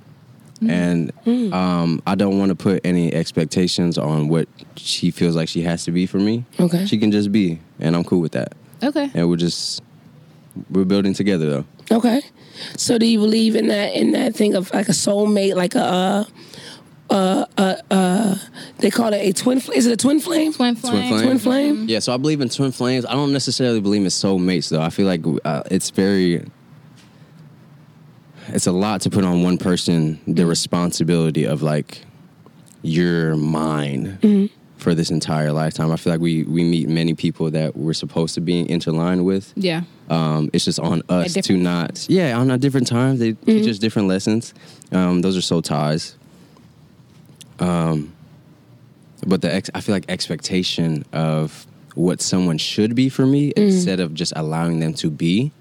Mm-hmm. 0.61 0.69
and 0.69 1.11
Mm. 1.25 1.53
um, 1.53 2.01
I 2.07 2.15
don't 2.15 2.39
want 2.39 2.49
to 2.49 2.55
put 2.55 2.79
any 2.85 3.13
expectations 3.13 3.97
on 3.97 4.29
what 4.29 4.47
she 4.77 5.11
feels 5.11 5.35
like 5.35 5.49
she 5.49 5.61
has 5.63 5.83
to 5.83 5.91
be 5.91 6.05
for 6.05 6.17
me. 6.17 6.45
Okay. 6.59 6.85
she 6.85 6.97
can 6.97 7.11
just 7.11 7.31
be, 7.31 7.59
and 7.79 7.93
I'm 7.95 8.05
cool 8.05 8.21
with 8.21 8.31
that. 8.33 8.53
Okay. 8.83 9.09
And 9.13 9.29
we're 9.29 9.35
just 9.37 9.81
we're 10.69 10.85
building 10.85 11.13
together 11.13 11.49
though. 11.49 11.65
Okay. 11.97 12.21
So 12.77 12.97
do 12.97 13.05
you 13.05 13.19
believe 13.19 13.55
in 13.55 13.67
that 13.67 13.93
in 13.93 14.11
that 14.11 14.35
thing 14.35 14.55
of 14.55 14.73
like 14.73 14.87
a 14.87 14.93
soulmate, 14.93 15.55
like 15.55 15.75
a 15.75 15.83
uh 15.83 16.23
uh 17.09 17.45
uh, 17.57 17.75
uh 17.91 18.35
they 18.77 18.89
call 18.89 19.13
it 19.13 19.17
a 19.17 19.33
twin 19.33 19.59
fl- 19.59 19.71
is 19.71 19.85
it 19.85 19.93
a 19.93 19.97
twin 19.97 20.19
flame? 20.19 20.53
Twin 20.53 20.75
flame. 20.75 21.09
flame. 21.09 21.23
Twin 21.23 21.39
flame? 21.39 21.85
Yeah, 21.87 21.99
so 21.99 22.13
I 22.13 22.17
believe 22.17 22.41
in 22.41 22.49
twin 22.49 22.71
flames. 22.71 23.05
I 23.05 23.13
don't 23.13 23.33
necessarily 23.33 23.79
believe 23.81 24.01
in 24.01 24.07
soulmates 24.07 24.69
though. 24.69 24.81
I 24.81 24.89
feel 24.89 25.05
like 25.05 25.23
uh, 25.45 25.63
it's 25.69 25.91
very 25.91 26.45
it's 28.47 28.67
a 28.67 28.71
lot 28.71 29.01
to 29.01 29.09
put 29.09 29.23
on 29.23 29.43
one 29.43 29.57
person 29.57 30.19
the 30.27 30.45
responsibility 30.45 31.45
of 31.45 31.61
like 31.61 32.01
you're 32.81 33.35
mine 33.35 34.49
for 34.85 34.93
this 34.93 35.09
entire 35.09 35.51
lifetime. 35.51 35.91
I 35.91 35.95
feel 35.95 36.13
like 36.13 36.21
we 36.21 36.43
we 36.43 36.63
meet 36.63 36.87
many 36.87 37.15
people 37.15 37.49
that 37.49 37.75
we're 37.75 37.93
supposed 37.93 38.35
to 38.35 38.41
be 38.41 38.61
interlined 38.61 39.25
with. 39.25 39.51
Yeah. 39.55 39.81
Um, 40.11 40.51
it's 40.53 40.65
just 40.65 40.79
on 40.79 41.01
us 41.09 41.33
to 41.33 41.57
not 41.57 42.05
yeah 42.07 42.37
on 42.37 42.51
a 42.51 42.57
different 42.59 42.85
times 42.85 43.19
they 43.19 43.33
teach 43.33 43.67
us 43.67 43.79
different 43.79 44.07
lessons. 44.07 44.53
Um, 44.91 45.21
those 45.21 45.35
are 45.35 45.41
soul 45.41 45.63
ties. 45.63 46.15
Um, 47.57 48.13
but 49.25 49.41
the 49.41 49.51
ex- 49.51 49.71
I 49.73 49.81
feel 49.81 49.95
like 49.95 50.05
expectation 50.07 51.03
of 51.11 51.65
what 51.95 52.21
someone 52.21 52.59
should 52.59 52.93
be 52.93 53.09
for 53.09 53.25
me 53.25 53.53
instead 53.57 53.99
of 53.99 54.13
just 54.13 54.33
allowing 54.35 54.81
them 54.81 54.93
to 55.01 55.09
be 55.09 55.51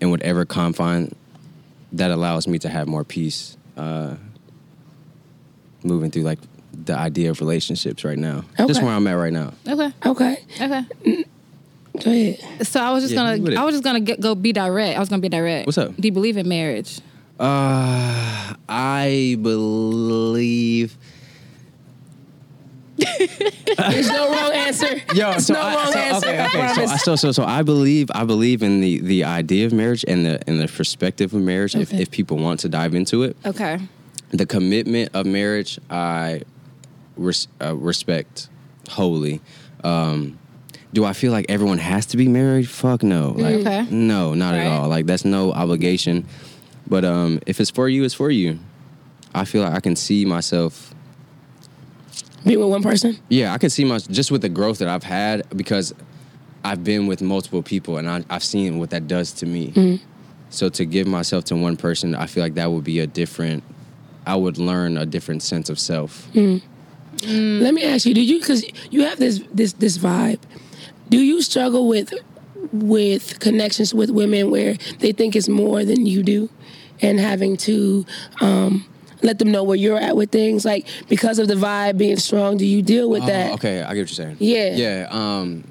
in 0.00 0.10
whatever 0.10 0.44
confine 0.44 1.14
that 1.92 2.10
allows 2.10 2.48
me 2.48 2.58
to 2.58 2.68
have 2.68 2.88
more 2.88 3.04
peace 3.04 3.56
uh, 3.76 4.16
moving 5.84 6.10
through 6.10 6.24
like 6.24 6.40
the 6.84 6.94
idea 6.96 7.30
of 7.30 7.40
relationships 7.40 8.04
right 8.04 8.18
now. 8.18 8.44
Just 8.58 8.70
Okay. 8.78 8.84
where 8.86 8.94
I'm 8.94 9.06
at 9.06 9.12
right 9.14 9.32
now. 9.32 9.52
Okay. 9.66 9.90
Okay. 10.04 10.38
Okay. 10.60 11.24
Go 12.04 12.10
ahead. 12.10 12.66
So 12.66 12.80
I 12.80 12.92
was 12.92 13.04
just 13.04 13.14
Yeah, 13.14 13.36
gonna. 13.38 13.58
I 13.60 13.64
was 13.64 13.74
just 13.74 13.84
gonna 13.84 14.00
get, 14.00 14.20
go 14.20 14.34
be 14.34 14.52
direct. 14.52 14.96
I 14.96 15.00
was 15.00 15.08
gonna 15.08 15.22
be 15.22 15.28
direct. 15.30 15.66
What's 15.66 15.78
up? 15.78 15.96
Do 15.96 16.06
you 16.06 16.12
believe 16.12 16.36
in 16.36 16.46
marriage? 16.48 17.00
Uh, 17.40 18.54
I 18.68 19.36
believe. 19.40 20.96
There's 22.96 24.08
no 24.08 24.30
wrong 24.30 24.52
answer. 24.54 24.88
Yo, 25.14 25.30
There's 25.32 25.46
so 25.46 25.54
no 25.54 25.60
I, 25.60 25.74
wrong 25.74 25.92
so, 25.92 25.98
answer. 25.98 26.28
okay, 26.28 26.38
I 26.38 26.46
okay. 26.46 26.52
So, 26.68 26.74
promise. 26.74 26.90
I- 26.92 26.96
so, 26.96 27.16
so, 27.16 27.32
so 27.32 27.44
I 27.44 27.62
believe, 27.62 28.10
I 28.14 28.24
believe 28.24 28.62
in 28.62 28.80
the 28.80 29.00
the 29.00 29.24
idea 29.24 29.66
of 29.66 29.72
marriage 29.72 30.04
and 30.08 30.24
the 30.24 30.40
and 30.48 30.58
the 30.60 30.68
perspective 30.68 31.34
of 31.34 31.42
marriage. 31.42 31.74
If 31.74 31.92
Okay. 31.92 32.02
if 32.02 32.10
people 32.10 32.38
want 32.38 32.60
to 32.60 32.68
dive 32.70 32.94
into 32.94 33.22
it, 33.22 33.36
Okay. 33.44 33.78
the 34.30 34.46
commitment 34.46 35.10
of 35.14 35.26
marriage, 35.26 35.78
I 35.90 36.42
res- 37.16 37.48
uh, 37.60 37.74
respect 37.76 38.48
wholly. 38.90 39.40
Um, 39.84 40.38
do 40.92 41.04
I 41.04 41.12
feel 41.12 41.32
like 41.32 41.46
everyone 41.48 41.78
has 41.78 42.06
to 42.06 42.16
be 42.16 42.28
married? 42.28 42.68
Fuck 42.68 43.02
no. 43.02 43.30
Like, 43.36 43.56
Okay. 43.56 43.86
no, 43.90 44.34
not 44.34 44.54
at 44.54 44.66
all. 44.66 44.88
Like 44.88 45.06
that's 45.06 45.24
no 45.24 45.52
obligation. 45.52 46.24
But 46.86 47.04
um, 47.04 47.40
if 47.46 47.60
it's 47.60 47.70
for 47.70 47.88
you, 47.88 48.04
it's 48.04 48.14
for 48.14 48.30
you. 48.30 48.58
I 49.34 49.44
feel 49.44 49.62
like 49.62 49.74
I 49.74 49.80
can 49.80 49.96
see 49.96 50.24
myself 50.24 50.94
Be 52.44 52.56
with 52.56 52.68
one 52.68 52.82
person. 52.82 53.18
yeah, 53.28 53.52
I 53.52 53.58
can 53.58 53.70
see 53.70 53.84
my 53.84 53.98
just 53.98 54.30
with 54.30 54.40
the 54.42 54.48
growth 54.48 54.78
that 54.78 54.88
I've 54.88 55.02
had 55.02 55.42
because 55.56 55.92
I've 56.64 56.82
been 56.84 57.06
with 57.06 57.20
multiple 57.22 57.62
people 57.62 57.98
and 57.98 58.08
I, 58.08 58.24
I've 58.30 58.44
seen 58.44 58.78
what 58.78 58.90
that 58.90 59.06
does 59.08 59.32
to 59.34 59.46
me. 59.46 60.00
So 60.50 60.68
to 60.70 60.84
give 60.84 61.06
myself 61.08 61.44
to 61.46 61.56
one 61.56 61.76
person, 61.76 62.14
I 62.14 62.26
feel 62.26 62.42
like 62.42 62.54
that 62.54 62.70
would 62.70 62.84
be 62.84 63.00
a 63.00 63.06
different. 63.06 63.62
I 64.24 64.36
would 64.36 64.58
learn 64.58 64.96
a 64.96 65.04
different 65.04 65.42
sense 65.42 65.68
of 65.68 65.78
self. 65.78 66.28
Let 67.22 67.74
me 67.74 67.82
ask 67.84 68.06
you: 68.06 68.14
Do 68.14 68.20
you 68.22 68.38
because 68.40 68.64
you 68.90 69.02
have 69.04 69.18
this 69.18 69.42
this 69.52 69.72
this 69.74 69.98
vibe? 69.98 70.40
Do 71.08 71.18
you 71.18 71.40
struggle 71.42 71.88
with 71.88 72.12
with 72.72 73.38
connections 73.40 73.94
with 73.94 74.10
women 74.10 74.50
where 74.50 74.74
they 74.98 75.12
think 75.12 75.36
it's 75.36 75.48
more 75.48 75.84
than 75.84 76.04
you 76.06 76.22
do, 76.22 76.48
and 77.00 77.18
having 77.18 77.56
to 77.58 78.04
um, 78.40 78.84
let 79.22 79.38
them 79.38 79.50
know 79.50 79.62
where 79.62 79.76
you're 79.76 79.98
at 79.98 80.16
with 80.16 80.30
things? 80.30 80.64
Like 80.64 80.86
because 81.08 81.38
of 81.38 81.48
the 81.48 81.54
vibe 81.54 81.96
being 81.98 82.16
strong, 82.16 82.56
do 82.56 82.66
you 82.66 82.82
deal 82.82 83.08
with 83.08 83.24
that? 83.26 83.50
Oh, 83.50 83.54
okay, 83.54 83.78
I 83.82 83.82
get 83.82 83.88
what 83.88 83.96
you're 83.96 84.06
saying. 84.08 84.36
Yeah. 84.40 84.74
yeah, 84.74 85.08
um, 85.10 85.64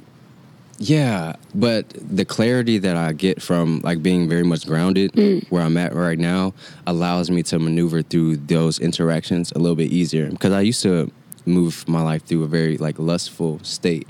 yeah. 0.78 1.36
But 1.54 1.90
the 1.90 2.26
clarity 2.26 2.78
that 2.80 2.96
I 2.98 3.14
get 3.14 3.42
from 3.42 3.82
like 3.84 4.02
being 4.02 4.28
very 4.28 4.44
much 4.44 4.66
grounded, 4.66 5.12
Mm. 5.14 5.46
where 5.52 5.62
I'm 5.62 5.78
at 5.78 5.94
right 5.94 6.20
now, 6.20 6.54
allows 6.88 7.30
me 7.30 7.44
to 7.44 7.60
maneuver 7.60 8.02
through 8.02 8.38
those 8.38 8.80
interactions 8.80 9.52
a 9.52 9.60
little 9.60 9.76
bit 9.76 9.92
easier. 9.92 10.30
Because 10.30 10.54
I 10.54 10.62
used 10.62 10.82
to 10.84 11.12
move 11.46 11.88
my 11.88 12.02
life 12.02 12.24
through 12.26 12.44
a 12.44 12.48
very 12.48 12.78
like 12.78 12.98
lustful 13.00 13.60
state. 13.64 14.08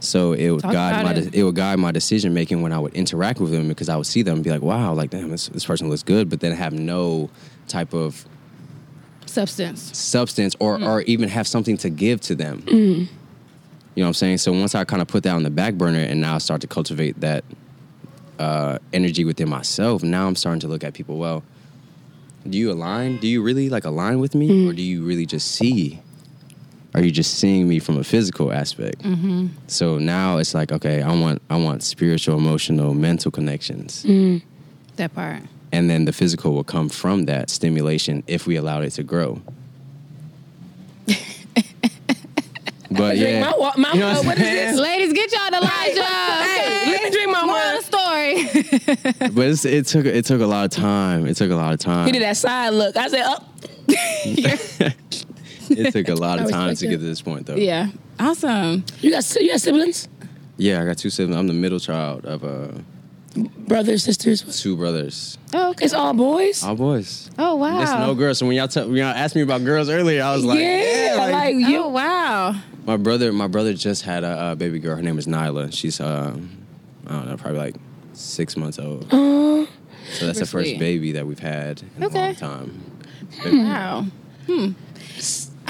So 0.00 0.32
it 0.32 0.50
would 0.50 0.62
Talk 0.62 0.72
guide 0.72 1.04
my 1.04 1.12
it. 1.14 1.34
it 1.34 1.44
would 1.44 1.54
guide 1.54 1.78
my 1.78 1.92
decision 1.92 2.34
making 2.34 2.62
when 2.62 2.72
I 2.72 2.78
would 2.78 2.94
interact 2.94 3.38
with 3.40 3.50
them 3.52 3.68
because 3.68 3.88
I 3.88 3.96
would 3.96 4.06
see 4.06 4.22
them 4.22 4.36
and 4.36 4.44
be 4.44 4.50
like, 4.50 4.62
wow, 4.62 4.92
like 4.94 5.10
damn, 5.10 5.30
this 5.30 5.48
this 5.48 5.64
person 5.64 5.88
looks 5.88 6.02
good, 6.02 6.28
but 6.30 6.40
then 6.40 6.52
have 6.52 6.72
no 6.72 7.30
type 7.68 7.92
of 7.94 8.24
Substance. 9.26 9.96
substance 9.96 10.54
or 10.58 10.78
Mm. 10.78 10.86
or 10.86 11.02
even 11.02 11.28
have 11.28 11.46
something 11.46 11.76
to 11.78 11.90
give 11.90 12.20
to 12.22 12.34
them. 12.34 12.62
You 12.66 13.06
know 14.00 14.04
what 14.04 14.06
I'm 14.08 14.14
saying? 14.14 14.38
So 14.38 14.52
once 14.52 14.74
I 14.74 14.84
kind 14.84 15.02
of 15.02 15.08
put 15.08 15.22
that 15.24 15.34
on 15.34 15.42
the 15.42 15.50
back 15.50 15.74
burner 15.74 16.00
and 16.00 16.20
now 16.20 16.34
I 16.36 16.38
start 16.38 16.60
to 16.62 16.66
cultivate 16.66 17.20
that 17.20 17.44
uh, 18.38 18.78
energy 18.92 19.24
within 19.24 19.48
myself, 19.48 20.02
now 20.02 20.26
I'm 20.26 20.34
starting 20.34 20.60
to 20.60 20.68
look 20.68 20.82
at 20.82 20.94
people. 20.94 21.18
Well, 21.18 21.44
do 22.48 22.58
you 22.58 22.72
align? 22.72 23.18
Do 23.18 23.28
you 23.28 23.42
really 23.42 23.68
like 23.68 23.84
align 23.84 24.18
with 24.18 24.34
me, 24.34 24.48
Mm. 24.48 24.70
or 24.70 24.72
do 24.72 24.82
you 24.82 25.02
really 25.04 25.26
just 25.26 25.52
see? 25.52 26.00
Are 26.94 27.02
you 27.02 27.10
just 27.10 27.34
seeing 27.38 27.68
me 27.68 27.78
from 27.78 27.96
a 27.98 28.04
physical 28.04 28.52
aspect? 28.52 29.02
Mm-hmm. 29.02 29.46
So 29.66 29.98
now 29.98 30.36
it's 30.38 30.54
like, 30.54 30.70
okay, 30.72 31.00
I 31.02 31.14
want 31.18 31.40
I 31.48 31.56
want 31.56 31.82
spiritual, 31.82 32.36
emotional, 32.36 32.92
mental 32.94 33.30
connections, 33.30 34.02
That 34.96 35.14
part. 35.14 35.42
and 35.72 35.88
then 35.88 36.04
the 36.04 36.12
physical 36.12 36.52
will 36.52 36.64
come 36.64 36.88
from 36.90 37.24
that 37.26 37.48
stimulation 37.50 38.22
if 38.26 38.46
we 38.46 38.56
allowed 38.56 38.84
it 38.84 38.90
to 38.92 39.02
grow. 39.02 39.40
but 42.90 43.16
Drink 43.16 43.20
yeah, 43.20 43.40
my 43.40 43.54
wa- 43.56 43.72
my- 43.78 43.92
You 43.94 44.00
know 44.00 44.12
what 44.16 44.26
what 44.26 44.38
is 44.38 44.42
this? 44.44 44.78
Ladies, 44.78 45.12
get 45.14 45.32
y'all 45.32 45.50
to 45.50 45.56
Elijah. 45.56 46.02
Hey, 46.52 46.90
let 46.90 47.02
me 47.04 47.10
drink 47.10 47.30
my 47.30 47.44
Moral 47.46 47.72
wine. 47.72 47.82
story. 47.82 49.30
but 49.32 49.46
it's, 49.46 49.64
it 49.64 49.86
took 49.86 50.04
it 50.04 50.24
took 50.26 50.40
a 50.42 50.46
lot 50.46 50.64
of 50.66 50.70
time. 50.72 51.26
It 51.26 51.36
took 51.36 51.50
a 51.50 51.54
lot 51.56 51.72
of 51.72 51.78
time. 51.80 52.06
He 52.06 52.12
did 52.12 52.22
that 52.22 52.36
side 52.36 52.70
look. 52.70 52.96
I 52.96 53.08
said, 53.08 53.22
"Oh, 53.24 53.38
It 55.70 55.92
took 55.92 56.08
a 56.08 56.14
lot 56.14 56.40
of 56.42 56.50
time 56.50 56.74
to 56.74 56.86
get 56.86 56.98
to 56.98 57.04
this 57.06 57.22
point, 57.22 57.46
though. 57.46 57.56
yeah. 57.56 57.88
Awesome. 58.18 58.84
you 59.00 59.10
got 59.10 59.34
you 59.40 59.48
got 59.50 59.60
siblings, 59.60 60.08
Yeah, 60.56 60.82
I 60.82 60.84
got 60.84 60.98
two 60.98 61.10
siblings. 61.10 61.38
I'm 61.38 61.46
the 61.46 61.52
middle 61.54 61.80
child 61.80 62.24
of 62.26 62.44
uh, 62.44 62.68
brothers, 63.66 64.04
sisters? 64.04 64.60
two 64.62 64.76
brothers. 64.76 65.38
Oh, 65.54 65.70
okay. 65.70 65.84
It's 65.86 65.94
all 65.94 66.12
boys. 66.14 66.62
All 66.62 66.76
boys. 66.76 67.30
Oh, 67.38 67.56
wow. 67.56 67.78
There's 67.78 67.90
no 67.98 68.14
girls. 68.14 68.38
So 68.38 68.46
when 68.46 68.56
y'all 68.56 68.68
tell, 68.68 68.86
when 68.86 68.96
y'all 68.96 69.06
asked 69.06 69.34
me 69.34 69.42
about 69.42 69.64
girls 69.64 69.88
earlier, 69.88 70.22
I 70.22 70.34
was 70.34 70.44
like, 70.44 70.58
yeah, 70.60 71.14
yeah, 71.14 71.20
like- 71.20 71.32
like 71.32 71.54
you. 71.56 71.78
Oh, 71.84 71.88
wow. 71.88 72.54
my 72.86 72.96
brother. 72.96 73.32
My 73.32 73.46
brother 73.48 73.72
just 73.74 74.02
had 74.02 74.24
a, 74.24 74.28
uh 74.28 74.54
baby 74.54 74.78
girl. 74.78 74.96
Her 74.96 75.02
name 75.02 75.18
is 75.18 75.26
Nyla. 75.26 75.72
She's 75.72 76.00
uh, 76.00 76.36
I 77.06 77.10
don't 77.12 77.26
know, 77.28 77.36
probably 77.36 77.58
like 77.58 77.76
six 78.12 78.56
months 78.56 78.78
old. 78.78 79.08
Oh, 79.10 79.66
So 80.12 80.26
that's 80.26 80.38
the 80.38 80.46
first 80.46 80.68
sweet. 80.70 80.78
baby 80.78 81.12
that 81.12 81.26
we've 81.26 81.38
had 81.38 81.82
in 81.96 82.04
Okay. 82.04 82.18
a 82.18 82.26
long 82.26 82.34
time. 82.34 82.82
Wow. 83.46 84.06
Hmm. 84.46 84.72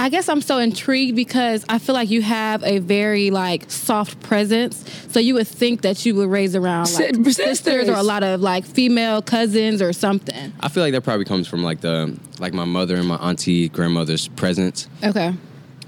I 0.02 0.08
guess 0.08 0.28
I'm 0.28 0.40
so 0.40 0.58
intrigued 0.58 1.14
because 1.14 1.64
I 1.68 1.78
feel 1.78 1.94
like 1.94 2.10
you 2.10 2.22
have 2.22 2.64
a 2.64 2.80
very 2.80 3.30
like 3.30 3.70
soft 3.70 4.20
presence. 4.20 4.84
So 5.12 5.20
you 5.20 5.34
would 5.34 5.46
think 5.46 5.82
that 5.82 6.04
you 6.04 6.16
would 6.16 6.28
raise 6.28 6.56
around 6.56 6.92
like 6.94 7.14
sisters 7.14 7.36
sisters. 7.36 7.88
or 7.88 7.94
a 7.94 8.02
lot 8.02 8.24
of 8.24 8.40
like 8.40 8.64
female 8.64 9.22
cousins 9.22 9.80
or 9.80 9.92
something. 9.92 10.52
I 10.58 10.68
feel 10.70 10.82
like 10.82 10.92
that 10.94 11.02
probably 11.02 11.24
comes 11.24 11.46
from 11.46 11.62
like 11.62 11.82
the 11.82 12.18
like 12.40 12.52
my 12.52 12.64
mother 12.64 12.96
and 12.96 13.06
my 13.06 13.14
auntie 13.14 13.68
grandmother's 13.68 14.26
presence. 14.26 14.88
Okay. 15.04 15.32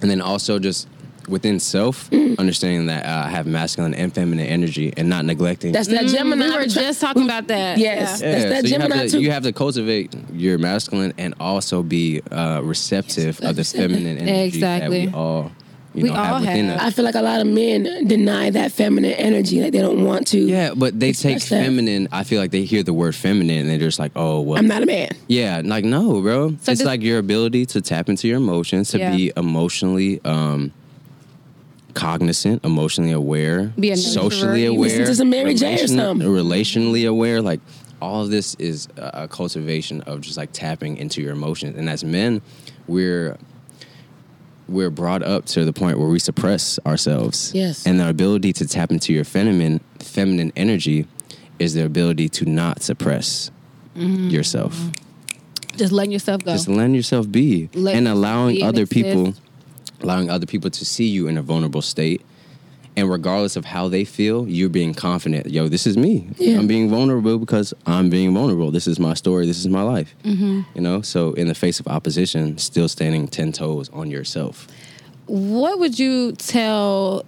and 0.00 0.10
then 0.10 0.20
also 0.20 0.60
just 0.60 0.86
within 1.28 1.60
self, 1.60 2.10
Mm. 2.10 2.38
understanding 2.38 2.86
that 2.86 3.04
uh, 3.06 3.26
I 3.26 3.30
have 3.30 3.46
masculine 3.46 3.94
and 3.94 4.12
feminine 4.14 4.46
energy, 4.46 4.92
and 4.96 5.08
not 5.08 5.24
neglecting. 5.24 5.72
That's 5.72 5.88
that 5.88 6.06
Gemini. 6.06 6.46
Mm, 6.46 6.50
we 6.50 6.56
were 6.58 6.66
just 6.66 7.00
talking 7.00 7.24
about 7.24 7.46
that. 7.48 7.78
Yes. 7.78 8.20
Yeah. 8.20 8.30
That's 8.32 8.44
that 8.44 8.60
so 8.62 8.66
you 8.68 8.80
have, 8.80 8.88
Gemini 8.90 9.06
to, 9.06 9.10
too. 9.10 9.20
you 9.20 9.30
have 9.30 9.42
to 9.44 9.52
cultivate 9.52 10.14
your 10.32 10.58
masculine 10.58 11.12
and 11.18 11.34
also 11.40 11.82
be 11.82 12.20
uh, 12.30 12.60
receptive 12.62 13.40
of 13.40 13.56
the 13.56 13.64
feminine 13.64 14.18
energy 14.18 14.56
Exactly. 14.56 15.06
that 15.06 15.12
we 15.12 15.16
all, 15.16 15.52
you 15.94 16.02
We 16.04 16.08
know, 16.10 16.16
all 16.16 16.38
have 16.40 16.42
have. 16.44 16.80
I 16.80 16.90
feel 16.90 17.04
like 17.04 17.14
a 17.14 17.22
lot 17.22 17.40
of 17.40 17.46
men 17.46 18.06
deny 18.08 18.50
that 18.50 18.72
feminine 18.72 19.12
energy, 19.12 19.62
like 19.62 19.72
they 19.72 19.80
don't 19.80 20.04
want 20.04 20.26
to. 20.28 20.38
Yeah, 20.38 20.74
but 20.74 20.98
they 20.98 21.12
take 21.12 21.36
Express 21.36 21.48
that. 21.50 21.64
feminine. 21.64 22.08
I 22.10 22.24
feel 22.24 22.40
like 22.40 22.50
they 22.50 22.64
hear 22.64 22.82
the 22.82 22.92
word 22.92 23.14
feminine 23.14 23.58
and 23.60 23.70
they're 23.70 23.78
just 23.78 24.00
like, 24.00 24.10
oh, 24.16 24.40
well. 24.40 24.58
I'm 24.58 24.66
not 24.66 24.82
a 24.82 24.86
man. 24.86 25.10
Yeah, 25.28 25.62
like 25.64 25.84
no, 25.84 26.20
bro. 26.20 26.48
So 26.48 26.54
it's 26.72 26.80
does- 26.80 26.84
like 26.84 27.02
your 27.02 27.18
ability 27.18 27.66
to 27.66 27.80
tap 27.80 28.08
into 28.08 28.26
your 28.26 28.38
emotions, 28.38 28.88
to 28.90 28.98
Yeah. 28.98 29.14
be 29.16 29.32
emotionally 29.36 30.20
um 30.24 30.72
cognizant, 31.94 32.64
emotionally 32.64 33.12
aware, 33.12 33.72
Be 33.78 33.90
a 33.90 33.96
socially 33.96 34.66
aware, 34.66 34.80
listen 34.80 35.04
to 35.06 35.14
some 35.14 35.30
Mary 35.30 35.54
J 35.54 35.74
or 35.82 35.86
something. 35.86 36.26
relationally 36.28 37.08
aware. 37.08 37.40
Like 37.40 37.60
all 38.02 38.22
of 38.22 38.30
this 38.30 38.54
is 38.56 38.88
a, 38.96 39.26
cultivation 39.28 40.00
of 40.02 40.20
just 40.20 40.36
like 40.36 40.50
tapping 40.52 40.96
into 40.96 41.22
your 41.22 41.32
emotions. 41.32 41.76
And 41.78 41.88
as 41.88 42.04
men, 42.04 42.42
we're 42.86 43.36
we're 44.68 44.90
brought 44.90 45.22
up 45.22 45.44
to 45.44 45.64
the 45.64 45.72
point 45.72 45.98
where 45.98 46.08
we 46.08 46.18
suppress 46.18 46.78
ourselves. 46.86 47.52
Yes. 47.54 47.86
And 47.86 48.00
the 48.00 48.08
ability 48.08 48.52
to 48.54 48.66
tap 48.66 48.90
into 48.90 49.12
your 49.12 49.24
feminine 49.24 49.80
feminine 49.98 50.52
energy 50.56 51.06
is 51.58 51.74
the 51.74 51.84
ability 51.84 52.28
to 52.30 52.44
not 52.46 52.82
suppress 52.82 53.50
Mm-hmm. 53.96 54.30
yourself. 54.30 54.76
Just 55.76 55.92
letting 55.92 56.10
yourself 56.10 56.42
go. 56.44 56.50
Just 56.52 56.66
letting 56.68 56.96
yourself 56.96 57.30
be 57.30 57.68
Let 57.74 57.94
and 57.94 58.08
allowing 58.08 58.56
be 58.56 58.62
other 58.64 58.82
exist. 58.82 58.92
people 58.92 59.34
allowing 60.04 60.30
other 60.30 60.46
people 60.46 60.70
to 60.70 60.84
see 60.84 61.06
you 61.06 61.26
in 61.28 61.36
a 61.38 61.42
vulnerable 61.42 61.82
state. 61.82 62.20
And 62.96 63.10
regardless 63.10 63.56
of 63.56 63.64
how 63.64 63.88
they 63.88 64.04
feel, 64.04 64.46
you're 64.48 64.68
being 64.68 64.94
confident. 64.94 65.50
Yo, 65.50 65.66
this 65.66 65.84
is 65.84 65.96
me. 65.96 66.28
Yeah. 66.38 66.58
I'm 66.58 66.68
being 66.68 66.88
vulnerable 66.88 67.38
because 67.38 67.74
I'm 67.86 68.08
being 68.08 68.32
vulnerable. 68.32 68.70
This 68.70 68.86
is 68.86 69.00
my 69.00 69.14
story. 69.14 69.46
This 69.46 69.58
is 69.58 69.66
my 69.66 69.82
life. 69.82 70.14
Mm-hmm. 70.22 70.60
You 70.76 70.80
know. 70.80 71.02
So 71.02 71.32
in 71.32 71.48
the 71.48 71.56
face 71.56 71.80
of 71.80 71.88
opposition, 71.88 72.56
still 72.58 72.88
standing 72.88 73.26
ten 73.26 73.50
toes 73.50 73.88
on 73.88 74.10
yourself. 74.12 74.68
What 75.26 75.80
would 75.80 75.98
you 75.98 76.32
tell 76.32 77.24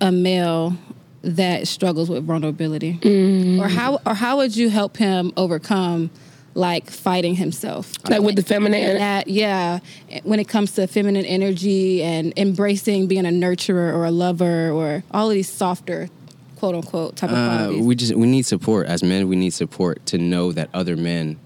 a 0.00 0.12
male 0.12 0.76
that 1.22 1.66
struggles 1.66 2.08
with 2.08 2.24
vulnerability, 2.24 2.98
Mm. 3.02 3.60
or 3.60 3.68
how 3.68 3.98
or 4.06 4.14
how 4.14 4.36
would 4.36 4.56
you 4.56 4.70
help 4.70 4.96
him 4.96 5.32
overcome 5.36 6.10
like 6.54 6.90
fighting 6.90 7.36
himself? 7.36 7.92
Like 8.08 8.22
with 8.22 8.36
the 8.36 8.42
feminine 8.42 8.82
And 8.82 8.98
that 9.00 9.28
yeah, 9.28 9.80
when 10.24 10.40
it 10.40 10.48
comes 10.48 10.72
to 10.72 10.86
feminine 10.86 11.24
energy 11.24 12.02
and 12.02 12.32
embracing 12.36 13.06
being 13.06 13.26
a 13.26 13.30
nurturer 13.30 13.92
or 13.94 14.04
a 14.04 14.10
lover 14.10 14.70
or 14.70 15.02
all 15.12 15.28
of 15.28 15.34
these 15.34 15.48
softer, 15.48 16.08
quote 16.56 16.74
unquote, 16.74 17.16
type 17.16 17.30
of 17.30 17.36
Uh, 17.36 17.56
qualities. 17.58 17.86
we 17.86 17.94
just 17.94 18.14
we 18.14 18.26
need 18.26 18.46
support 18.46 18.86
as 18.86 19.02
men. 19.02 19.28
We 19.28 19.36
need 19.36 19.52
support 19.52 20.04
to 20.06 20.18
know 20.18 20.52
that 20.52 20.68
other 20.74 20.96
men 20.96 21.38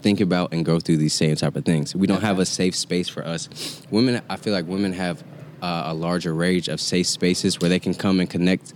think 0.00 0.20
about 0.20 0.52
and 0.52 0.64
go 0.64 0.80
through 0.80 0.96
these 0.96 1.14
same 1.14 1.36
type 1.36 1.54
of 1.56 1.64
things. 1.64 1.94
We 1.94 2.06
don't 2.08 2.22
have 2.22 2.38
a 2.40 2.46
safe 2.46 2.74
space 2.74 3.08
for 3.08 3.24
us. 3.24 3.48
Women, 3.90 4.20
I 4.28 4.34
feel 4.36 4.52
like 4.52 4.66
women 4.66 4.92
have 4.94 5.22
uh, 5.62 5.84
a 5.86 5.94
larger 5.94 6.34
range 6.34 6.66
of 6.68 6.80
safe 6.80 7.06
spaces 7.06 7.60
where 7.60 7.68
they 7.68 7.78
can 7.78 7.94
come 7.94 8.18
and 8.18 8.28
connect. 8.28 8.72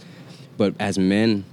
But 0.56 0.74
as 0.78 0.98
men, 0.98 1.44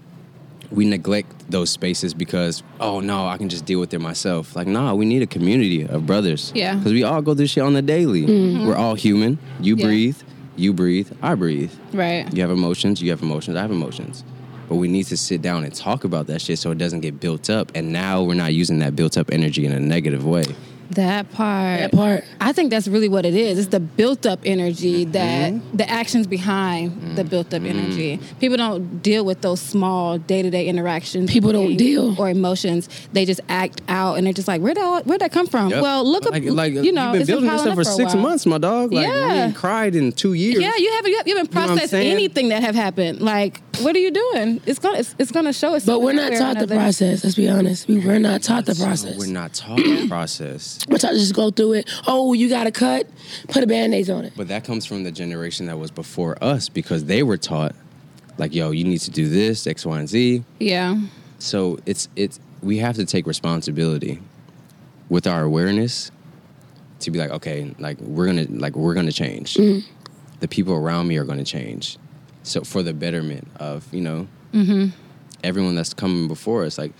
we 0.74 0.86
neglect 0.86 1.50
those 1.52 1.70
spaces 1.70 2.14
because 2.14 2.64
oh 2.80 3.00
no, 3.00 3.28
I 3.28 3.38
can 3.38 3.48
just 3.50 3.66
deal 3.66 3.80
with 3.80 3.94
it 3.94 4.00
myself. 4.00 4.56
Like 4.56 4.68
nah, 4.68 4.94
we 4.96 5.06
need 5.06 5.22
a 5.22 5.28
community 5.28 5.84
of 5.84 6.06
brothers. 6.06 6.52
Yeah. 6.56 6.76
because 6.76 6.92
we 6.94 7.04
all 7.04 7.22
go 7.22 7.34
through 7.36 7.48
shit 7.48 7.64
on 7.64 7.74
the 7.74 7.82
daily. 7.82 8.24
Mm-hmm. 8.26 8.66
We're 8.68 8.76
all 8.76 8.96
human. 8.96 9.38
You 9.62 9.76
Yeah. 9.76 9.86
breathe. 9.86 10.18
You 10.56 10.74
breathe. 10.74 11.10
I 11.22 11.36
breathe. 11.36 11.72
right. 11.94 12.32
You 12.34 12.42
have 12.42 12.52
emotions, 12.52 13.02
you 13.02 13.10
have 13.12 13.22
emotions, 13.24 13.56
I 13.58 13.62
have 13.62 13.72
emotions. 13.72 14.24
But 14.70 14.76
we 14.76 14.88
need 14.88 15.06
to 15.08 15.18
sit 15.18 15.42
down 15.42 15.64
and 15.64 15.74
talk 15.74 16.04
about 16.04 16.28
that 16.28 16.42
shit 16.42 16.58
so 16.58 16.72
it 16.72 16.78
doesn't 16.78 17.02
get 17.02 17.20
built 17.20 17.50
up. 17.50 17.72
And 17.76 17.92
now 17.92 18.24
we're 18.24 18.34
not 18.36 18.54
using 18.54 18.80
that 18.80 18.96
built 18.96 19.18
up 19.18 19.30
energy 19.32 19.66
in 19.66 19.72
a 19.72 19.80
negative 19.80 20.26
way. 20.26 20.46
That 20.92 21.32
part. 21.32 21.80
That 21.80 21.92
part. 21.92 22.24
I 22.40 22.52
think 22.54 22.70
that's 22.70 22.88
really 22.88 23.10
what 23.10 23.26
it 23.26 23.34
is. 23.34 23.58
It's 23.58 23.68
the 23.70 23.80
built 23.80 24.26
up 24.26 24.40
energy 24.46 25.06
that 25.06 25.54
Mm-hmm. 25.54 25.78
the 25.78 25.90
actions 25.90 26.28
behind 26.28 27.18
the 27.18 27.24
built 27.24 27.54
up 27.54 27.64
energy. 27.64 28.20
People 28.40 28.58
don't 28.58 29.02
deal 29.02 29.26
with 29.26 29.42
those 29.42 29.60
small 29.62 30.18
day 30.18 30.42
to 30.42 30.50
day 30.50 30.68
interactions. 30.68 31.32
People 31.32 31.52
don't 31.52 31.76
deal. 31.78 32.20
or 32.20 32.30
emotions. 32.30 32.90
They 33.14 33.26
just 33.26 33.42
act 33.50 33.82
out 33.88 34.16
and 34.18 34.26
they're 34.26 34.34
just 34.34 34.48
like, 34.48 34.62
where 34.62 34.74
that 34.74 35.06
where 35.08 35.18
that 35.18 35.32
come 35.32 35.48
from? 35.48 35.70
Yep. 35.70 35.82
Well, 35.82 36.04
look 36.10 36.26
up. 36.26 36.32
like, 36.34 36.44
like 36.46 36.74
you 36.74 36.92
know, 36.92 37.14
you've 37.14 37.26
been 37.26 37.28
building 37.28 37.50
this 37.50 37.66
up 37.66 37.76
for 37.76 37.84
six 37.84 38.14
months, 38.16 38.46
my 38.46 38.58
dog. 38.58 38.92
Like 38.94 39.08
Yeah. 39.08 39.28
you 39.36 39.42
ain't 39.46 39.56
cried 39.56 39.96
in 39.96 40.12
two 40.12 40.34
years. 40.34 40.62
Yeah, 40.62 40.76
you 40.78 40.92
haven't 40.92 41.12
you 41.12 41.18
haven't 41.18 41.54
know 41.54 41.62
what 41.62 41.70
I'm 41.70 41.78
processed 41.78 41.94
anything 41.94 42.50
that 42.50 42.62
have 42.64 42.76
happened. 42.76 43.22
Like, 43.22 43.62
what 43.82 43.96
are 43.96 44.00
you 44.00 44.12
doing? 44.12 44.62
It's 44.66 44.80
gonna 44.80 45.00
it's, 45.00 45.16
it's 45.18 45.32
gonna 45.32 45.54
show 45.54 45.76
us. 45.76 45.86
But 45.86 46.02
we're 46.02 46.14
not 46.14 46.24
one 46.24 46.32
way 46.32 46.38
or 46.38 46.40
taught 46.40 46.60
the 46.60 46.68
process. 46.68 47.24
Let's 47.24 47.36
be 47.36 47.50
honest. 47.50 47.88
We 47.88 48.06
were 48.06 48.20
not 48.20 48.44
taught 48.44 48.66
the 48.66 48.76
process. 48.76 49.18
We're 49.18 49.28
not 49.28 49.54
taught 49.54 49.78
the 49.78 50.08
process. 50.10 50.80
We're 50.88 50.98
taught 50.98 51.12
to 51.12 51.18
just 51.18 51.34
go 51.34 51.52
through 51.52 51.74
it. 51.74 51.90
Oh, 52.08 52.34
you 52.34 52.50
got 52.50 52.66
to 52.66 52.72
cut. 52.72 53.08
Put 53.48 53.64
a 53.64 53.68
band-aid 53.68 54.10
on 54.10 54.26
it. 54.26 54.34
But 54.36 54.48
that 54.50 54.64
comes 54.64 54.86
from 54.86 55.04
the 55.04 55.12
generation 55.12 55.66
that 55.68 55.78
was 55.78 55.92
before 55.92 56.42
us 56.44 56.70
because 56.70 57.06
they 57.06 57.24
were 57.24 57.38
taught, 57.38 57.76
like, 58.38 58.54
yo, 58.54 58.72
you 58.72 58.84
need 58.84 59.00
to 59.02 59.12
do 59.12 59.28
this, 59.28 59.66
X, 59.66 59.86
Y, 59.86 60.00
and 60.00 60.10
Z. 60.10 60.44
Yeah. 60.60 61.00
So 61.40 61.80
it's 61.86 62.08
it's 62.16 62.40
we 62.62 62.78
have 62.78 62.96
to 62.96 63.06
take 63.06 63.28
responsibility 63.28 64.22
with 65.10 65.28
our 65.28 65.44
awareness 65.44 66.12
to 67.02 67.12
be 67.12 67.20
like, 67.20 67.32
okay, 67.32 67.74
like 67.80 68.00
we're 68.00 68.26
gonna 68.26 68.48
like 68.50 68.76
we're 68.76 68.94
gonna 68.94 69.12
change. 69.12 69.56
Mm-hmm. 69.56 69.88
The 70.40 70.48
people 70.48 70.74
around 70.74 71.08
me 71.08 71.18
are 71.18 71.24
gonna 71.24 71.44
change. 71.44 71.98
So 72.44 72.62
for 72.64 72.84
the 72.84 72.94
betterment 72.94 73.48
of 73.58 73.92
you 73.94 74.02
know 74.02 74.28
mm-hmm. 74.54 74.88
everyone 75.44 75.76
that's 75.76 75.94
coming 75.94 76.28
before 76.28 76.66
us, 76.66 76.78
like 76.78 76.94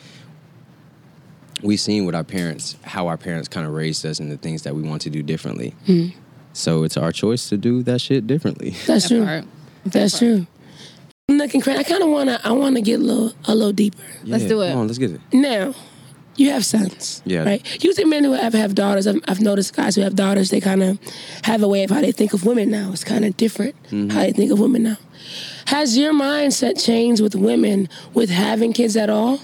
we've 1.62 1.80
seen 1.80 2.06
with 2.06 2.16
our 2.16 2.24
parents 2.24 2.76
how 2.84 3.08
our 3.08 3.18
parents 3.18 3.48
kind 3.48 3.66
of 3.68 3.74
raised 3.74 4.06
us 4.06 4.20
and 4.20 4.32
the 4.32 4.38
things 4.38 4.64
that 4.64 4.76
we 4.76 4.82
want 4.82 5.02
to 5.04 5.10
do 5.10 5.22
differently. 5.22 5.76
Mm-hmm. 5.88 6.18
So 6.54 6.84
it's 6.84 6.98
our 6.98 7.12
choice 7.12 7.50
to 7.50 7.58
do 7.58 7.84
that 7.84 8.00
shit 8.00 8.28
differently. 8.28 8.72
That's 8.86 9.10
That 9.10 9.16
true. 9.16 9.26
part. 9.26 9.46
That's 9.86 10.20
true. 10.20 10.48
I'm 11.30 11.38
looking 11.38 11.62
crazy. 11.62 11.80
I 11.80 11.84
kind 11.84 12.04
of 12.04 12.10
wanna. 12.10 12.40
I 12.44 12.52
wanna 12.52 12.82
get 12.82 13.00
a 13.00 13.04
little, 13.04 13.34
a 13.46 13.56
little 13.56 13.72
deeper. 13.72 13.98
Let's 14.24 14.46
do 14.46 14.62
it. 14.62 14.70
Come 14.70 14.82
on, 14.82 14.88
let's 14.88 15.00
get 15.00 15.12
it. 15.12 15.22
Now, 15.32 15.74
you 16.36 16.50
have 16.52 16.66
sons. 16.66 17.22
Yeah. 17.26 17.44
Right. 17.44 17.84
Usually, 17.84 18.06
men 18.06 18.24
who 18.24 18.32
have 18.34 18.54
have 18.54 18.74
daughters. 18.76 19.06
I've, 19.08 19.22
I've 19.28 19.40
noticed 19.42 19.76
guys 19.76 19.96
who 19.96 20.02
have 20.02 20.16
daughters. 20.16 20.50
They 20.50 20.60
kind 20.62 20.82
of 20.84 21.00
have 21.44 21.62
a 21.64 21.68
way 21.68 21.84
of 21.84 21.90
how 21.92 22.02
they 22.02 22.12
think 22.12 22.34
of 22.34 22.46
women 22.46 22.70
now. 22.72 22.92
It's 22.92 23.04
kind 23.04 23.24
of 23.26 23.38
different 23.38 23.76
how 23.92 24.20
they 24.22 24.32
think 24.32 24.52
of 24.52 24.60
women 24.60 24.84
now. 24.84 24.98
Has 25.68 25.98
your 25.98 26.14
mindset 26.14 26.84
changed 26.84 27.22
with 27.22 27.36
women 27.36 27.88
with 28.14 28.30
having 28.30 28.74
kids 28.74 28.98
at 28.98 29.10
all, 29.10 29.40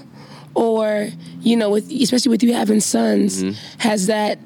or 0.56 1.10
you 1.42 1.56
know, 1.56 1.70
with 1.70 1.92
especially 1.92 2.30
with 2.32 2.44
you 2.44 2.54
having 2.54 2.80
sons? 2.82 3.44
Has 3.78 4.08
that 4.08 4.40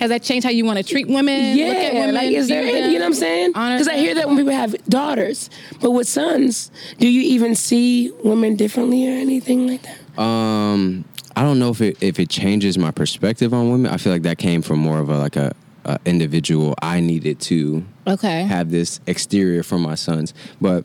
Has 0.00 0.10
that 0.10 0.22
changed 0.22 0.44
how 0.44 0.50
you 0.50 0.64
want 0.66 0.78
to 0.78 0.84
treat 0.84 1.08
women? 1.08 1.56
yeah, 1.56 1.66
look 1.68 1.76
at 1.76 1.94
women, 1.94 2.14
like 2.16 2.32
is 2.32 2.48
there 2.48 2.62
view 2.64 2.74
any, 2.74 2.92
you 2.92 2.98
know 2.98 3.04
what 3.04 3.06
I'm 3.06 3.14
saying? 3.14 3.48
Because 3.52 3.88
I 3.88 3.96
hear 3.96 4.14
that 4.16 4.26
when 4.26 4.36
people 4.36 4.52
have 4.52 4.74
daughters, 4.88 5.48
but 5.80 5.92
with 5.92 6.08
sons, 6.08 6.70
do 6.98 7.08
you 7.08 7.22
even 7.22 7.54
see 7.54 8.10
women 8.24 8.56
differently 8.56 9.06
or 9.08 9.12
anything 9.16 9.66
like 9.68 9.82
that? 9.82 10.20
Um, 10.20 11.04
I 11.36 11.42
don't 11.42 11.58
know 11.58 11.70
if 11.70 11.80
it 11.80 11.96
if 12.02 12.18
it 12.20 12.28
changes 12.28 12.78
my 12.78 12.90
perspective 12.90 13.52
on 13.52 13.70
women. 13.70 13.92
I 13.92 13.96
feel 13.96 14.12
like 14.12 14.22
that 14.22 14.38
came 14.38 14.62
from 14.62 14.78
more 14.78 14.98
of 15.00 15.08
a 15.10 15.18
like 15.18 15.36
a, 15.36 15.52
a 15.84 15.98
individual. 16.04 16.74
I 16.80 17.00
needed 17.00 17.40
to 17.42 17.84
Okay. 18.06 18.42
have 18.44 18.70
this 18.70 19.00
exterior 19.06 19.62
for 19.62 19.78
my 19.78 19.94
sons, 19.96 20.32
but 20.60 20.84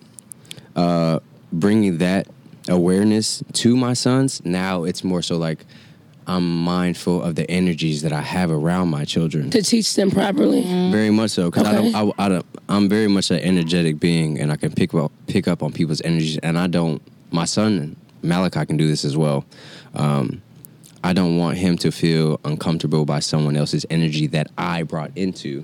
uh, 0.76 1.20
bringing 1.52 1.98
that 2.00 2.28
awareness 2.68 3.44
to 3.54 3.76
my 3.76 3.94
sons 3.94 4.42
now, 4.46 4.84
it's 4.84 5.04
more 5.04 5.22
so 5.22 5.38
like 5.38 5.66
I'm 6.28 6.64
mindful 6.64 7.24
of 7.24 7.36
the 7.36 7.50
energies 7.50 8.04
that 8.04 8.14
I 8.14 8.22
have 8.22 8.52
around 8.52 8.90
my 8.90 9.04
children. 9.04 9.50
To 9.50 9.64
teach 9.64 9.96
them 9.96 10.12
properly. 10.12 10.62
Very 10.92 11.10
much 11.10 11.32
so, 11.32 11.50
because 11.50 11.66
Okay. 11.68 11.78
I 11.78 11.92
don't, 12.04 12.20
I, 12.20 12.26
I 12.26 12.30
don't, 12.30 12.46
I'm 12.70 12.88
very 12.88 13.08
much 13.08 13.32
an 13.32 13.40
energetic 13.40 14.00
being, 14.00 14.40
and 14.40 14.52
I 14.52 14.56
can 14.56 14.72
pick 14.72 14.94
up 14.94 15.12
pick 15.28 15.48
up 15.48 15.64
on 15.64 15.72
people's 15.74 16.02
energies. 16.02 16.38
And 16.40 16.58
I 16.58 16.68
don't. 16.68 17.02
My 17.32 17.46
son 17.46 17.96
Malachi 18.22 18.66
can 18.66 18.78
do 18.78 18.88
this 18.88 19.06
as 19.06 19.16
well. 19.18 19.46
Um, 19.94 20.42
I 21.02 21.14
don't 21.14 21.38
want 21.38 21.58
him 21.58 21.78
to 21.78 21.92
feel 21.92 22.42
uncomfortable 22.44 23.06
by 23.06 23.20
someone 23.22 23.56
else's 23.56 23.86
energy 23.90 24.28
that 24.28 24.52
I 24.58 24.84
brought 24.84 25.12
into. 25.16 25.64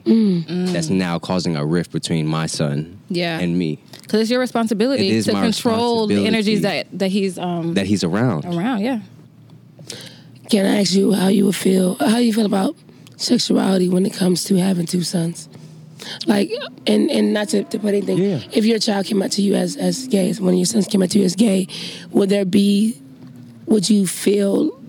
That's 0.71 0.89
now 0.89 1.19
causing 1.19 1.57
a 1.57 1.65
rift 1.65 1.91
between 1.91 2.25
my 2.25 2.45
son 2.45 2.99
Yeah. 3.09 3.39
and 3.39 3.57
me 3.59 3.79
Because 4.01 4.21
it's 4.21 4.31
your 4.31 4.39
responsibility 4.39 5.09
It 5.09 5.15
is 5.15 5.25
to 5.25 5.33
my 5.33 5.41
control 5.43 6.07
the 6.07 6.15
responsibility. 6.15 6.27
energies 6.27 6.61
that 6.61 6.87
that 6.99 7.11
he's 7.11 7.37
um 7.37 7.73
that 7.73 7.85
he's 7.85 8.03
around. 8.05 8.45
around. 8.45 8.79
Yeah. 8.81 9.01
Can 10.49 10.65
I 10.65 10.79
ask 10.81 10.93
you 10.93 11.11
how 11.13 11.27
you 11.27 11.45
would 11.47 11.55
feel? 11.55 11.95
How 11.95 12.17
you 12.17 12.31
feel 12.31 12.45
about 12.45 12.75
sexuality 13.17 13.89
when 13.89 14.05
it 14.05 14.13
comes 14.13 14.43
to 14.45 14.55
having 14.55 14.85
two 14.85 15.01
sons? 15.03 15.49
Like, 16.25 16.51
and 16.87 17.09
and 17.09 17.33
not 17.33 17.49
to, 17.49 17.63
to 17.63 17.79
put 17.79 17.89
anything. 17.89 18.17
Yeah. 18.17 18.39
If 18.51 18.65
your 18.65 18.79
child 18.79 19.05
came 19.05 19.21
out 19.21 19.31
to 19.33 19.41
you 19.41 19.55
as 19.55 19.75
as 19.77 20.07
gay, 20.07 20.29
as 20.29 20.41
one 20.41 20.53
of 20.53 20.57
your 20.57 20.65
sons 20.65 20.87
came 20.87 21.03
out 21.03 21.11
to 21.11 21.19
you 21.19 21.25
as 21.25 21.35
gay, 21.35 21.67
would 22.11 22.29
there 22.29 22.45
be? 22.45 22.99
Would 23.67 23.89
you 23.89 24.05
feel 24.05 24.79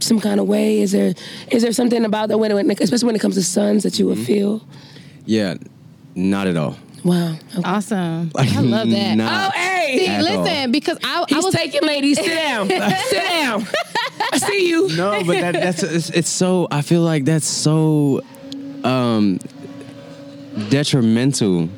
some 0.00 0.20
kind 0.20 0.40
of 0.40 0.46
way? 0.48 0.80
Is 0.80 0.92
there 0.92 1.14
is 1.50 1.62
there 1.62 1.72
something 1.72 2.04
about 2.04 2.28
that 2.28 2.38
when, 2.38 2.54
when 2.54 2.70
especially 2.70 3.06
when 3.06 3.16
it 3.16 3.20
comes 3.20 3.36
to 3.36 3.42
sons 3.42 3.82
that 3.84 3.98
you 3.98 4.06
would 4.06 4.18
feel? 4.18 4.66
Yeah, 5.24 5.54
not 6.14 6.46
at 6.46 6.56
all. 6.56 6.76
Wow. 7.04 7.34
Okay. 7.56 7.62
Awesome. 7.64 8.30
Like, 8.34 8.52
I 8.52 8.60
love 8.60 8.90
that. 8.90 9.14
not 9.14 9.54
Oh, 9.54 9.58
hey. 9.58 9.98
See, 9.98 10.06
at 10.08 10.22
listen, 10.22 10.72
because 10.72 10.98
I, 11.04 11.24
I 11.32 11.38
was 11.38 11.54
taking 11.54 11.82
ladies. 11.82 12.18
Sit 12.18 12.26
down. 12.26 12.68
Sit 12.68 13.22
down. 13.22 13.66
I 14.32 14.38
see 14.38 14.68
you. 14.68 14.88
No, 14.96 15.22
but 15.24 15.40
that, 15.40 15.52
that's 15.52 15.82
it's, 15.84 16.10
it's 16.10 16.28
so. 16.28 16.66
I 16.70 16.82
feel 16.82 17.02
like 17.02 17.24
that's 17.24 17.46
so 17.46 18.22
um, 18.82 19.38
detrimental. 20.68 21.68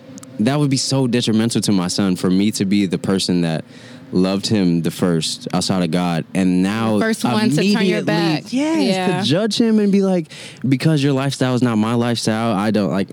That 0.41 0.59
would 0.59 0.71
be 0.71 0.77
so 0.77 1.07
detrimental 1.07 1.61
to 1.63 1.73
my 1.73 1.89
son 1.89 2.15
for 2.17 2.31
me 2.31 2.51
to 2.53 2.65
be 2.65 2.87
the 2.87 2.99
person 2.99 3.41
that 3.41 3.65
loved 4.13 4.47
him 4.47 4.83
the 4.83 4.91
first 4.91 5.49
outside 5.53 5.83
of 5.83 5.91
God, 5.91 6.25
and 6.35 6.63
now 6.63 6.99
first 6.99 7.25
one 7.25 7.51
to 7.51 7.73
turn 7.73 7.85
your 7.85 8.03
back. 8.03 8.45
Yes, 8.53 8.83
Yeah. 8.85 9.21
to 9.21 9.27
judge 9.27 9.61
him 9.61 9.79
and 9.79 9.91
be 9.93 10.01
like, 10.03 10.29
because 10.67 11.03
your 11.03 11.13
lifestyle 11.13 11.55
is 11.55 11.63
not 11.63 11.77
my 11.77 11.95
lifestyle, 11.95 12.53
I 12.55 12.71
don't 12.71 12.91
like. 12.91 13.09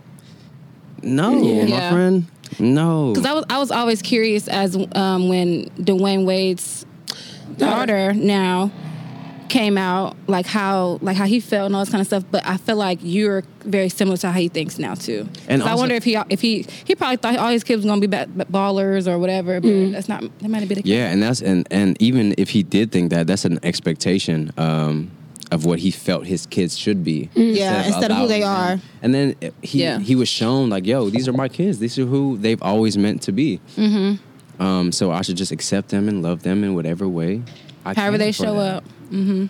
No, 1.03 1.31
Yeah. 1.43 1.63
my 1.63 1.67
Yeah. 1.69 1.91
friend. 1.91 2.25
No, 2.59 3.11
Because 3.13 3.25
I 3.25 3.33
was 3.33 3.45
I 3.49 3.57
was 3.57 3.71
always 3.71 4.01
curious 4.01 4.47
as 4.47 4.77
um, 4.93 5.27
when 5.27 5.65
Dwyane 5.79 6.25
Wade's 6.25 6.85
daughter 7.57 8.13
now 8.13 8.71
came 9.49 9.77
out, 9.77 10.15
like 10.27 10.45
how 10.45 10.99
like 11.01 11.15
how 11.17 11.25
he 11.25 11.39
felt 11.39 11.67
and 11.67 11.75
all 11.75 11.81
this 11.81 11.89
kind 11.89 12.01
of 12.01 12.07
stuff. 12.07 12.23
But 12.31 12.45
I 12.45 12.57
feel 12.57 12.75
like 12.75 12.99
you're 13.01 13.43
very 13.63 13.89
similar 13.89 14.17
to 14.17 14.31
how 14.31 14.39
he 14.39 14.47
thinks 14.47 14.77
now 14.79 14.93
too. 14.95 15.27
And 15.47 15.61
'Cause 15.61 15.71
I 15.71 15.75
wonder 15.75 15.95
if 15.95 16.03
he 16.03 16.17
if 16.29 16.41
he 16.41 16.65
he 16.85 16.95
probably 16.95 17.17
thought 17.17 17.37
all 17.37 17.49
his 17.51 17.63
kids 17.63 17.77
was 17.77 17.85
gonna 17.85 18.01
be 18.01 18.07
ba- 18.07 18.27
ba- 18.33 18.45
ballers 18.45 19.07
or 19.07 19.17
whatever. 19.19 19.59
But 19.61 19.91
that's 19.91 20.09
not 20.09 20.21
that 20.39 20.49
might 20.49 20.59
have 20.59 20.69
been 20.69 20.77
the 20.77 20.83
case. 20.83 20.91
Yeah, 20.91 21.11
and 21.11 21.21
that's 21.21 21.41
and 21.41 21.67
and 21.71 21.95
even 22.01 22.33
if 22.37 22.49
he 22.49 22.63
did 22.63 22.91
think 22.91 23.09
that, 23.11 23.27
that's 23.27 23.45
an 23.45 23.59
expectation 23.63 24.51
um, 24.57 25.11
of 25.51 25.65
what 25.65 25.79
he 25.79 25.91
felt 25.91 26.25
his 26.25 26.45
kids 26.47 26.77
should 26.77 27.03
be. 27.03 27.29
Yeah, 27.35 27.85
instead 27.85 28.11
of 28.11 28.17
who 28.17 28.27
they 28.27 28.41
allowing 28.41 28.57
are. 28.61 28.67
them. 28.77 28.81
And 29.03 29.13
then 29.13 29.35
uh, 29.43 29.49
he 29.61 29.81
Yeah. 29.81 29.99
he 29.99 30.15
was 30.15 30.27
shown 30.29 30.69
like, 30.69 30.85
yo, 30.85 31.09
these 31.09 31.27
are 31.27 31.33
my 31.33 31.47
kids. 31.49 31.79
These 31.79 31.99
are 31.99 32.05
who 32.05 32.37
they've 32.37 32.61
always 32.61 32.97
meant 32.97 33.21
to 33.23 33.31
be. 33.31 33.59
Mm-hmm. 33.77 34.61
Um, 34.61 34.91
so 34.91 35.11
I 35.11 35.21
should 35.21 35.35
just 35.37 35.51
accept 35.51 35.89
them 35.89 36.07
and 36.07 36.21
love 36.23 36.43
them 36.43 36.63
in 36.63 36.73
whatever 36.75 37.07
way. 37.07 37.41
I 37.83 37.93
However 37.93 38.17
can 38.17 38.25
they 38.25 38.31
show 38.31 38.55
them. 38.55 38.77
up. 38.77 38.83
Hmm 39.09 39.45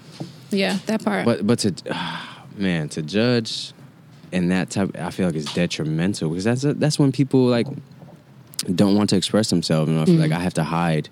Yeah, 0.51 0.77
that 0.85 1.03
part. 1.03 1.25
But 1.25 1.45
but 1.45 1.59
to 1.59 1.73
man 2.57 2.89
to 2.89 3.01
judge 3.01 3.73
and 4.31 4.51
that 4.51 4.69
type, 4.69 4.95
I 4.97 5.11
feel 5.11 5.27
like 5.27 5.35
it's 5.35 5.53
detrimental 5.53 6.29
because 6.29 6.43
that's 6.43 6.61
that's 6.79 6.97
when 6.99 7.11
people 7.11 7.45
like 7.45 7.67
don't 8.73 8.95
want 8.95 9.09
to 9.11 9.15
express 9.17 9.49
themselves, 9.49 9.89
and 9.89 9.99
I 9.99 10.05
feel 10.05 10.15
like 10.15 10.31
I 10.31 10.39
have 10.39 10.53
to 10.55 10.63
hide, 10.63 11.09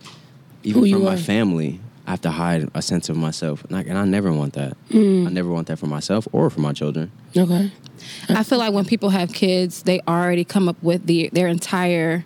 even 0.63 0.81
Who 0.81 0.87
you 0.87 0.95
from 0.95 1.05
my 1.05 1.13
are. 1.13 1.17
family. 1.17 1.79
I 2.05 2.09
have 2.11 2.21
to 2.21 2.31
hide 2.31 2.69
a 2.73 2.81
sense 2.81 3.07
of 3.07 3.15
myself, 3.15 3.63
and 3.65 3.77
I, 3.77 3.81
and 3.81 3.97
I 3.97 4.03
never 4.03 4.33
want 4.33 4.53
that. 4.53 4.75
Mm. 4.89 5.25
I 5.25 5.29
never 5.29 5.49
want 5.49 5.67
that 5.67 5.77
for 5.79 5.87
myself 5.87 6.27
or 6.33 6.49
for 6.49 6.59
my 6.59 6.73
children. 6.73 7.11
Okay. 7.37 7.71
I 8.27 8.43
feel 8.43 8.57
like 8.57 8.73
when 8.73 8.83
people 8.83 9.09
have 9.09 9.31
kids, 9.31 9.83
they 9.83 10.01
already 10.05 10.43
come 10.43 10.67
up 10.67 10.75
with 10.83 11.05
the 11.05 11.29
their 11.31 11.47
entire 11.47 12.25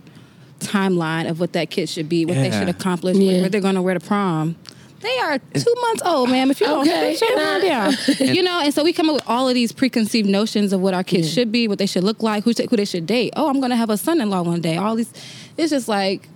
timeline 0.59 1.29
of 1.29 1.39
what 1.39 1.53
that 1.53 1.69
kid 1.69 1.89
should 1.89 2.09
be, 2.09 2.25
what 2.25 2.35
they 2.35 2.49
should 2.49 2.69
accomplish, 2.69 3.17
Yeah. 3.17 3.41
where 3.41 3.49
they're 3.49 3.61
going 3.61 3.75
to 3.75 3.81
wear 3.83 3.93
to 3.93 3.99
prom. 3.99 4.55
They 4.99 5.19
are 5.19 5.37
two 5.37 5.75
months 5.81 6.01
old, 6.05 6.29
ma'am. 6.29 6.49
If 6.51 6.59
you 6.59 6.67
don't 6.67 6.87
Okay. 6.87 7.15
sit 7.15 7.29
your 7.29 7.37
mind 7.37 7.63
down, 7.63 7.93
you 8.35 8.41
know. 8.41 8.59
And 8.61 8.73
so 8.73 8.83
we 8.83 8.93
come 8.93 9.09
up 9.09 9.15
with 9.15 9.23
all 9.27 9.47
of 9.47 9.53
these 9.53 9.71
preconceived 9.71 10.27
notions 10.27 10.73
of 10.73 10.81
what 10.81 10.93
our 10.93 11.03
kids 11.03 11.31
should 11.31 11.51
be, 11.51 11.67
what 11.67 11.77
they 11.77 11.85
should 11.85 12.03
look 12.03 12.23
like, 12.23 12.43
who 12.43 12.51
who 12.51 12.75
they 12.77 12.85
should 12.85 13.05
date. 13.05 13.33
Oh, 13.35 13.47
I'm 13.49 13.59
going 13.59 13.69
to 13.69 13.75
have 13.75 13.89
a 13.91 13.97
son-in-law 13.97 14.41
one 14.43 14.61
day. 14.61 14.77
All 14.77 14.95
these, 14.95 15.11
it's 15.55 15.69
just 15.69 15.87
like, 15.87 16.27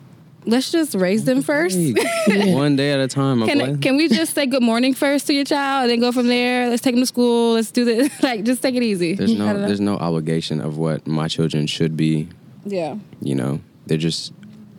let's 0.46 0.72
just 0.72 0.94
raise 0.96 1.24
them 1.26 1.42
first. 1.42 1.78
One 2.28 2.76
day 2.76 2.92
at 2.92 3.00
a 3.00 3.08
time. 3.08 3.46
Can, 3.46 3.80
can 3.82 3.98
we 3.98 4.08
just 4.08 4.34
say 4.34 4.46
good 4.46 4.64
morning 4.64 4.94
first 4.94 5.28
to 5.28 5.34
your 5.34 5.46
child 5.46 5.84
and 5.84 5.92
then 5.92 6.00
go 6.00 6.12
from 6.12 6.28
there? 6.28 6.70
Let's 6.70 6.82
take 6.82 6.94
them 6.96 7.02
to 7.02 7.06
school. 7.08 7.54
Let's 7.54 7.72
do 7.72 7.84
this. 7.86 8.12
like, 8.24 8.44
just 8.44 8.62
take 8.62 8.76
it 8.76 8.84
easy. 8.84 9.14
there's 9.16 9.34
no 9.34 9.54
there's 9.58 9.80
no 9.82 9.98
obligation 9.98 10.62
of 10.62 10.78
what 10.78 11.06
my 11.08 11.28
children 11.28 11.66
should 11.68 11.96
be. 11.98 12.28
yeah. 12.66 12.96
You 13.22 13.36
know, 13.36 13.60
they're 13.88 13.98
just. 13.98 14.34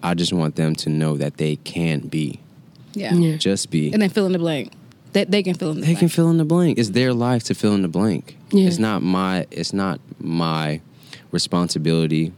I 0.05 0.14
just 0.14 0.33
want 0.33 0.57
them 0.57 0.75
to 0.77 0.90
know 0.90 1.16
that 1.16 1.37
they 1.37 1.55
can 1.57 2.01
be, 2.01 2.40
Yeah. 2.94 3.14
Yeah. 3.14 3.37
just 3.37 3.70
be. 3.70 3.92
And 3.92 4.00
then 4.02 4.11
fill 4.11 4.26
in 4.26 4.33
the 4.33 4.38
blank. 4.38 4.72
That 5.12 5.31
they 5.31 5.42
can 5.42 5.55
fill 5.55 5.70
in 5.72 5.76
the 5.76 5.81
blank. 5.83 5.87
They 5.87 5.92
blank. 5.92 5.98
can 6.00 6.09
fill 6.09 6.31
in 6.31 6.37
the 6.38 6.44
blank. 6.44 6.78
It's 6.78 6.90
their 6.90 7.12
life 7.12 7.44
to 7.44 7.55
fill 7.55 7.74
in 7.74 7.83
the 7.83 7.88
blank. 7.88 8.37
Yeah. 8.50 8.66
It's 8.66 8.78
not 8.78 9.02
my 9.02 9.46
it's 9.50 9.72
not 9.72 10.00
my 10.18 10.81
responsibility 11.31 12.33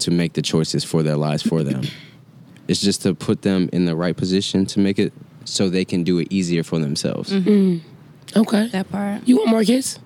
to 0.00 0.10
make 0.10 0.32
the 0.34 0.42
choices 0.42 0.84
for 0.84 1.02
their 1.02 1.16
lives 1.16 1.42
for 1.42 1.62
them. 1.62 1.82
it's 2.68 2.80
just 2.80 3.02
to 3.02 3.14
put 3.14 3.42
them 3.42 3.68
in 3.72 3.84
the 3.84 3.96
right 3.96 4.16
position 4.16 4.66
to 4.66 4.80
make 4.80 4.98
it 4.98 5.12
so 5.44 5.68
they 5.68 5.84
can 5.84 6.02
do 6.02 6.18
it 6.18 6.28
easier 6.30 6.62
for 6.62 6.78
themselves. 6.78 7.30
Mm-hmm. 7.32 7.48
Mm-hmm. 7.50 8.40
Okay. 8.40 8.66
that 8.68 8.90
part. 8.90 9.26
You 9.26 9.36
want 9.38 9.50
more 9.50 9.64
kids? 9.64 9.98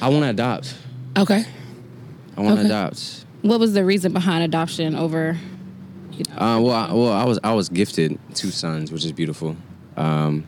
I 0.00 0.08
want 0.08 0.24
to 0.24 0.30
adopt. 0.30 0.74
Okay. 1.18 1.44
I 2.36 2.40
want 2.40 2.56
to 2.56 2.60
Okay. 2.60 2.66
adopt. 2.66 3.24
What 3.42 3.60
was 3.60 3.72
the 3.72 3.84
reason 3.84 4.12
behind 4.12 4.44
adoption 4.44 4.94
over? 4.94 5.36
You 6.28 6.34
know, 6.34 6.40
Uh, 6.42 6.60
well, 6.60 6.74
I, 6.74 6.92
well, 6.92 7.12
I 7.12 7.24
was 7.24 7.38
I 7.42 7.54
was 7.54 7.68
gifted 7.70 8.18
two 8.34 8.50
sons, 8.50 8.92
which 8.92 9.04
is 9.04 9.12
beautiful, 9.12 9.56
um, 9.96 10.44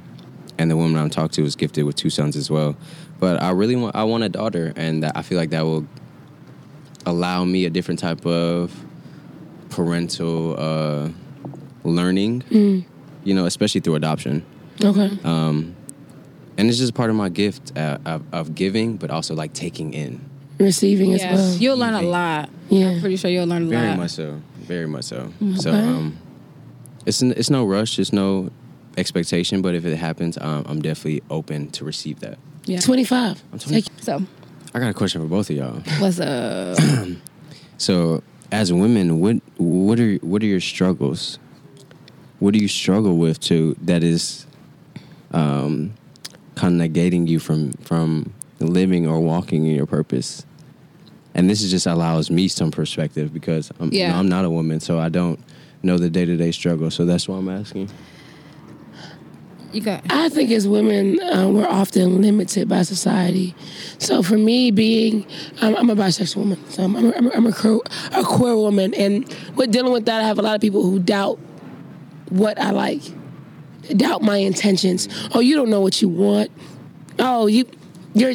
and 0.59 0.71
the 0.71 0.77
woman 0.77 1.01
I'm 1.01 1.09
talking 1.11 1.31
to 1.31 1.43
was 1.43 1.57
gifted 1.57 1.85
with 1.85 1.97
two 1.97 2.11
sons 2.11 2.37
as 2.37 2.51
well. 2.51 2.77
But 3.19 3.41
I 3.43 3.51
really 3.51 3.77
want 3.77 3.97
I 3.97 4.05
want 4.05 4.23
a 4.25 4.29
daughter, 4.29 4.73
and 4.77 5.03
that, 5.03 5.17
I 5.17 5.23
feel 5.23 5.39
like 5.39 5.51
that 5.51 5.63
will 5.65 5.87
allow 7.07 7.45
me 7.45 7.65
a 7.65 7.71
different 7.71 8.01
type 8.01 8.27
of 8.27 8.73
parental 9.71 10.57
uh, 10.59 11.09
learning. 11.85 12.43
You 13.25 13.35
know, 13.35 13.47
especially 13.47 13.81
through 13.81 13.95
adoption, 13.95 14.45
Okay. 14.85 15.09
and 15.25 15.75
it's 16.59 16.77
just 16.79 16.93
part 16.93 17.09
of 17.09 17.15
my 17.17 17.29
gift 17.29 17.73
uh, 17.79 17.99
of, 18.05 18.23
of 18.33 18.55
giving, 18.57 18.97
but 18.97 19.11
also 19.11 19.35
like 19.35 19.53
taking 19.55 19.95
in. 19.95 20.21
Receiving 20.59 21.15
as 21.15 21.23
well. 21.23 21.55
You'll 21.57 21.77
learn 21.79 21.95
a 21.95 22.03
lot. 22.03 22.51
Yeah. 22.69 22.91
I'm 22.91 23.01
pretty 23.01 23.17
sure 23.17 23.31
you'll 23.31 23.47
learn 23.47 23.63
a 23.65 23.67
Very 23.67 23.89
lot. 23.89 23.97
much 23.97 24.11
so. 24.11 24.41
Very 24.67 24.87
much 24.87 25.05
so. 25.05 25.33
Mm, 25.41 25.61
So 25.61 25.73
um, 25.73 26.19
it's 27.07 27.23
it's 27.23 27.51
no 27.51 27.65
rush. 27.65 27.99
It's 27.99 28.13
no 28.13 28.51
expectation. 28.97 29.63
But 29.63 29.75
if 29.75 29.85
it 29.85 29.97
happens, 29.97 30.39
um, 30.39 30.65
I'm 30.69 30.81
definitely 30.83 31.23
open 31.31 31.71
to 31.73 31.85
receive 31.85 32.21
that. 32.21 32.39
Yeah. 32.65 32.81
25. 32.81 33.43
I'm 33.53 33.59
20. 33.59 33.83
Take- 33.83 33.93
So, 34.03 34.23
I 34.75 34.79
got 34.79 34.89
a 34.91 34.95
question 34.95 35.21
for 35.23 35.27
both 35.29 35.51
of 35.51 35.57
y'all. 35.57 35.81
what's 35.99 36.21
up? 36.21 36.79
So 37.79 38.23
as 38.53 38.73
women, 38.73 39.19
what 39.19 39.37
what 39.57 39.99
are 39.99 40.15
what 40.17 40.43
are 40.43 40.47
your 40.47 40.61
struggles? 40.61 41.39
What 42.39 42.55
do 42.55 42.61
you 42.61 42.69
struggle 42.69 43.17
with 43.17 43.41
to 43.41 43.75
that 43.83 44.05
is 44.05 44.47
um, 45.33 45.95
kind 46.55 46.81
of 46.81 46.89
negating 46.91 47.27
you 47.27 47.39
from 47.41 47.73
from 47.83 48.33
living 48.61 49.07
or 49.09 49.19
walking 49.21 49.67
in 49.67 49.75
your 49.75 49.87
purpose? 49.87 50.47
And 51.35 51.49
this 51.49 51.63
is 51.63 51.71
just 51.71 51.87
allows 51.87 52.31
me 52.31 52.49
some 52.49 52.71
perspective 52.71 53.33
because 53.33 53.73
I'm, 53.81 53.93
you 53.93 54.07
know, 54.07 54.15
I'm 54.15 54.29
not 54.29 54.45
a 54.45 54.51
woman, 54.51 54.81
so 54.81 54.99
I 54.99 55.09
don't 55.09 55.39
know 55.83 55.99
the 55.99 56.11
day 56.11 56.25
to 56.25 56.37
day 56.37 56.53
struggle. 56.53 56.91
So 56.91 57.05
that's 57.05 57.27
why 57.29 57.37
I'm 57.39 57.49
asking. 57.49 57.89
you 59.73 59.81
got. 59.81 60.05
I 60.11 60.29
think 60.29 60.51
as 60.51 60.69
women, 60.69 61.19
uh, 61.23 61.49
we're 61.49 61.67
often 61.67 62.21
limited 62.21 62.69
by 62.69 62.83
society. 62.83 63.55
So 63.99 64.23
for 64.23 64.37
me, 64.37 64.71
being, 64.71 65.27
I'm, 65.63 65.75
I'm 65.77 65.91
a 65.91 65.97
bisexual 65.97 66.37
woman. 66.37 66.71
So 66.71 66.85
I'm, 66.85 66.97
I'm, 66.97 67.07
a, 67.07 67.17
I'm, 67.17 67.27
a, 67.27 67.31
I'm 67.31 67.47
a, 67.47 67.53
queer, 67.53 67.79
a 68.13 68.23
queer 68.23 68.57
woman. 68.57 68.93
And 68.95 69.27
with 69.57 69.73
dealing 69.73 69.93
with 69.93 70.05
that, 70.05 70.21
I 70.21 70.27
have 70.27 70.39
a 70.39 70.43
lot 70.43 70.55
of 70.55 70.61
people 70.61 70.83
who 70.83 70.99
doubt 70.99 71.39
what 72.29 72.61
I 72.61 72.71
like, 72.71 73.03
doubt 73.97 74.21
my 74.23 74.37
intentions. 74.37 75.09
Oh, 75.35 75.41
you 75.41 75.57
don't 75.57 75.71
know 75.71 75.81
what 75.81 76.03
you 76.03 76.09
want. 76.11 76.51
Oh, 77.19 77.47
you, 77.47 77.65
you're, 78.15 78.35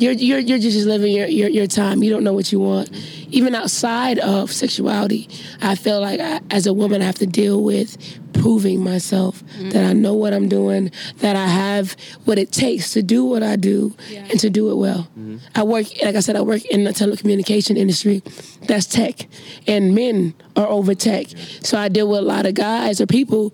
you're, 0.00 0.12
you're, 0.12 0.38
you're 0.38 0.58
just 0.58 0.86
living 0.86 1.12
your, 1.14 1.26
your, 1.26 1.48
your 1.48 1.66
time. 1.66 2.02
You 2.02 2.10
don't 2.10 2.24
know 2.24 2.32
what 2.32 2.50
you 2.50 2.58
want. 2.58 2.90
Even 3.28 3.54
outside 3.54 4.18
of 4.18 4.50
sexuality, 4.50 5.28
I 5.60 5.74
feel 5.74 6.00
like 6.00 6.20
I, 6.20 6.40
as 6.50 6.66
a 6.66 6.72
woman, 6.72 7.02
I 7.02 7.04
have 7.04 7.18
to 7.18 7.26
deal 7.26 7.62
with 7.62 7.96
proving 8.32 8.82
myself 8.82 9.44
mm-hmm. 9.44 9.70
that 9.70 9.84
I 9.84 9.92
know 9.92 10.14
what 10.14 10.32
I'm 10.32 10.48
doing, 10.48 10.90
that 11.18 11.36
I 11.36 11.46
have 11.46 11.96
what 12.24 12.38
it 12.38 12.50
takes 12.50 12.92
to 12.94 13.02
do 13.02 13.24
what 13.24 13.42
I 13.42 13.56
do 13.56 13.94
and 14.10 14.40
to 14.40 14.48
do 14.48 14.70
it 14.70 14.76
well. 14.76 15.08
Mm-hmm. 15.18 15.38
I 15.54 15.62
work, 15.62 15.86
like 16.02 16.16
I 16.16 16.20
said, 16.20 16.36
I 16.36 16.40
work 16.40 16.64
in 16.66 16.84
the 16.84 16.90
telecommunication 16.90 17.76
industry. 17.76 18.22
That's 18.62 18.86
tech, 18.86 19.28
and 19.66 19.94
men 19.94 20.34
are 20.56 20.66
over 20.66 20.94
tech. 20.94 21.26
So 21.62 21.78
I 21.78 21.88
deal 21.88 22.08
with 22.08 22.20
a 22.20 22.22
lot 22.22 22.46
of 22.46 22.54
guys 22.54 23.00
or 23.00 23.06
people 23.06 23.52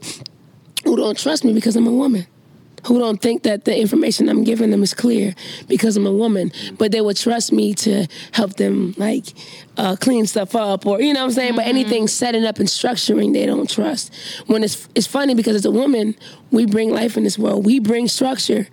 who 0.85 0.97
don't 0.97 1.19
trust 1.19 1.45
me 1.45 1.53
because 1.53 1.75
I'm 1.75 1.87
a 1.87 1.93
woman. 1.93 2.27
Who 2.87 2.99
don't 2.99 3.21
think 3.21 3.43
that 3.43 3.65
the 3.65 3.79
information 3.79 4.29
I'm 4.29 4.45
giving 4.45 4.71
them 4.71 4.83
is 4.83 4.95
clear 4.95 5.35
because 5.69 5.97
I'm 5.97 6.07
a 6.07 6.13
woman, 6.13 6.53
but 6.79 6.93
they 6.93 7.01
would 7.01 7.17
trust 7.17 7.53
me 7.53 7.75
to 7.75 8.07
help 8.33 8.55
them 8.57 8.95
like 8.97 9.27
uh, 9.77 9.97
clean 9.97 10.27
stuff 10.27 10.55
up 10.55 10.87
or 10.87 11.01
you 11.01 11.13
know 11.13 11.21
what 11.21 11.27
I'm 11.27 11.33
saying. 11.33 11.57
But 11.57 11.67
anything 11.67 12.09
setting 12.09 12.45
up 12.45 12.59
and 12.59 12.69
structuring, 12.69 13.33
they 13.33 13.47
don't 13.47 13.69
trust. 13.69 14.15
When 14.47 14.63
it's 14.63 14.89
it's 14.95 15.07
funny 15.07 15.35
because 15.35 15.57
as 15.57 15.65
a 15.65 15.71
woman, 15.71 16.15
we 16.51 16.67
bring 16.67 16.91
life 16.91 17.17
in 17.17 17.25
this 17.25 17.39
world, 17.39 17.65
we 17.67 17.79
bring 17.81 18.09
structure, 18.09 18.67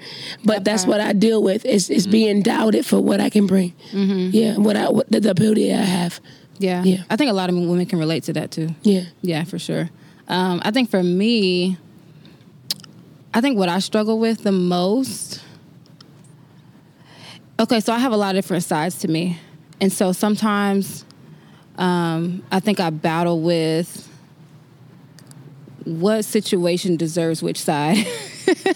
but 0.45 0.63
that's 0.63 0.85
what 0.85 1.01
I 1.01 1.13
deal 1.13 1.41
with 1.43 1.65
is 1.65 1.89
is 1.89 2.07
being 2.07 2.41
doubted 2.41 2.85
for 2.85 3.01
what 3.01 3.19
I 3.19 3.29
can 3.29 3.47
bring. 3.47 3.73
Yeah, 3.91 4.57
what 4.57 4.75
I 4.75 4.89
what 4.89 5.09
the, 5.11 5.19
the 5.19 5.31
ability 5.31 5.73
I 5.73 5.77
have. 5.77 6.19
Yeah. 6.59 6.83
Yeah. 6.83 7.03
I 7.09 7.15
think 7.15 7.29
a 7.31 7.33
lot 7.33 7.49
of 7.49 7.55
women 7.55 7.85
can 7.85 7.99
relate 7.99 8.23
to 8.23 8.33
that 8.33 8.51
too. 8.51 8.69
Yeah. 8.83 9.05
Yeah, 9.21 9.43
for 9.43 9.59
sure. 9.59 9.89
Um, 10.27 10.61
I 10.63 10.71
think 10.71 10.89
for 10.89 11.03
me, 11.03 11.77
I 13.33 13.41
think 13.41 13.57
what 13.57 13.69
I 13.69 13.79
struggle 13.79 14.19
with 14.19 14.43
the 14.43 14.51
most. 14.51 15.41
Okay, 17.59 17.79
so 17.79 17.93
I 17.93 17.97
have 17.99 18.11
a 18.11 18.17
lot 18.17 18.35
of 18.35 18.43
different 18.43 18.63
sides 18.63 18.97
to 18.99 19.07
me, 19.07 19.39
and 19.81 19.91
so 19.91 20.11
sometimes 20.11 21.05
Um, 21.75 22.43
I 22.51 22.59
think 22.59 22.79
I 22.79 22.91
battle 22.91 23.41
with 23.41 24.07
what 25.85 26.23
situation 26.23 26.97
deserves 26.97 27.41
which 27.41 27.59
side. 27.59 27.97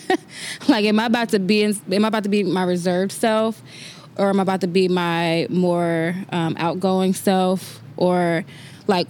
like, 0.67 0.83
am 0.85 0.99
I 0.99 1.05
about 1.05 1.29
to 1.29 1.39
be 1.39 1.61
in, 1.61 1.79
am 1.91 2.05
I 2.05 2.07
about 2.07 2.23
to 2.23 2.29
be 2.29 2.41
my 2.43 2.63
reserved 2.63 3.11
self, 3.11 3.61
or 4.17 4.29
am 4.29 4.39
I 4.39 4.41
about 4.41 4.61
to 4.61 4.67
be 4.67 4.87
my 4.87 5.45
more 5.51 6.15
um, 6.31 6.55
outgoing 6.57 7.13
self, 7.13 7.79
or 7.97 8.43
like 8.87 9.07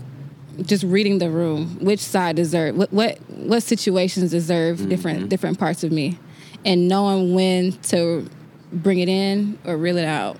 just 0.61 0.83
reading 0.83 1.19
the 1.19 1.29
room? 1.29 1.77
Which 1.79 1.99
side 1.99 2.35
deserve 2.35 2.75
what 2.75 2.91
what 2.91 3.17
what 3.29 3.63
situations 3.63 4.31
deserve 4.31 4.77
mm-hmm. 4.77 4.89
different 4.89 5.29
different 5.29 5.59
parts 5.59 5.83
of 5.83 5.91
me, 5.91 6.17
and 6.65 6.87
knowing 6.87 7.33
when 7.33 7.73
to 7.83 8.27
bring 8.71 8.99
it 8.99 9.09
in 9.09 9.57
or 9.65 9.77
reel 9.77 9.97
it 9.97 10.05
out. 10.05 10.37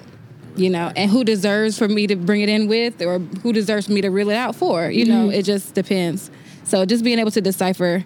You 0.55 0.71
know, 0.71 0.91
and 0.95 1.11
who 1.11 1.23
deserves 1.23 1.77
for 1.77 1.87
me 1.87 2.07
to 2.07 2.15
bring 2.15 2.41
it 2.41 2.49
in 2.49 2.67
with, 2.67 2.99
or 3.03 3.19
who 3.19 3.53
deserves 3.53 3.89
me 3.89 4.01
to 4.01 4.09
reel 4.09 4.31
it 4.31 4.35
out 4.35 4.55
for? 4.55 4.89
You 4.89 5.05
know, 5.05 5.27
mm-hmm. 5.27 5.33
it 5.33 5.43
just 5.43 5.75
depends. 5.75 6.31
So 6.63 6.83
just 6.83 7.03
being 7.03 7.19
able 7.19 7.29
to 7.31 7.41
decipher 7.41 8.03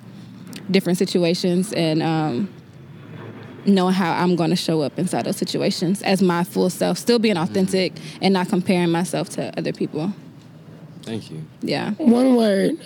different 0.70 0.98
situations 0.98 1.72
and 1.72 2.04
um, 2.04 2.54
knowing 3.66 3.94
how 3.94 4.12
I'm 4.14 4.36
going 4.36 4.50
to 4.50 4.56
show 4.56 4.82
up 4.82 5.00
inside 5.00 5.26
those 5.26 5.38
situations 5.38 6.02
as 6.02 6.22
my 6.22 6.44
full 6.44 6.70
self, 6.70 6.98
still 6.98 7.20
being 7.20 7.38
authentic 7.38 7.96
mm-hmm. 7.96 8.24
and 8.24 8.34
not 8.34 8.50
comparing 8.50 8.92
myself 8.92 9.30
to 9.30 9.58
other 9.58 9.74
people. 9.74 10.14
Thank 11.04 11.32
you. 11.32 11.44
Yeah. 11.62 11.92
One 11.92 12.36
word. 12.36 12.78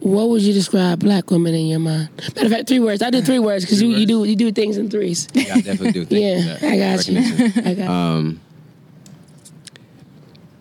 What 0.00 0.30
would 0.30 0.40
you 0.42 0.54
describe 0.54 1.00
black 1.00 1.30
women 1.30 1.54
in 1.54 1.66
your 1.66 1.78
mind? 1.78 2.08
Matter 2.34 2.46
of 2.46 2.52
fact, 2.52 2.68
three 2.68 2.80
words. 2.80 3.02
I 3.02 3.10
did 3.10 3.26
three 3.26 3.38
words 3.38 3.64
because 3.66 3.82
you, 3.82 3.88
you 3.90 4.06
do 4.06 4.24
you 4.24 4.34
do 4.34 4.50
things 4.50 4.78
in 4.78 4.88
threes. 4.88 5.28
Yeah, 5.34 5.56
I 5.56 5.60
definitely 5.60 5.92
do. 5.92 6.04
Thank 6.06 6.62
yeah, 6.62 6.68
I 6.70 6.78
got 6.78 7.06
you. 7.06 7.62
I 7.70 7.74
got 7.74 7.88
Um, 7.88 8.40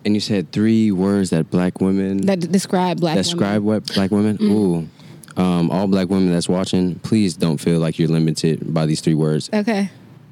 and 0.04 0.14
you 0.14 0.20
said 0.20 0.52
three 0.52 0.92
words 0.92 1.30
that 1.30 1.50
black 1.50 1.80
women 1.80 2.26
That 2.26 2.40
describe 2.52 3.00
black 3.00 3.16
describe 3.16 3.64
women. 3.64 3.84
what 3.84 3.94
black 3.96 4.12
women. 4.12 4.38
Mm. 4.40 4.52
Ooh, 4.52 5.42
um, 5.42 5.72
all 5.72 5.88
black 5.88 6.10
women 6.10 6.32
that's 6.32 6.50
watching, 6.50 6.96
please 7.00 7.36
don't 7.38 7.58
feel 7.60 7.80
like 7.80 7.98
you're 7.98 8.10
limited 8.10 8.74
by 8.74 8.86
these 8.86 9.00
three 9.00 9.14
words. 9.14 9.50
Okay. 9.54 9.90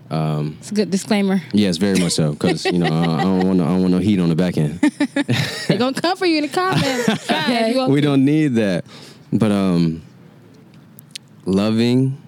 Um, 0.09 0.55
it's 0.59 0.71
a 0.71 0.73
good 0.75 0.89
disclaimer. 0.89 1.41
Yes, 1.51 1.77
very 1.77 1.99
much 1.99 2.13
so. 2.13 2.31
Because 2.31 2.63
you 2.65 2.77
know, 2.79 2.85
I, 2.87 3.19
I 3.19 3.23
don't 3.23 3.45
want 3.47 3.61
I 3.61 3.65
don't 3.65 3.81
want 3.81 3.91
no 3.91 3.99
heat 3.99 4.19
on 4.19 4.29
the 4.29 4.35
back 4.35 4.57
end. 4.57 4.79
They're 5.67 5.77
gonna 5.77 5.99
come 5.99 6.15
for 6.17 6.25
you 6.25 6.37
in 6.37 6.43
the 6.43 6.49
comments. 6.49 7.23
Fine, 7.25 7.51
if 7.51 7.73
you 7.73 7.77
want 7.79 7.91
we 7.91 8.01
don't 8.01 8.23
need 8.23 8.49
that. 8.55 8.85
But 9.33 9.51
um, 9.51 10.01
loving. 11.45 12.21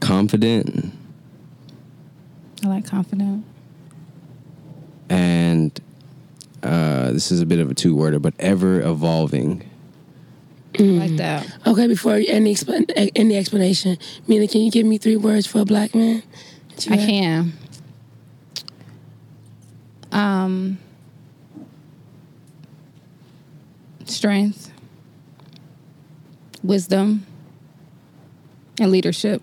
Confident 0.00 0.92
I 2.64 2.68
like 2.68 2.86
confident. 2.86 3.44
and 5.10 5.78
uh, 6.62 7.07
this 7.18 7.32
is 7.32 7.40
a 7.40 7.46
bit 7.46 7.58
of 7.58 7.68
a 7.68 7.74
two-worder, 7.74 8.20
but 8.20 8.32
ever 8.38 8.80
evolving. 8.80 9.68
I 10.78 10.82
like 10.82 11.16
that. 11.16 11.52
Okay, 11.66 11.88
before 11.88 12.14
any 12.14 12.54
explan- 12.54 13.10
any 13.16 13.36
explanation, 13.36 13.98
Mina, 14.28 14.46
can 14.46 14.60
you 14.60 14.70
give 14.70 14.86
me 14.86 14.98
three 14.98 15.16
words 15.16 15.44
for 15.44 15.58
a 15.58 15.64
black 15.64 15.96
man? 15.96 16.22
that 16.76 16.86
you 16.86 16.92
I 16.92 16.96
have? 16.96 17.08
can. 17.08 17.52
Um, 20.12 20.78
strength, 24.04 24.70
wisdom, 26.62 27.26
and 28.80 28.92
leadership. 28.92 29.42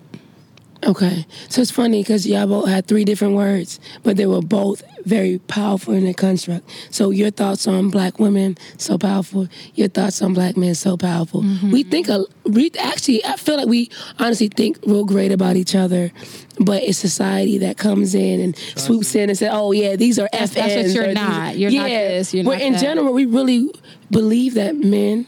Okay, 0.86 1.26
so 1.50 1.62
it's 1.62 1.72
funny 1.72 2.04
because 2.04 2.28
y'all 2.28 2.46
both 2.46 2.68
had 2.70 2.86
three 2.86 3.06
different 3.06 3.34
words, 3.34 3.80
but 4.04 4.18
they 4.18 4.28
were 4.28 4.42
both 4.42 4.84
very 5.06 5.40
powerful 5.40 5.94
in 5.96 6.04
their 6.04 6.14
construct. 6.14 6.70
So 6.92 7.10
your 7.10 7.32
thoughts 7.32 7.68
on 7.68 7.90
black 7.90 8.20
women 8.20 8.58
so 8.78 8.98
powerful. 8.98 9.48
Your 9.74 9.88
thoughts 9.88 10.22
on 10.22 10.34
black 10.34 10.58
men 10.58 10.76
so 10.76 10.96
powerful. 10.96 11.42
Mm-hmm. 11.42 11.72
We 11.72 11.84
think 11.84 12.08
a 12.10 12.26
we 12.44 12.72
actually 12.80 13.26
I 13.26 13.36
feel 13.36 13.58
like 13.58 13.68
we 13.68 13.90
honestly 14.20 14.48
think 14.48 14.78
real 14.86 15.06
great 15.06 15.32
about 15.32 15.56
each 15.56 15.76
other, 15.76 16.12
but 16.60 16.84
it's 16.84 16.98
society 17.00 17.58
that 17.60 17.78
comes 17.78 18.14
in 18.14 18.40
and 18.40 18.56
swoops 18.76 19.16
in 19.16 19.30
and 19.30 19.38
says, 19.38 19.50
"Oh 19.52 19.72
yeah, 19.72 19.96
these 19.96 20.20
are 20.20 20.30
FNs." 20.34 20.54
that's 20.54 20.76
what 20.76 20.88
you're 20.92 21.04
or 21.04 21.08
these- 21.08 21.16
not. 21.16 21.58
You're 21.58 21.72
yeah, 21.72 21.82
not 21.82 21.88
this, 21.88 22.34
you're 22.34 22.44
not 22.44 22.62
in 22.62 22.74
that. 22.74 22.82
general 22.82 23.14
we 23.14 23.26
really 23.26 23.72
believe 24.12 24.54
that 24.56 24.76
men 24.76 25.26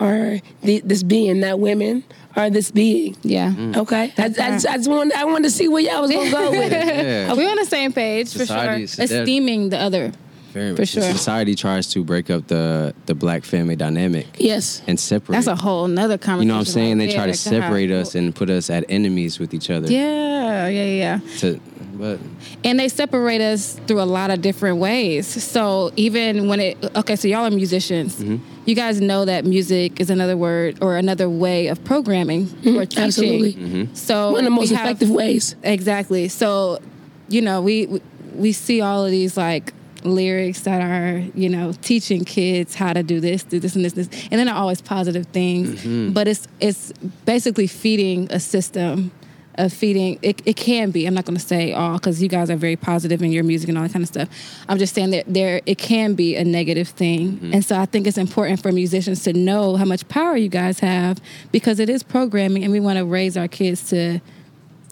are 0.00 0.38
the, 0.62 0.80
this 0.84 1.02
being, 1.02 1.40
that 1.40 1.58
women 1.58 2.04
are 2.34 2.50
this 2.50 2.70
being. 2.70 3.16
Yeah. 3.22 3.52
Mm. 3.52 3.76
Okay, 3.76 4.12
I, 4.18 4.24
I, 4.24 4.28
just- 4.28 4.66
I 4.66 4.76
just 4.76 4.88
wanted 4.90 5.14
I 5.14 5.24
wanted 5.24 5.44
to 5.44 5.50
see 5.50 5.68
where 5.68 5.82
y'all 5.82 6.02
was 6.02 6.10
gonna 6.10 6.30
go 6.30 6.50
with 6.60 6.72
it. 6.72 7.06
Yeah. 7.06 7.32
We're 7.34 7.48
on 7.50 7.56
the 7.56 7.64
same 7.64 7.92
page 7.92 8.32
for 8.32 8.44
sure. 8.46 8.72
Esteeming 8.80 9.70
the 9.70 9.78
other. 9.78 10.12
Very 10.52 10.74
For 10.74 10.86
sure. 10.86 11.02
Society 11.02 11.54
tries 11.54 11.86
to 11.88 12.02
break 12.02 12.30
up 12.30 12.46
the 12.46 12.94
the 13.04 13.14
black 13.14 13.44
family 13.44 13.76
dynamic 13.76 14.26
Yes, 14.38 14.80
and 14.86 14.98
separate. 14.98 15.34
That's 15.34 15.46
a 15.48 15.54
whole 15.56 15.86
nother 15.86 16.16
conversation. 16.16 16.42
you 16.42 16.48
know 16.48 16.54
what 16.54 16.60
I'm 16.60 16.64
saying? 16.72 16.98
right 16.98 17.08
They 17.08 17.14
try 17.14 17.26
to 17.26 17.34
separate 17.34 17.90
us 17.90 18.14
and 18.14 18.34
put 18.34 18.48
us 18.48 18.70
at 18.70 18.84
enemies 18.88 19.38
with 19.38 19.52
each 19.52 19.68
other. 19.68 19.90
Yeah, 19.92 20.66
yeah, 20.68 20.84
yeah. 20.84 21.20
To, 21.40 21.60
but 21.98 22.18
And 22.64 22.78
they 22.78 22.88
separate 22.88 23.40
us 23.40 23.78
through 23.86 24.00
a 24.00 24.04
lot 24.06 24.30
of 24.30 24.40
different 24.42 24.78
ways. 24.78 25.26
So 25.26 25.92
even 25.96 26.48
when 26.48 26.60
it 26.60 26.76
okay, 26.96 27.16
so 27.16 27.28
y'all 27.28 27.44
are 27.46 27.50
musicians. 27.50 28.16
Mm-hmm. 28.16 28.36
You 28.66 28.74
guys 28.74 29.00
know 29.00 29.24
that 29.24 29.44
music 29.44 30.00
is 30.00 30.10
another 30.10 30.36
word 30.36 30.78
or 30.82 30.96
another 30.96 31.28
way 31.30 31.68
of 31.68 31.82
programming 31.84 32.42
or 32.66 32.84
teaching. 32.84 32.86
Mm-hmm. 32.86 32.98
absolutely. 33.00 33.54
Mm-hmm. 33.54 33.94
So 33.94 34.30
one 34.32 34.40
of 34.40 34.44
the 34.44 34.50
most 34.50 34.70
we 34.70 34.76
have- 34.76 34.86
effective 34.86 35.10
ways. 35.10 35.56
Exactly. 35.62 36.28
So, 36.28 36.80
you 37.28 37.40
know, 37.42 37.60
we 37.62 37.86
we- 37.86 38.02
we 38.34 38.52
see 38.52 38.82
all 38.82 39.02
of 39.04 39.10
these 39.10 39.34
like 39.38 39.72
lyrics 40.04 40.60
that 40.60 40.82
are 40.82 41.24
you 41.34 41.48
know 41.48 41.72
teaching 41.80 42.22
kids 42.24 42.74
how 42.74 42.92
to 42.92 43.02
do 43.02 43.18
this, 43.18 43.42
do 43.44 43.58
this, 43.58 43.74
and 43.74 43.82
this, 43.84 43.94
this, 43.94 44.08
and 44.30 44.38
then 44.38 44.46
are 44.48 44.54
always 44.56 44.80
positive 44.82 45.26
things. 45.28 46.12
But 46.12 46.28
it's 46.28 46.46
it's 46.60 46.92
basically 47.24 47.66
feeding 47.66 48.28
a 48.30 48.38
system 48.38 49.10
of 49.58 49.72
feeding. 49.72 50.18
It, 50.22 50.42
it 50.44 50.56
can 50.56 50.90
be. 50.90 51.06
I'm 51.06 51.14
not 51.14 51.24
going 51.24 51.38
to 51.38 51.44
say 51.44 51.72
all 51.72 51.94
because 51.94 52.22
you 52.22 52.28
guys 52.28 52.50
are 52.50 52.56
very 52.56 52.76
positive 52.76 53.22
in 53.22 53.32
your 53.32 53.44
music 53.44 53.68
and 53.68 53.78
all 53.78 53.84
that 53.84 53.92
kind 53.92 54.02
of 54.02 54.08
stuff. 54.08 54.28
I'm 54.68 54.78
just 54.78 54.94
saying 54.94 55.10
that 55.10 55.24
there 55.26 55.60
it 55.66 55.78
can 55.78 56.14
be 56.14 56.36
a 56.36 56.44
negative 56.44 56.88
thing, 56.88 57.32
mm-hmm. 57.32 57.54
and 57.54 57.64
so 57.64 57.78
I 57.78 57.86
think 57.86 58.06
it's 58.06 58.18
important 58.18 58.62
for 58.62 58.72
musicians 58.72 59.22
to 59.24 59.32
know 59.32 59.76
how 59.76 59.84
much 59.84 60.06
power 60.08 60.36
you 60.36 60.48
guys 60.48 60.80
have 60.80 61.20
because 61.52 61.80
it 61.80 61.88
is 61.88 62.02
programming, 62.02 62.64
and 62.64 62.72
we 62.72 62.80
want 62.80 62.98
to 62.98 63.04
raise 63.04 63.36
our 63.36 63.48
kids 63.48 63.88
to 63.90 64.20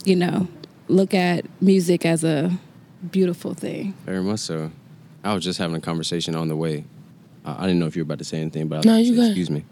you 0.04 0.16
know, 0.16 0.46
look 0.88 1.14
at 1.14 1.44
music 1.60 2.06
as 2.06 2.24
a 2.24 2.56
beautiful 3.10 3.54
thing. 3.54 3.94
very 4.04 4.22
much 4.22 4.40
so. 4.40 4.70
I 5.22 5.34
was 5.34 5.42
just 5.42 5.58
having 5.58 5.74
a 5.74 5.80
conversation 5.80 6.34
on 6.34 6.48
the 6.48 6.56
way. 6.56 6.84
I, 7.44 7.64
I 7.64 7.66
didn't 7.66 7.78
know 7.78 7.86
if 7.86 7.96
you 7.96 8.02
were 8.02 8.06
about 8.06 8.18
to 8.18 8.24
say 8.24 8.40
anything, 8.40 8.68
but 8.68 8.86
I 8.86 8.90
No, 8.90 8.96
you 8.98 9.16
go 9.16 9.24
excuse 9.24 9.50
me. 9.50 9.64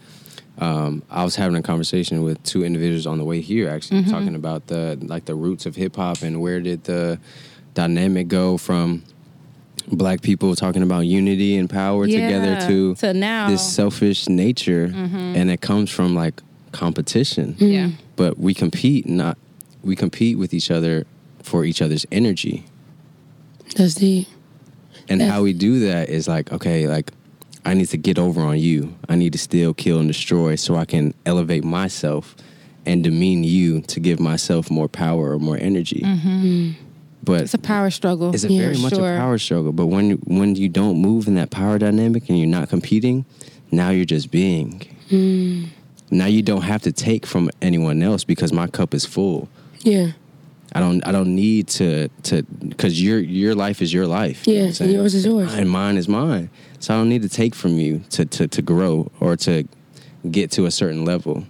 Um, 0.58 1.02
I 1.10 1.24
was 1.24 1.36
having 1.36 1.56
a 1.56 1.62
conversation 1.62 2.22
with 2.22 2.42
two 2.42 2.64
individuals 2.64 3.06
on 3.06 3.18
the 3.18 3.24
way 3.24 3.40
here, 3.40 3.68
actually 3.68 4.02
mm-hmm. 4.02 4.10
talking 4.10 4.34
about 4.34 4.66
the 4.66 4.98
like 5.02 5.24
the 5.24 5.34
roots 5.34 5.66
of 5.66 5.76
hip 5.76 5.96
hop 5.96 6.22
and 6.22 6.40
where 6.40 6.60
did 6.60 6.84
the 6.84 7.18
dynamic 7.74 8.28
go 8.28 8.58
from 8.58 9.02
black 9.88 10.22
people 10.22 10.54
talking 10.54 10.82
about 10.82 11.00
unity 11.00 11.56
and 11.56 11.68
power 11.68 12.06
together 12.06 12.60
to 12.66 12.94
to 12.96 13.14
now. 13.14 13.48
this 13.48 13.62
selfish 13.74 14.28
nature, 14.28 14.88
mm-hmm. 14.88 15.16
and 15.36 15.50
it 15.50 15.60
comes 15.60 15.90
from 15.90 16.14
like 16.14 16.42
competition. 16.72 17.54
Mm-hmm. 17.54 17.66
Yeah. 17.66 17.90
But 18.16 18.38
we 18.38 18.54
compete 18.54 19.06
not 19.06 19.38
we 19.82 19.96
compete 19.96 20.38
with 20.38 20.54
each 20.54 20.70
other 20.70 21.06
for 21.42 21.64
each 21.64 21.82
other's 21.82 22.06
energy. 22.12 22.64
That's 23.76 23.94
deep. 23.94 24.28
And 25.08 25.20
Yes. 25.20 25.30
how 25.30 25.42
we 25.42 25.52
do 25.52 25.80
that 25.80 26.08
is 26.08 26.28
like, 26.28 26.52
okay, 26.52 26.86
like 26.86 27.10
I 27.64 27.74
need 27.74 27.88
to 27.88 27.96
get 27.96 28.18
over 28.18 28.40
on 28.40 28.58
you. 28.58 28.94
I 29.08 29.14
need 29.16 29.32
to 29.34 29.38
steal, 29.38 29.72
kill, 29.74 29.98
and 30.00 30.08
destroy 30.08 30.56
so 30.56 30.74
I 30.76 30.84
can 30.84 31.14
elevate 31.26 31.64
myself 31.64 32.34
and 32.84 33.04
demean 33.04 33.44
you 33.44 33.80
to 33.82 34.00
give 34.00 34.18
myself 34.18 34.70
more 34.70 34.88
power 34.88 35.30
or 35.32 35.38
more 35.38 35.56
energy. 35.56 36.02
Mm-hmm. 36.04 36.70
But 37.22 37.42
It's 37.42 37.54
a 37.54 37.58
power 37.58 37.90
struggle. 37.90 38.34
it's 38.34 38.42
a 38.42 38.52
Yeah, 38.52 38.62
very 38.62 38.78
much 38.78 38.94
sure. 38.94 39.14
a 39.14 39.18
power 39.18 39.38
struggle. 39.38 39.70
But 39.72 39.86
when 39.86 40.12
when 40.26 40.56
you 40.56 40.68
don't 40.68 41.00
move 41.00 41.28
in 41.28 41.36
that 41.36 41.50
power 41.50 41.78
dynamic 41.78 42.28
and 42.28 42.36
you're 42.38 42.48
not 42.48 42.68
competing, 42.68 43.24
now 43.70 43.90
you're 43.90 44.04
just 44.04 44.32
being. 44.32 44.80
Mm. 45.08 45.68
Now 46.10 46.26
you 46.26 46.42
don't 46.42 46.62
have 46.62 46.82
to 46.82 46.90
take 46.92 47.24
from 47.24 47.48
anyone 47.62 48.02
else 48.02 48.24
because 48.24 48.52
my 48.52 48.66
cup 48.66 48.92
is 48.92 49.06
full. 49.06 49.48
Yeah, 49.82 50.12
I 50.74 50.80
don't 50.80 51.06
I 51.06 51.12
don't 51.12 51.34
need 51.34 51.68
to 51.68 52.08
to 52.24 52.42
because 52.42 53.02
your 53.02 53.18
your 53.18 53.54
life 53.54 53.82
is 53.82 53.92
your 53.92 54.06
life. 54.06 54.46
you 54.46 54.54
know 54.54 54.60
yeah. 54.60 54.66
what 54.68 54.80
I'm 54.80 54.86
And 54.86 54.94
yours 54.94 55.14
is 55.14 55.24
yours. 55.26 55.54
and 55.54 55.68
mine 55.70 55.96
is 55.96 56.08
mine. 56.08 56.50
So 56.80 56.94
I 56.94 56.96
don't 56.96 57.08
need 57.08 57.22
to 57.22 57.28
take 57.28 57.54
from 57.54 57.78
you 57.78 58.00
to, 58.10 58.24
to, 58.24 58.48
to 58.48 58.60
grow 58.62 59.10
or 59.20 59.36
to 59.36 59.68
get 60.30 60.50
to 60.52 60.66
a 60.66 60.70
certain 60.70 61.04
level. 61.04 61.44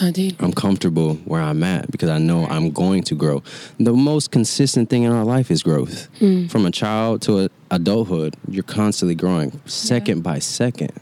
I 0.00 0.10
did. 0.10 0.36
I'm 0.40 0.52
comfortable 0.52 1.14
where 1.24 1.40
I'm 1.40 1.62
at 1.62 1.90
because 1.90 2.08
I 2.08 2.18
know 2.18 2.46
I'm 2.46 2.70
going 2.72 3.02
to 3.04 3.14
grow. 3.14 3.42
The 3.78 3.92
most 3.92 4.30
consistent 4.32 4.88
thing 4.90 5.04
in 5.04 5.12
our 5.12 5.24
life 5.24 5.50
is 5.50 5.62
growth. 5.62 6.08
Hmm. 6.18 6.46
From 6.46 6.66
a 6.66 6.70
child 6.70 7.22
to 7.22 7.44
a, 7.44 7.48
adulthood, 7.70 8.34
you're 8.48 8.64
constantly 8.64 9.14
growing, 9.14 9.60
second 9.66 10.22
by 10.22 10.38
second. 10.40 10.92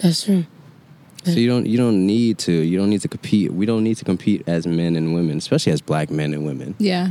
That's 0.00 0.24
true. 0.24 0.46
So 1.24 1.32
you 1.32 1.48
don't 1.48 1.66
you 1.66 1.78
don't 1.78 2.04
need 2.06 2.38
to 2.38 2.52
you 2.52 2.76
don't 2.78 2.90
need 2.90 3.00
to 3.02 3.08
compete. 3.08 3.52
We 3.52 3.64
don't 3.66 3.84
need 3.84 3.96
to 3.98 4.04
compete 4.04 4.42
as 4.48 4.66
men 4.66 4.96
and 4.96 5.14
women, 5.14 5.38
especially 5.38 5.72
as 5.72 5.80
black 5.80 6.10
men 6.10 6.34
and 6.34 6.44
women. 6.44 6.74
Yeah, 6.78 7.10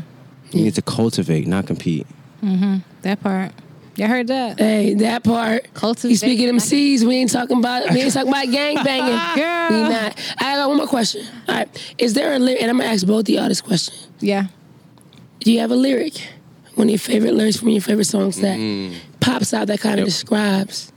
You 0.52 0.64
need 0.66 0.76
to 0.76 0.82
cultivate, 0.82 1.48
not 1.48 1.66
compete. 1.68 2.06
that 3.04 3.22
part. 3.22 3.54
Y'all 3.96 4.08
heard 4.08 4.28
that? 4.28 4.58
Hey, 4.58 4.94
that 4.96 5.24
part. 5.24 5.74
Cultivate. 5.74 6.12
You 6.12 6.18
speaking 6.18 6.48
them 6.48 6.60
C's, 6.60 7.06
we 7.06 7.16
ain't 7.18 7.32
talking 7.32 7.58
about 7.60 7.90
we 7.92 8.02
ain't 8.02 8.14
talking 8.14 8.30
about 8.30 8.46
gang 8.52 8.76
banging. 8.84 9.20
Girl. 9.36 9.70
We 9.84 9.90
not. 9.90 10.18
I 10.40 10.56
got 10.56 10.68
one 10.70 10.78
more 10.78 10.88
question. 10.88 11.26
All 11.48 11.56
right. 11.56 11.94
Is 11.98 12.14
there 12.14 12.34
a 12.34 12.40
lyric 12.40 12.62
and 12.62 12.72
I'm 12.72 12.78
gonna 12.80 12.90
ask 12.90 13.06
both 13.06 13.22
of 13.22 13.30
y'all 13.30 13.48
this 13.50 13.62
question. 13.62 13.94
Yeah. 14.20 14.48
Do 15.40 15.52
you 15.52 15.60
have 15.60 15.72
a 15.72 15.76
lyric? 15.76 16.22
One 16.76 16.88
of 16.88 16.92
your 16.92 17.00
favorite 17.00 17.34
lyrics 17.34 17.58
from 17.58 17.70
your 17.70 17.82
favorite 17.82 18.06
songs 18.06 18.40
that 18.42 18.58
Mm. 18.58 18.94
pops 19.20 19.54
out 19.54 19.68
that 19.68 19.80
kind 19.82 19.96
of 19.96 20.00
Yep. 20.00 20.06
describes 20.08 20.92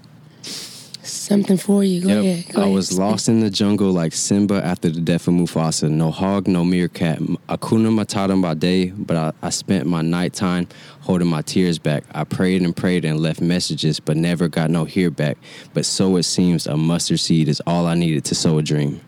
something 1.25 1.57
for 1.57 1.83
you. 1.83 2.03
Go 2.03 2.09
Yep. 2.09 2.19
ahead. 2.25 2.55
Go 2.55 2.61
I 2.61 2.65
ahead. 2.65 2.75
was 2.75 2.99
lost 2.99 3.29
in 3.29 3.41
the 3.41 3.51
jungle 3.51 3.91
like 3.93 4.13
Simba 4.13 4.65
after 4.65 4.89
the 4.91 5.01
death 5.01 5.27
of 5.29 5.35
Mufasa. 5.35 5.91
No 5.91 6.11
hog, 6.11 6.47
no 6.47 6.65
meerkat. 6.65 7.19
Hakuna 7.49 7.91
Matata 7.91 8.41
by 8.41 8.55
day, 8.55 8.87
but 8.91 9.17
I, 9.17 9.33
I 9.43 9.51
spent 9.51 9.87
my 9.87 10.03
nighttime 10.03 10.69
holding 11.01 11.29
my 11.29 11.43
tears 11.43 11.79
back. 11.79 12.05
I 12.15 12.25
prayed 12.25 12.63
and 12.63 12.75
prayed 12.77 13.05
and 13.05 13.21
left 13.21 13.41
messages, 13.41 14.01
but 14.01 14.17
never 14.17 14.49
got 14.49 14.71
no 14.71 14.85
hear 14.85 15.11
back. 15.11 15.37
But 15.73 15.87
so 15.87 16.17
it 16.17 16.23
seems 16.25 16.67
a 16.67 16.77
mustard 16.77 17.21
seed 17.21 17.49
is 17.49 17.61
all 17.67 17.87
I 17.87 17.95
needed 17.95 18.25
to 18.27 18.35
sow 18.35 18.59
a 18.59 18.63
dream. 18.63 19.01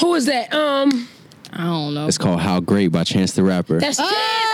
Who 0.00 0.14
is 0.14 0.26
that? 0.26 0.52
Um 0.52 1.08
I 1.56 1.64
don't 1.66 1.94
know. 1.94 2.08
It's 2.08 2.18
called 2.18 2.40
How 2.40 2.58
Great 2.58 2.88
by 2.88 3.04
Chance 3.04 3.32
the 3.34 3.44
Rapper. 3.44 3.78
that's 3.78 3.98
Chance. 3.98 4.10
oh, 4.12 4.53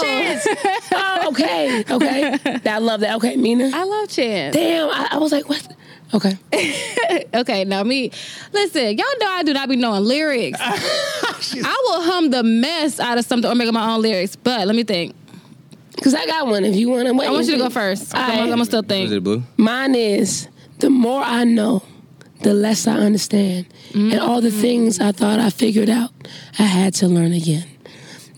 Chance. 0.00 0.46
oh, 0.92 1.28
okay. 1.30 1.84
Okay. 1.90 2.70
I 2.70 2.78
love 2.78 3.00
that. 3.00 3.16
Okay, 3.16 3.36
Mina. 3.36 3.70
I 3.72 3.84
love 3.84 4.08
Chance. 4.08 4.54
Damn, 4.54 4.88
I, 4.88 5.08
I 5.12 5.18
was 5.18 5.32
like, 5.32 5.48
what? 5.48 5.66
Okay. 6.14 6.38
Okay, 7.34 7.64
now 7.64 7.82
me, 7.82 8.10
listen, 8.52 8.96
y'all 8.96 9.06
know 9.18 9.26
I 9.28 9.42
do 9.42 9.52
not 9.54 9.68
be 9.68 9.76
knowing 9.76 10.04
lyrics. 10.04 10.58
I 10.62 11.82
will 11.84 12.02
hum 12.02 12.30
the 12.30 12.42
mess 12.42 13.00
out 13.00 13.16
of 13.16 13.24
something 13.24 13.50
or 13.50 13.54
make 13.54 13.68
up 13.68 13.74
my 13.74 13.94
own 13.94 14.02
lyrics. 14.02 14.36
But 14.36 14.66
let 14.66 14.76
me 14.76 14.84
think. 14.84 15.14
Cause 16.02 16.14
I 16.14 16.26
got 16.26 16.46
one. 16.46 16.64
If 16.64 16.76
you 16.76 16.90
want 16.90 17.06
to 17.06 17.14
wait, 17.14 17.28
I 17.28 17.30
want 17.30 17.46
you 17.46 17.52
to 17.52 17.58
go 17.58 17.70
first. 17.70 18.14
All 18.14 18.20
I'm, 18.20 18.28
right. 18.28 18.40
I'm 18.40 18.48
gonna 18.50 18.64
still 18.64 18.84
Is 18.90 19.12
it 19.12 19.24
Blu? 19.24 19.42
Mine 19.56 19.94
is 19.94 20.48
the 20.78 20.90
more 20.90 21.22
I 21.22 21.44
know, 21.44 21.82
the 22.40 22.52
less 22.54 22.86
I 22.86 22.94
understand. 22.94 23.66
And 23.94 24.12
mm. 24.12 24.20
all 24.20 24.40
the 24.40 24.50
things 24.50 25.00
I 25.00 25.12
thought 25.12 25.38
I 25.38 25.50
figured 25.50 25.88
out, 25.88 26.10
I 26.58 26.64
had 26.64 26.94
to 26.94 27.08
learn 27.08 27.32
again. 27.32 27.66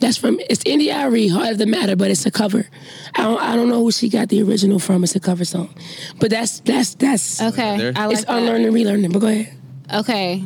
That's 0.05 0.19
from 0.19 0.39
it's 0.51 0.63
India 0.67 0.93
Arie, 0.97 1.29
Heart 1.29 1.53
of 1.53 1.59
the 1.59 1.65
Matter, 1.65 1.97
but 1.97 2.11
it's 2.11 2.27
a 2.27 2.31
cover. 2.31 2.67
I 3.15 3.23
don't 3.23 3.41
I 3.41 3.57
don't 3.57 3.71
know 3.71 3.81
who 3.85 3.91
she 3.91 4.11
got 4.11 4.29
the 4.29 4.43
original 4.43 4.79
from. 4.79 5.03
It's 5.03 5.17
a 5.17 5.21
cover 5.21 5.47
song. 5.47 5.75
But 6.21 6.29
that's 6.29 6.61
that's 6.61 6.95
that's 6.97 7.41
Okay, 7.41 7.79
There. 7.79 7.93
I 7.97 8.05
like 8.05 8.17
it's 8.19 8.27
that. 8.27 8.37
unlearning, 8.37 8.71
relearning. 8.71 9.13
But 9.15 9.21
go 9.21 9.29
ahead. 9.29 9.57
Okay. 9.95 10.45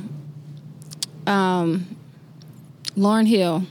Um, 1.26 1.86
Lauryn 2.96 3.26
Hill, 3.26 3.64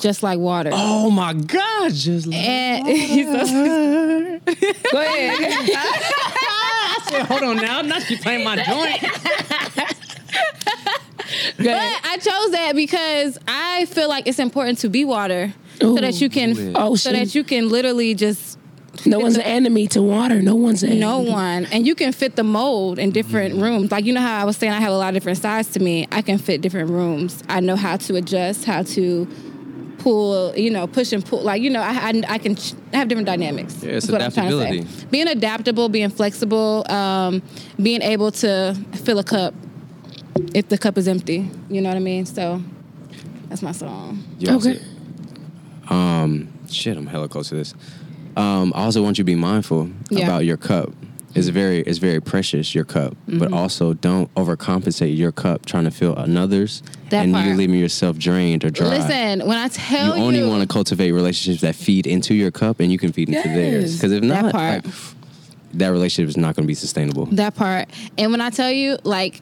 just 0.00 0.24
like 0.24 0.40
water. 0.40 0.70
Oh 0.72 1.08
my 1.08 1.34
God! 1.34 1.92
Just 1.92 2.26
like, 2.26 2.36
And 2.36 2.86
he's 3.12 3.26
so- 3.26 4.40
Go 4.90 5.00
ahead. 5.00 5.70
hold 7.28 7.42
on 7.44 7.56
now. 7.58 7.80
Not 7.82 8.10
you 8.10 8.18
playing 8.18 8.42
my 8.44 8.56
joint. 8.56 9.04
go 11.62 11.70
but 11.70 11.76
ahead. 11.76 12.00
I 12.04 12.16
chose 12.16 12.50
that 12.52 12.72
because 12.74 13.38
I 13.48 13.86
feel 13.86 14.08
like 14.08 14.26
it's 14.26 14.38
important 14.38 14.78
to 14.80 14.88
be 14.88 15.04
water, 15.04 15.52
so 15.80 15.94
that 15.96 16.20
you 16.20 16.28
can, 16.28 16.74
Oh, 16.76 16.94
so 16.96 17.12
that 17.12 17.34
you 17.34 17.44
can 17.44 17.68
literally 17.68 18.14
just 18.14 18.58
No 19.06 19.18
one's 19.18 19.36
an 19.36 19.42
enemy 19.58 19.86
to 19.88 20.02
water. 20.02 20.42
No 20.42 20.54
one's 20.54 20.82
an 20.82 20.98
no 21.00 21.16
enemy. 21.20 21.30
one, 21.30 21.64
and 21.72 21.86
you 21.86 21.94
can 21.94 22.12
fit 22.12 22.36
the 22.36 22.44
mold 22.44 22.98
in 22.98 23.10
different 23.10 23.54
Mm-hmm. 23.54 23.62
rooms. 23.62 23.90
Like 23.90 24.04
you 24.04 24.12
know 24.12 24.20
how 24.20 24.40
I 24.40 24.44
was 24.44 24.56
saying, 24.56 24.72
I 24.72 24.80
have 24.80 24.92
a 24.92 24.96
lot 24.98 25.08
of 25.08 25.14
different 25.14 25.38
sides 25.38 25.68
to 25.70 25.80
me. 25.80 26.06
I 26.12 26.22
can 26.22 26.38
fit 26.38 26.60
different 26.60 26.90
rooms. 26.90 27.42
I 27.48 27.60
know 27.60 27.76
how 27.76 27.96
to 27.96 28.16
adjust, 28.16 28.64
how 28.64 28.82
to 28.82 29.26
pull, 29.98 30.54
you 30.56 30.70
know, 30.70 30.86
push 30.86 31.12
and 31.12 31.24
pull. 31.24 31.42
Like 31.42 31.62
you 31.62 31.70
know, 31.70 31.80
I 31.80 31.92
I, 32.10 32.22
I 32.34 32.38
can 32.38 32.56
ch- 32.56 32.74
I 32.92 32.96
have 32.98 33.08
different 33.08 33.26
dynamics. 33.26 33.82
Yeah, 33.82 33.92
it's 33.92 34.06
is 34.06 34.12
what 34.12 34.20
I'm 34.22 34.30
to 34.30 34.34
say. 34.34 34.46
adaptability. 34.48 35.06
Being 35.10 35.28
adaptable, 35.28 35.88
being 35.88 36.10
flexible, 36.10 36.84
um, 36.90 37.40
being 37.80 38.02
able 38.02 38.30
to 38.32 38.76
fill 39.04 39.18
a 39.18 39.24
cup 39.24 39.54
if 40.54 40.68
the 40.68 40.78
cup 40.78 40.98
is 40.98 41.08
empty. 41.08 41.48
You 41.68 41.80
know 41.80 41.88
what 41.90 41.96
I 41.96 42.00
mean? 42.00 42.26
So 42.26 42.62
that's 43.48 43.62
my 43.62 43.72
song. 43.72 44.22
You 44.38 44.52
also- 44.52 44.70
Okay. 44.70 44.80
Um, 45.88 46.48
shit, 46.70 46.96
I'm 46.96 47.06
hella 47.06 47.28
close 47.28 47.48
to 47.50 47.54
this. 47.56 47.74
Um, 48.36 48.72
I 48.74 48.82
also 48.84 49.02
want 49.02 49.18
you 49.18 49.22
to 49.24 49.26
be 49.26 49.34
mindful 49.34 49.90
Yeah. 50.10 50.24
about 50.24 50.44
your 50.44 50.56
cup. 50.56 50.90
It's 51.34 51.48
very, 51.48 51.78
it's 51.80 51.98
very 51.98 52.20
precious 52.20 52.74
your 52.74 52.84
cup, 52.84 53.14
Mm-hmm. 53.26 53.38
but 53.38 53.52
also 53.52 53.94
don't 53.94 54.32
overcompensate 54.34 55.16
your 55.16 55.32
cup 55.32 55.64
trying 55.66 55.84
to 55.84 55.90
fill 55.90 56.14
another's, 56.14 56.82
That 57.10 57.24
and 57.24 57.32
part. 57.32 57.46
you're 57.46 57.56
leaving 57.56 57.78
yourself 57.80 58.18
drained 58.18 58.64
or 58.64 58.70
dry. 58.70 58.98
Listen, 58.98 59.46
when 59.46 59.56
I 59.58 59.64
you 59.64 59.68
tell 59.70 60.16
you, 60.16 60.22
only 60.22 60.42
want 60.44 60.60
to 60.60 60.68
cultivate 60.68 61.12
relationships 61.12 61.62
that 61.62 61.74
feed 61.74 62.06
into 62.06 62.34
your 62.34 62.50
cup, 62.50 62.80
and 62.80 62.92
you 62.92 62.98
can 62.98 63.12
feed 63.12 63.28
into 63.30 63.48
theirs. 63.48 63.96
Because 63.96 64.12
if 64.12 64.22
not, 64.22 64.44
That 64.44 64.52
part. 64.52 64.84
like, 64.84 64.94
that 65.74 65.88
relationship 65.88 66.28
is 66.28 66.36
not 66.36 66.54
going 66.54 66.64
to 66.64 66.68
be 66.68 66.74
sustainable. 66.74 67.26
That 67.32 67.54
part. 67.54 67.88
And 68.18 68.30
when 68.30 68.42
I 68.42 68.50
tell 68.50 68.70
you, 68.70 68.98
like, 69.04 69.40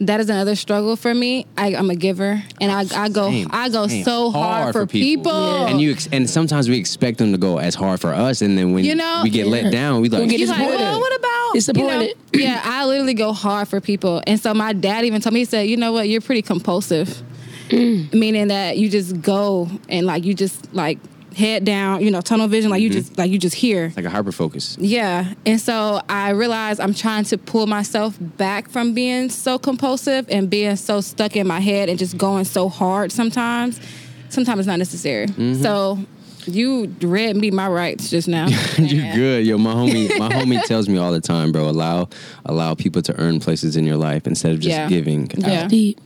that 0.00 0.20
is 0.20 0.28
another 0.28 0.54
struggle 0.54 0.94
for 0.96 1.14
me. 1.14 1.46
I, 1.56 1.74
I'm 1.74 1.88
a 1.90 1.94
giver, 1.96 2.42
and 2.60 2.70
I, 2.72 2.84
I 3.04 3.08
go, 3.08 3.30
Same, 3.30 3.48
I 3.50 3.68
go 3.68 3.86
same. 3.86 4.04
so 4.04 4.30
hard, 4.30 4.72
for 4.74 4.86
people. 4.86 5.32
people 5.32 5.66
and 5.66 5.80
you 5.80 5.92
ex- 5.92 6.08
and 6.12 6.28
sometimes 6.28 6.68
we 6.68 6.78
expect 6.78 7.18
them 7.18 7.32
to 7.32 7.38
go 7.38 7.58
as 7.58 7.74
hard 7.74 8.00
for 8.00 8.12
us, 8.12 8.42
and 8.42 8.56
then 8.58 8.72
when 8.72 8.84
You 8.84 8.94
know- 8.94 9.20
we 9.24 9.30
get 9.30 9.46
Yeah. 9.46 9.52
let 9.52 9.72
down, 9.72 10.02
we 10.02 10.08
like, 10.08 10.20
We 10.22 10.26
get 10.28 10.40
like, 10.48 10.58
disappointed. 10.58 10.80
well, 10.80 11.00
what 11.00 11.16
about 11.16 11.54
Disappointed. 11.54 12.14
You 12.32 12.40
know, 12.40 12.44
yeah, 12.46 12.60
I 12.64 12.84
literally 12.86 13.14
go 13.14 13.32
hard 13.32 13.68
for 13.68 13.80
people, 13.80 14.22
and 14.26 14.38
so 14.38 14.52
my 14.52 14.72
dad 14.74 15.04
even 15.06 15.20
told 15.22 15.32
me 15.32 15.40
he 15.40 15.44
said, 15.46 15.62
you 15.68 15.76
know 15.76 15.92
what, 15.92 16.08
you're 16.08 16.20
pretty 16.20 16.42
compulsive, 16.42 17.22
Mm. 17.70 18.12
meaning 18.14 18.48
that 18.48 18.76
you 18.78 18.88
just 18.88 19.20
go 19.22 19.68
and 19.88 20.06
like 20.06 20.24
you 20.24 20.34
just 20.34 20.72
like 20.74 20.98
head 21.36 21.64
down, 21.64 22.02
you 22.02 22.10
know, 22.10 22.20
tunnel 22.22 22.48
vision, 22.48 22.70
like 22.70 22.80
you 22.80 22.88
Mm-hmm. 22.88 22.98
just 22.98 23.18
like 23.18 23.30
you 23.30 23.38
just 23.38 23.54
hear. 23.54 23.92
like 23.94 24.06
a 24.06 24.10
hyper 24.10 24.32
focus. 24.32 24.76
Yeah. 24.80 25.34
And 25.44 25.60
so 25.60 26.00
I 26.08 26.30
realized 26.30 26.80
I'm 26.80 26.94
trying 26.94 27.24
to 27.24 27.36
pull 27.38 27.66
myself 27.66 28.16
back 28.20 28.70
from 28.70 28.94
being 28.94 29.28
so 29.28 29.58
compulsive 29.58 30.26
and 30.30 30.48
being 30.48 30.76
so 30.76 31.00
stuck 31.02 31.36
in 31.36 31.46
my 31.46 31.60
head 31.60 31.88
and 31.90 31.98
just 31.98 32.16
going 32.16 32.44
so 32.46 32.68
hard 32.70 33.12
sometimes. 33.12 33.80
Sometimes 34.30 34.60
it's 34.60 34.66
not 34.66 34.78
necessary. 34.78 35.26
Mm-hmm. 35.26 35.62
So 35.62 35.98
you 36.46 36.86
read 37.02 37.36
me 37.36 37.50
my 37.50 37.68
rights 37.68 38.08
just 38.08 38.28
now. 38.28 38.46
You're 38.78 39.14
good, 39.14 39.46
yo. 39.46 39.58
My 39.58 39.74
homie, 39.74 40.08
my 40.18 40.28
homie 40.30 40.62
tells 40.64 40.88
me 40.88 40.96
all 40.96 41.12
the 41.12 41.20
time, 41.20 41.52
bro. 41.52 41.68
Allow, 41.68 42.08
allow 42.44 42.74
people 42.74 43.02
to 43.02 43.20
earn 43.20 43.40
places 43.40 43.76
in 43.76 43.84
your 43.84 43.96
life 43.96 44.26
instead 44.26 44.52
of 44.52 44.60
just 44.60 44.70
Yeah. 44.70 44.88
giving. 44.88 45.30
Yeah. 45.36 45.64
out. 45.64 45.70
Deep. 45.70 46.00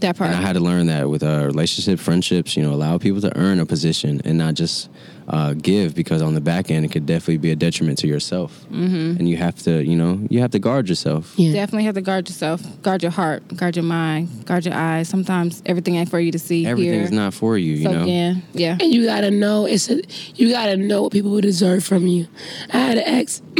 That 0.00 0.16
part. 0.16 0.30
And 0.30 0.38
I 0.38 0.42
had 0.42 0.54
to 0.54 0.60
learn 0.60 0.86
that 0.86 1.08
with 1.08 1.22
uh, 1.22 1.44
relationship, 1.46 1.98
friendships. 1.98 2.56
You 2.56 2.62
know, 2.62 2.72
allow 2.72 2.98
people 2.98 3.20
to 3.22 3.36
earn 3.36 3.60
a 3.60 3.66
position 3.66 4.20
and 4.24 4.38
not 4.38 4.54
just 4.54 4.88
uh, 5.28 5.54
give 5.54 5.94
because 5.94 6.20
on 6.22 6.34
the 6.34 6.40
back 6.40 6.70
end 6.70 6.84
it 6.84 6.92
could 6.92 7.06
definitely 7.06 7.38
be 7.38 7.50
a 7.50 7.56
detriment 7.56 7.98
to 7.98 8.06
yourself. 8.06 8.64
Mm-hmm. 8.70 9.18
And 9.18 9.28
you 9.28 9.36
have 9.36 9.56
to, 9.62 9.82
you 9.82 9.96
know, 9.96 10.20
you 10.28 10.40
have 10.40 10.50
to 10.52 10.58
guard 10.58 10.88
yourself. 10.88 11.34
Yeah. 11.36 11.52
Definitely 11.52 11.84
have 11.84 11.94
to 11.94 12.02
guard 12.02 12.28
yourself, 12.28 12.62
guard 12.82 13.02
your 13.02 13.12
heart, 13.12 13.56
guard 13.56 13.76
your 13.76 13.84
mind, 13.84 14.44
guard 14.46 14.64
your 14.64 14.74
eyes. 14.74 15.08
Sometimes 15.08 15.62
everything 15.66 15.96
ain't 15.96 16.10
for 16.10 16.20
you 16.20 16.32
to 16.32 16.38
see. 16.38 16.66
Everything 16.66 16.94
hear. 16.94 17.02
is 17.02 17.12
not 17.12 17.34
for 17.34 17.56
you. 17.56 17.74
You 17.74 17.84
so 17.84 17.92
know. 17.92 18.04
yeah, 18.04 18.34
yeah. 18.52 18.76
And 18.80 18.92
you 18.92 19.06
gotta 19.06 19.30
know 19.30 19.66
it's 19.66 19.88
a, 19.88 20.02
you 20.34 20.50
gotta 20.50 20.76
know 20.76 21.02
what 21.02 21.12
people 21.12 21.30
would 21.30 21.42
deserve 21.42 21.84
from 21.84 22.06
you. 22.06 22.26
I 22.72 22.78
had 22.78 22.98
an 22.98 23.04
ex, 23.06 23.40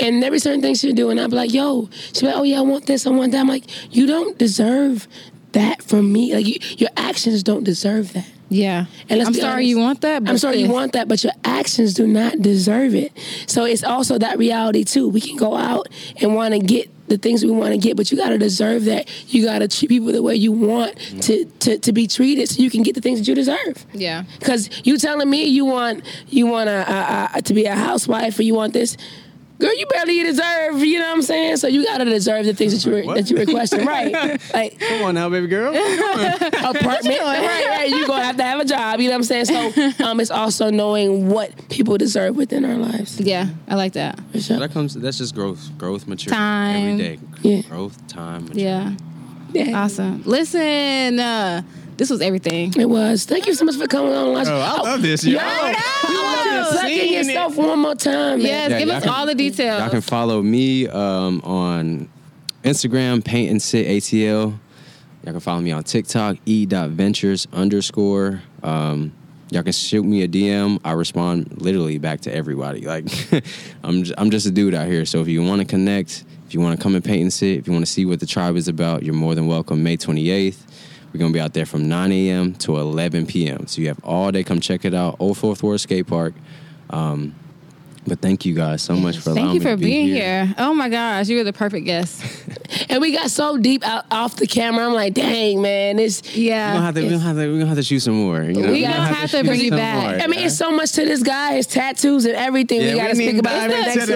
and 0.00 0.24
every 0.24 0.38
certain 0.38 0.60
thing 0.60 0.74
she'd 0.74 0.96
do, 0.96 1.10
and 1.10 1.20
I'd 1.20 1.30
be 1.30 1.36
like, 1.36 1.52
"Yo," 1.52 1.88
she'd 2.12 2.20
be 2.20 2.26
like, 2.26 2.36
"Oh 2.36 2.42
yeah, 2.42 2.58
I 2.58 2.62
want 2.62 2.86
this, 2.86 3.06
I 3.06 3.10
want 3.10 3.32
that." 3.32 3.40
I'm 3.40 3.48
like, 3.48 3.64
"You 3.94 4.06
don't 4.06 4.36
deserve 4.38 5.08
that 5.52 5.82
from 5.82 6.12
me. 6.12 6.34
Like 6.34 6.46
you, 6.46 6.56
your 6.76 6.90
actions 6.96 7.42
don't 7.42 7.64
deserve 7.64 8.12
that." 8.12 8.28
Yeah. 8.52 8.84
And 9.08 9.18
let's 9.18 9.28
I'm 9.28 9.34
sorry 9.34 9.52
honest. 9.52 9.68
you 9.68 9.78
want 9.78 10.00
that. 10.02 10.24
But 10.24 10.28
I'm 10.28 10.34
but 10.34 10.40
sorry 10.40 10.56
you 10.58 10.68
want 10.68 10.92
that, 10.92 11.08
but 11.08 11.24
your 11.24 11.32
actions 11.44 11.94
do 11.94 12.06
not 12.06 12.42
deserve 12.42 12.94
it. 12.94 13.12
So 13.46 13.64
it's 13.64 13.82
also 13.82 14.18
that 14.18 14.38
reality 14.38 14.84
too. 14.84 15.08
We 15.08 15.20
can 15.20 15.36
go 15.36 15.56
out 15.56 15.88
and 16.20 16.34
want 16.34 16.52
to 16.52 16.60
get 16.60 16.90
the 17.08 17.18
things 17.18 17.44
we 17.44 17.50
want 17.50 17.72
to 17.72 17.78
get, 17.78 17.96
but 17.96 18.10
you 18.10 18.16
got 18.16 18.30
to 18.30 18.38
deserve 18.38 18.86
that. 18.86 19.08
You 19.32 19.44
got 19.44 19.58
to 19.58 19.68
treat 19.68 19.88
people 19.88 20.12
the 20.12 20.22
way 20.22 20.34
you 20.34 20.52
want 20.52 20.96
mm. 20.96 21.22
to, 21.22 21.44
to 21.44 21.78
to 21.78 21.92
be 21.92 22.06
treated, 22.06 22.48
so 22.48 22.62
you 22.62 22.70
can 22.70 22.82
get 22.82 22.94
the 22.94 23.00
things 23.00 23.18
that 23.18 23.28
you 23.28 23.34
deserve. 23.34 23.84
Yeah. 23.92 24.24
Because 24.38 24.70
you 24.84 24.96
telling 24.98 25.28
me 25.28 25.44
you 25.44 25.64
want 25.64 26.04
you 26.28 26.46
want 26.46 26.68
a, 26.68 26.90
a, 26.90 27.30
a, 27.34 27.42
to 27.42 27.54
be 27.54 27.64
a 27.66 27.74
housewife 27.74 28.38
or 28.38 28.42
you 28.42 28.54
want 28.54 28.72
this, 28.72 28.96
girl, 29.62 29.74
you 29.76 29.86
barely 29.86 30.22
deserve. 30.22 30.78
You 30.80 30.98
know 30.98 31.06
what 31.08 31.16
I'm 31.16 31.22
saying? 31.22 31.56
So 31.58 31.68
you 31.68 31.84
gotta 31.84 32.04
deserve 32.04 32.44
the 32.46 32.54
things 32.54 32.72
that 32.74 32.88
you 32.88 32.94
re- 32.96 33.14
that 33.14 33.30
you 33.30 33.36
requesting, 33.36 33.86
right? 33.86 34.12
Like 34.52 34.78
Come 34.78 35.02
on 35.02 35.14
now, 35.14 35.28
baby 35.28 35.46
girl. 35.46 35.70
apartment, 35.74 37.20
right? 37.20 37.66
Right? 37.68 37.88
You 37.88 38.06
gonna 38.06 38.24
have 38.24 38.36
to 38.36 38.42
have 38.42 38.60
a 38.60 38.64
job. 38.64 39.00
You 39.00 39.08
know 39.08 39.18
what 39.18 39.30
I'm 39.30 39.44
saying? 39.44 39.44
So 39.46 40.04
um, 40.04 40.20
it's 40.20 40.30
also 40.30 40.70
knowing 40.70 41.28
what 41.28 41.68
people 41.70 41.96
deserve 41.96 42.36
within 42.36 42.64
our 42.64 42.76
lives. 42.76 43.20
Yeah, 43.20 43.48
I 43.68 43.76
like 43.76 43.92
that. 43.94 44.18
For 44.32 44.40
sure. 44.40 44.58
that 44.58 44.72
comes. 44.72 44.94
That's 44.94 45.18
just 45.18 45.34
growth, 45.34 45.70
growth, 45.78 46.06
maturity 46.06 46.36
Time. 46.36 46.76
every 46.76 47.16
day. 47.16 47.18
Yeah. 47.42 47.62
Growth, 47.62 48.06
time. 48.08 48.42
Maturity. 48.46 48.62
Yeah. 48.62 48.94
Yeah. 49.52 49.82
Awesome. 49.84 50.22
Listen, 50.24 51.18
uh, 51.20 51.62
this 51.96 52.10
was 52.10 52.20
everything. 52.20 52.72
It 52.78 52.88
was. 52.88 53.24
Thank 53.24 53.46
you 53.46 53.54
so 53.54 53.64
much 53.64 53.76
for 53.76 53.86
coming 53.86 54.12
on. 54.12 54.46
Oh, 54.46 54.50
I 54.60 54.80
love 54.82 55.02
this, 55.02 55.24
yo. 55.24 55.38
Yo, 55.38 55.38
we 55.38 55.44
want 55.44 56.44
you 56.44 56.52
to 56.52 56.66
plug 56.70 56.90
in 56.90 57.12
yourself 57.12 57.56
one 57.56 57.78
more 57.78 57.94
time. 57.94 58.38
Man. 58.38 58.46
Yes, 58.46 58.70
Yeah, 58.70 58.78
give 58.78 58.88
us 58.88 59.02
can- 59.04 59.12
all 59.12 59.26
the 59.26 59.34
details. 59.34 59.80
Y'all 59.80 59.90
can 59.90 60.00
follow 60.00 60.42
me 60.42 60.88
um, 60.88 61.40
on 61.44 62.08
Instagram, 62.64 63.24
Paint 63.24 63.50
and 63.50 63.62
Sit 63.62 63.86
ATL. 63.86 64.58
Y'all 65.24 65.32
can 65.32 65.40
follow 65.40 65.60
me 65.60 65.70
on 65.70 65.84
TikTok, 65.84 66.36
e.ventures 66.46 67.46
underscore. 67.52 68.42
Um, 68.62 69.12
y'all 69.50 69.62
can 69.62 69.72
shoot 69.72 70.02
me 70.02 70.22
a 70.22 70.28
DM. 70.28 70.80
I 70.84 70.92
respond 70.92 71.60
literally 71.62 71.98
back 71.98 72.22
to 72.22 72.34
everybody. 72.34 72.80
Like, 72.86 73.04
I'm, 73.84 74.02
j- 74.04 74.14
I'm 74.18 74.30
just 74.30 74.46
a 74.46 74.50
dude 74.50 74.74
out 74.74 74.88
here. 74.88 75.04
So 75.04 75.20
if 75.20 75.28
you 75.28 75.42
want 75.44 75.60
to 75.60 75.64
connect, 75.66 76.24
if 76.46 76.54
you 76.54 76.60
want 76.60 76.76
to 76.76 76.82
come 76.82 76.94
and 76.96 77.04
paint 77.04 77.22
and 77.22 77.32
sit, 77.32 77.58
if 77.58 77.66
you 77.68 77.72
want 77.72 77.84
to 77.86 77.90
see 77.90 78.04
what 78.04 78.18
the 78.20 78.26
tribe 78.26 78.56
is 78.56 78.66
about, 78.68 79.02
you're 79.04 79.14
more 79.14 79.34
than 79.36 79.46
welcome. 79.46 79.82
May 79.84 79.96
28th. 79.96 80.56
We're 81.12 81.18
going 81.18 81.32
to 81.32 81.36
be 81.36 81.40
out 81.40 81.52
there 81.52 81.66
from 81.66 81.88
9 81.88 82.12
a.m. 82.12 82.54
to 82.54 82.76
11 82.78 83.26
p.m. 83.26 83.66
So 83.66 83.80
you 83.82 83.88
have 83.88 84.02
all 84.04 84.30
day. 84.32 84.42
Come 84.44 84.60
check 84.60 84.84
it 84.84 84.94
out. 84.94 85.16
Old 85.18 85.36
Fourth 85.38 85.62
Ward 85.62 85.80
Skate 85.80 86.06
Park. 86.06 86.34
Um, 86.90 87.34
but 88.06 88.18
thank 88.20 88.44
you 88.44 88.54
guys 88.54 88.82
so 88.82 88.96
much 88.96 89.18
for 89.18 89.30
allowing 89.30 89.44
Thank 89.46 89.54
you 89.54 89.60
me 89.60 89.64
for 89.66 89.70
to 89.72 89.76
be 89.76 89.84
being 89.84 90.08
here. 90.08 90.52
Oh 90.58 90.74
my 90.74 90.88
gosh, 90.88 91.28
you 91.28 91.36
were 91.36 91.44
the 91.44 91.52
perfect 91.52 91.86
guest. 91.86 92.24
And 92.88 93.00
we 93.02 93.12
got 93.12 93.30
so 93.30 93.58
deep 93.58 93.84
out 93.86 94.04
off 94.10 94.36
the 94.36 94.46
camera. 94.46 94.86
I'm 94.86 94.92
like, 94.94 95.12
dang, 95.14 95.60
man, 95.62 95.98
it's. 95.98 96.22
We're 96.34 96.42
Yeah. 96.44 96.72
gonna 96.72 96.84
have 96.86 96.94
to, 96.94 97.02
we're 97.02 97.10
gonna 97.10 97.18
have 97.20 97.36
to, 97.36 97.46
we're 97.46 97.52
gonna 97.58 97.66
have 97.66 97.76
to 97.76 97.82
shoot 97.82 98.00
some 98.00 98.14
more. 98.14 98.42
You 98.42 98.54
know? 98.54 98.72
We 98.72 98.82
We're 98.82 98.88
gonna 98.90 99.02
have 99.14 99.30
to 99.30 99.36
shoot 99.38 99.46
bring 99.46 99.60
you 99.60 99.70
back. 99.70 100.02
more, 100.16 100.22
I 100.22 100.26
mean, 100.26 100.40
yeah? 100.40 100.46
it's 100.46 100.56
so 100.56 100.70
much 100.70 100.92
to 100.92 101.04
this 101.04 101.22
guy, 101.22 101.54
his 101.54 101.66
tattoos 101.66 102.24
and 102.24 102.34
everything. 102.34 102.80
Yeah, 102.80 102.92
we 102.94 102.98
got 102.98 103.08
to 103.12 103.16
we 103.18 103.28
speak 103.28 103.38
about 103.40 103.50
back 103.50 103.70
everything. 103.70 103.94
the 103.94 104.00
It's 104.00 104.06
the 104.06 104.12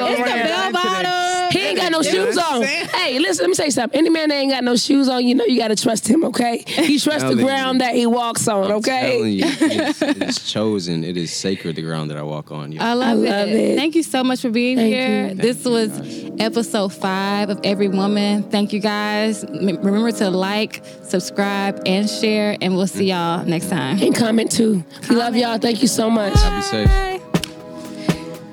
bell 0.49 0.72
bottom. 0.72 1.26
He 1.51 1.61
ain't 1.61 1.78
got 1.78 1.92
no 1.92 2.01
You 2.01 2.11
shoes 2.11 2.38
on. 2.38 2.62
Hey, 2.62 3.18
listen, 3.18 3.44
let 3.44 3.49
me 3.49 3.55
say 3.55 3.70
something. 3.70 3.99
Any 3.99 4.11
man 4.11 4.28
that 4.28 4.34
ain't 4.36 4.53
got 4.53 4.64
no 4.64 4.76
shoes 4.76 5.09
on, 5.09 5.26
you 5.26 5.34
know 5.34 5.44
you 5.44 5.59
got 5.59 5.68
to 5.68 5.76
trust 5.76 6.07
him, 6.09 6.24
okay? 6.24 6.64
He 6.66 6.99
trusts 7.01 7.28
the 7.28 7.36
ground 7.36 7.80
you. 7.80 7.86
that 7.86 7.94
he 7.94 8.07
walks 8.07 8.47
on, 8.49 8.64
I'm 8.66 8.70
okay? 8.78 9.16
telling 9.18 9.32
you, 9.32 9.44
it 9.47 9.88
is, 9.88 10.03
it 10.03 10.22
is 10.22 10.51
chosen. 10.53 11.05
It 11.05 11.16
is 11.16 11.32
sacred. 11.32 11.76
The 11.76 11.82
ground 11.82 12.11
that 12.11 12.16
I 12.16 12.22
walk 12.22 12.51
on. 12.51 12.72
yo. 12.72 12.82
I 12.82 12.92
love, 12.94 13.09
I 13.09 13.12
love 13.14 13.49
it. 13.49 13.55
it. 13.55 13.76
Thank 13.76 13.94
you 13.94 14.03
so 14.03 14.22
much 14.24 14.40
for 14.42 14.51
being 14.51 14.76
Thank 14.76 14.94
here. 14.94 15.28
you. 15.28 15.34
This 15.34 15.64
you, 15.64 15.70
was 15.70 15.90
guys. 15.90 16.30
episode 16.38 16.92
five 16.92 17.51
of 17.51 17.61
Every 17.64 17.88
Woman. 17.88 18.42
Thank 18.44 18.72
you 18.72 18.80
guys. 18.80 19.44
M- 19.44 19.66
remember 19.82 20.12
to 20.12 20.30
like, 20.30 20.82
subscribe, 21.03 21.82
and 21.86 22.09
share, 22.09 22.57
and 22.61 22.76
we'll 22.76 22.86
see 22.86 23.07
y'all 23.11 23.44
next 23.44 23.68
time. 23.68 23.99
And 24.03 24.14
comment 24.14 24.51
too. 24.51 24.84
We 25.09 25.16
love 25.16 25.36
y'all. 25.36 25.59
Thank 25.59 25.82
you 25.82 25.88
so 25.88 26.09
much. 26.11 26.32
Be 26.34 26.62
safe. 26.62 26.90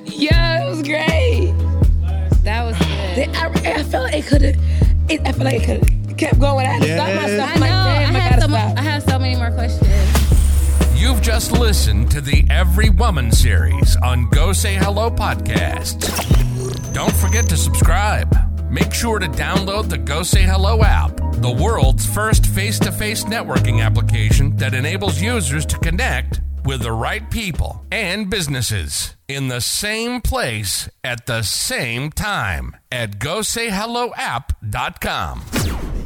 Yeah, 0.05 0.63
it 0.65 0.69
was 0.69 0.81
great. 0.83 1.22
That 3.15 3.51
was 3.51 3.61
good. 3.61 3.67
I, 3.67 3.79
I 3.79 3.83
felt 3.83 4.03
like 4.05 4.15
it 4.15 4.25
could 4.27 4.41
have. 4.41 4.55
I 5.09 5.31
feel 5.31 5.43
like 5.43 5.61
it 5.61 5.65
could 5.65 5.89
have 6.09 6.17
kept 6.17 6.39
going. 6.39 6.65
I 6.65 6.73
had 6.73 6.81
to 6.81 6.93
stop 6.93 7.07
myself. 7.07 7.49
I 7.49 7.53
I'm 7.53 7.59
know. 7.59 7.65
like, 7.65 7.71
I, 7.71 8.03
damn, 8.03 8.15
I, 8.15 8.19
had 8.19 8.29
gotta 8.29 8.41
so 8.41 8.47
mu- 8.47 8.53
stop. 8.55 8.77
I 8.77 8.81
have 8.81 9.03
so 9.03 9.19
many 9.19 9.35
more 9.35 9.51
questions. 9.51 11.01
You've 11.01 11.21
just 11.21 11.51
listened 11.51 12.11
to 12.11 12.21
the 12.21 12.45
Every 12.49 12.89
Woman 12.89 13.31
series 13.31 13.97
on 13.97 14.29
Go 14.29 14.53
Say 14.53 14.75
Hello 14.75 15.11
podcast. 15.11 16.93
Don't 16.93 17.13
forget 17.13 17.47
to 17.49 17.57
subscribe. 17.57 18.35
Make 18.71 18.93
sure 18.93 19.19
to 19.19 19.27
download 19.27 19.89
the 19.89 19.97
Go 19.97 20.23
Say 20.23 20.43
Hello 20.43 20.81
app, 20.81 21.15
the 21.33 21.51
world's 21.51 22.05
first 22.05 22.45
face 22.45 22.79
to 22.79 22.91
face 22.91 23.25
networking 23.25 23.83
application 23.85 24.55
that 24.57 24.73
enables 24.73 25.21
users 25.21 25.65
to 25.67 25.77
connect 25.79 26.41
with 26.65 26.81
the 26.81 26.91
right 26.91 27.29
people 27.29 27.85
and 27.91 28.27
businesses 28.29 29.15
in 29.27 29.47
the 29.47 29.61
same 29.61 30.21
place 30.21 30.89
at 31.03 31.25
the 31.25 31.41
same 31.41 32.11
time 32.11 32.75
at 32.91 33.19
GoSayHelloApp.com. 33.19 36.02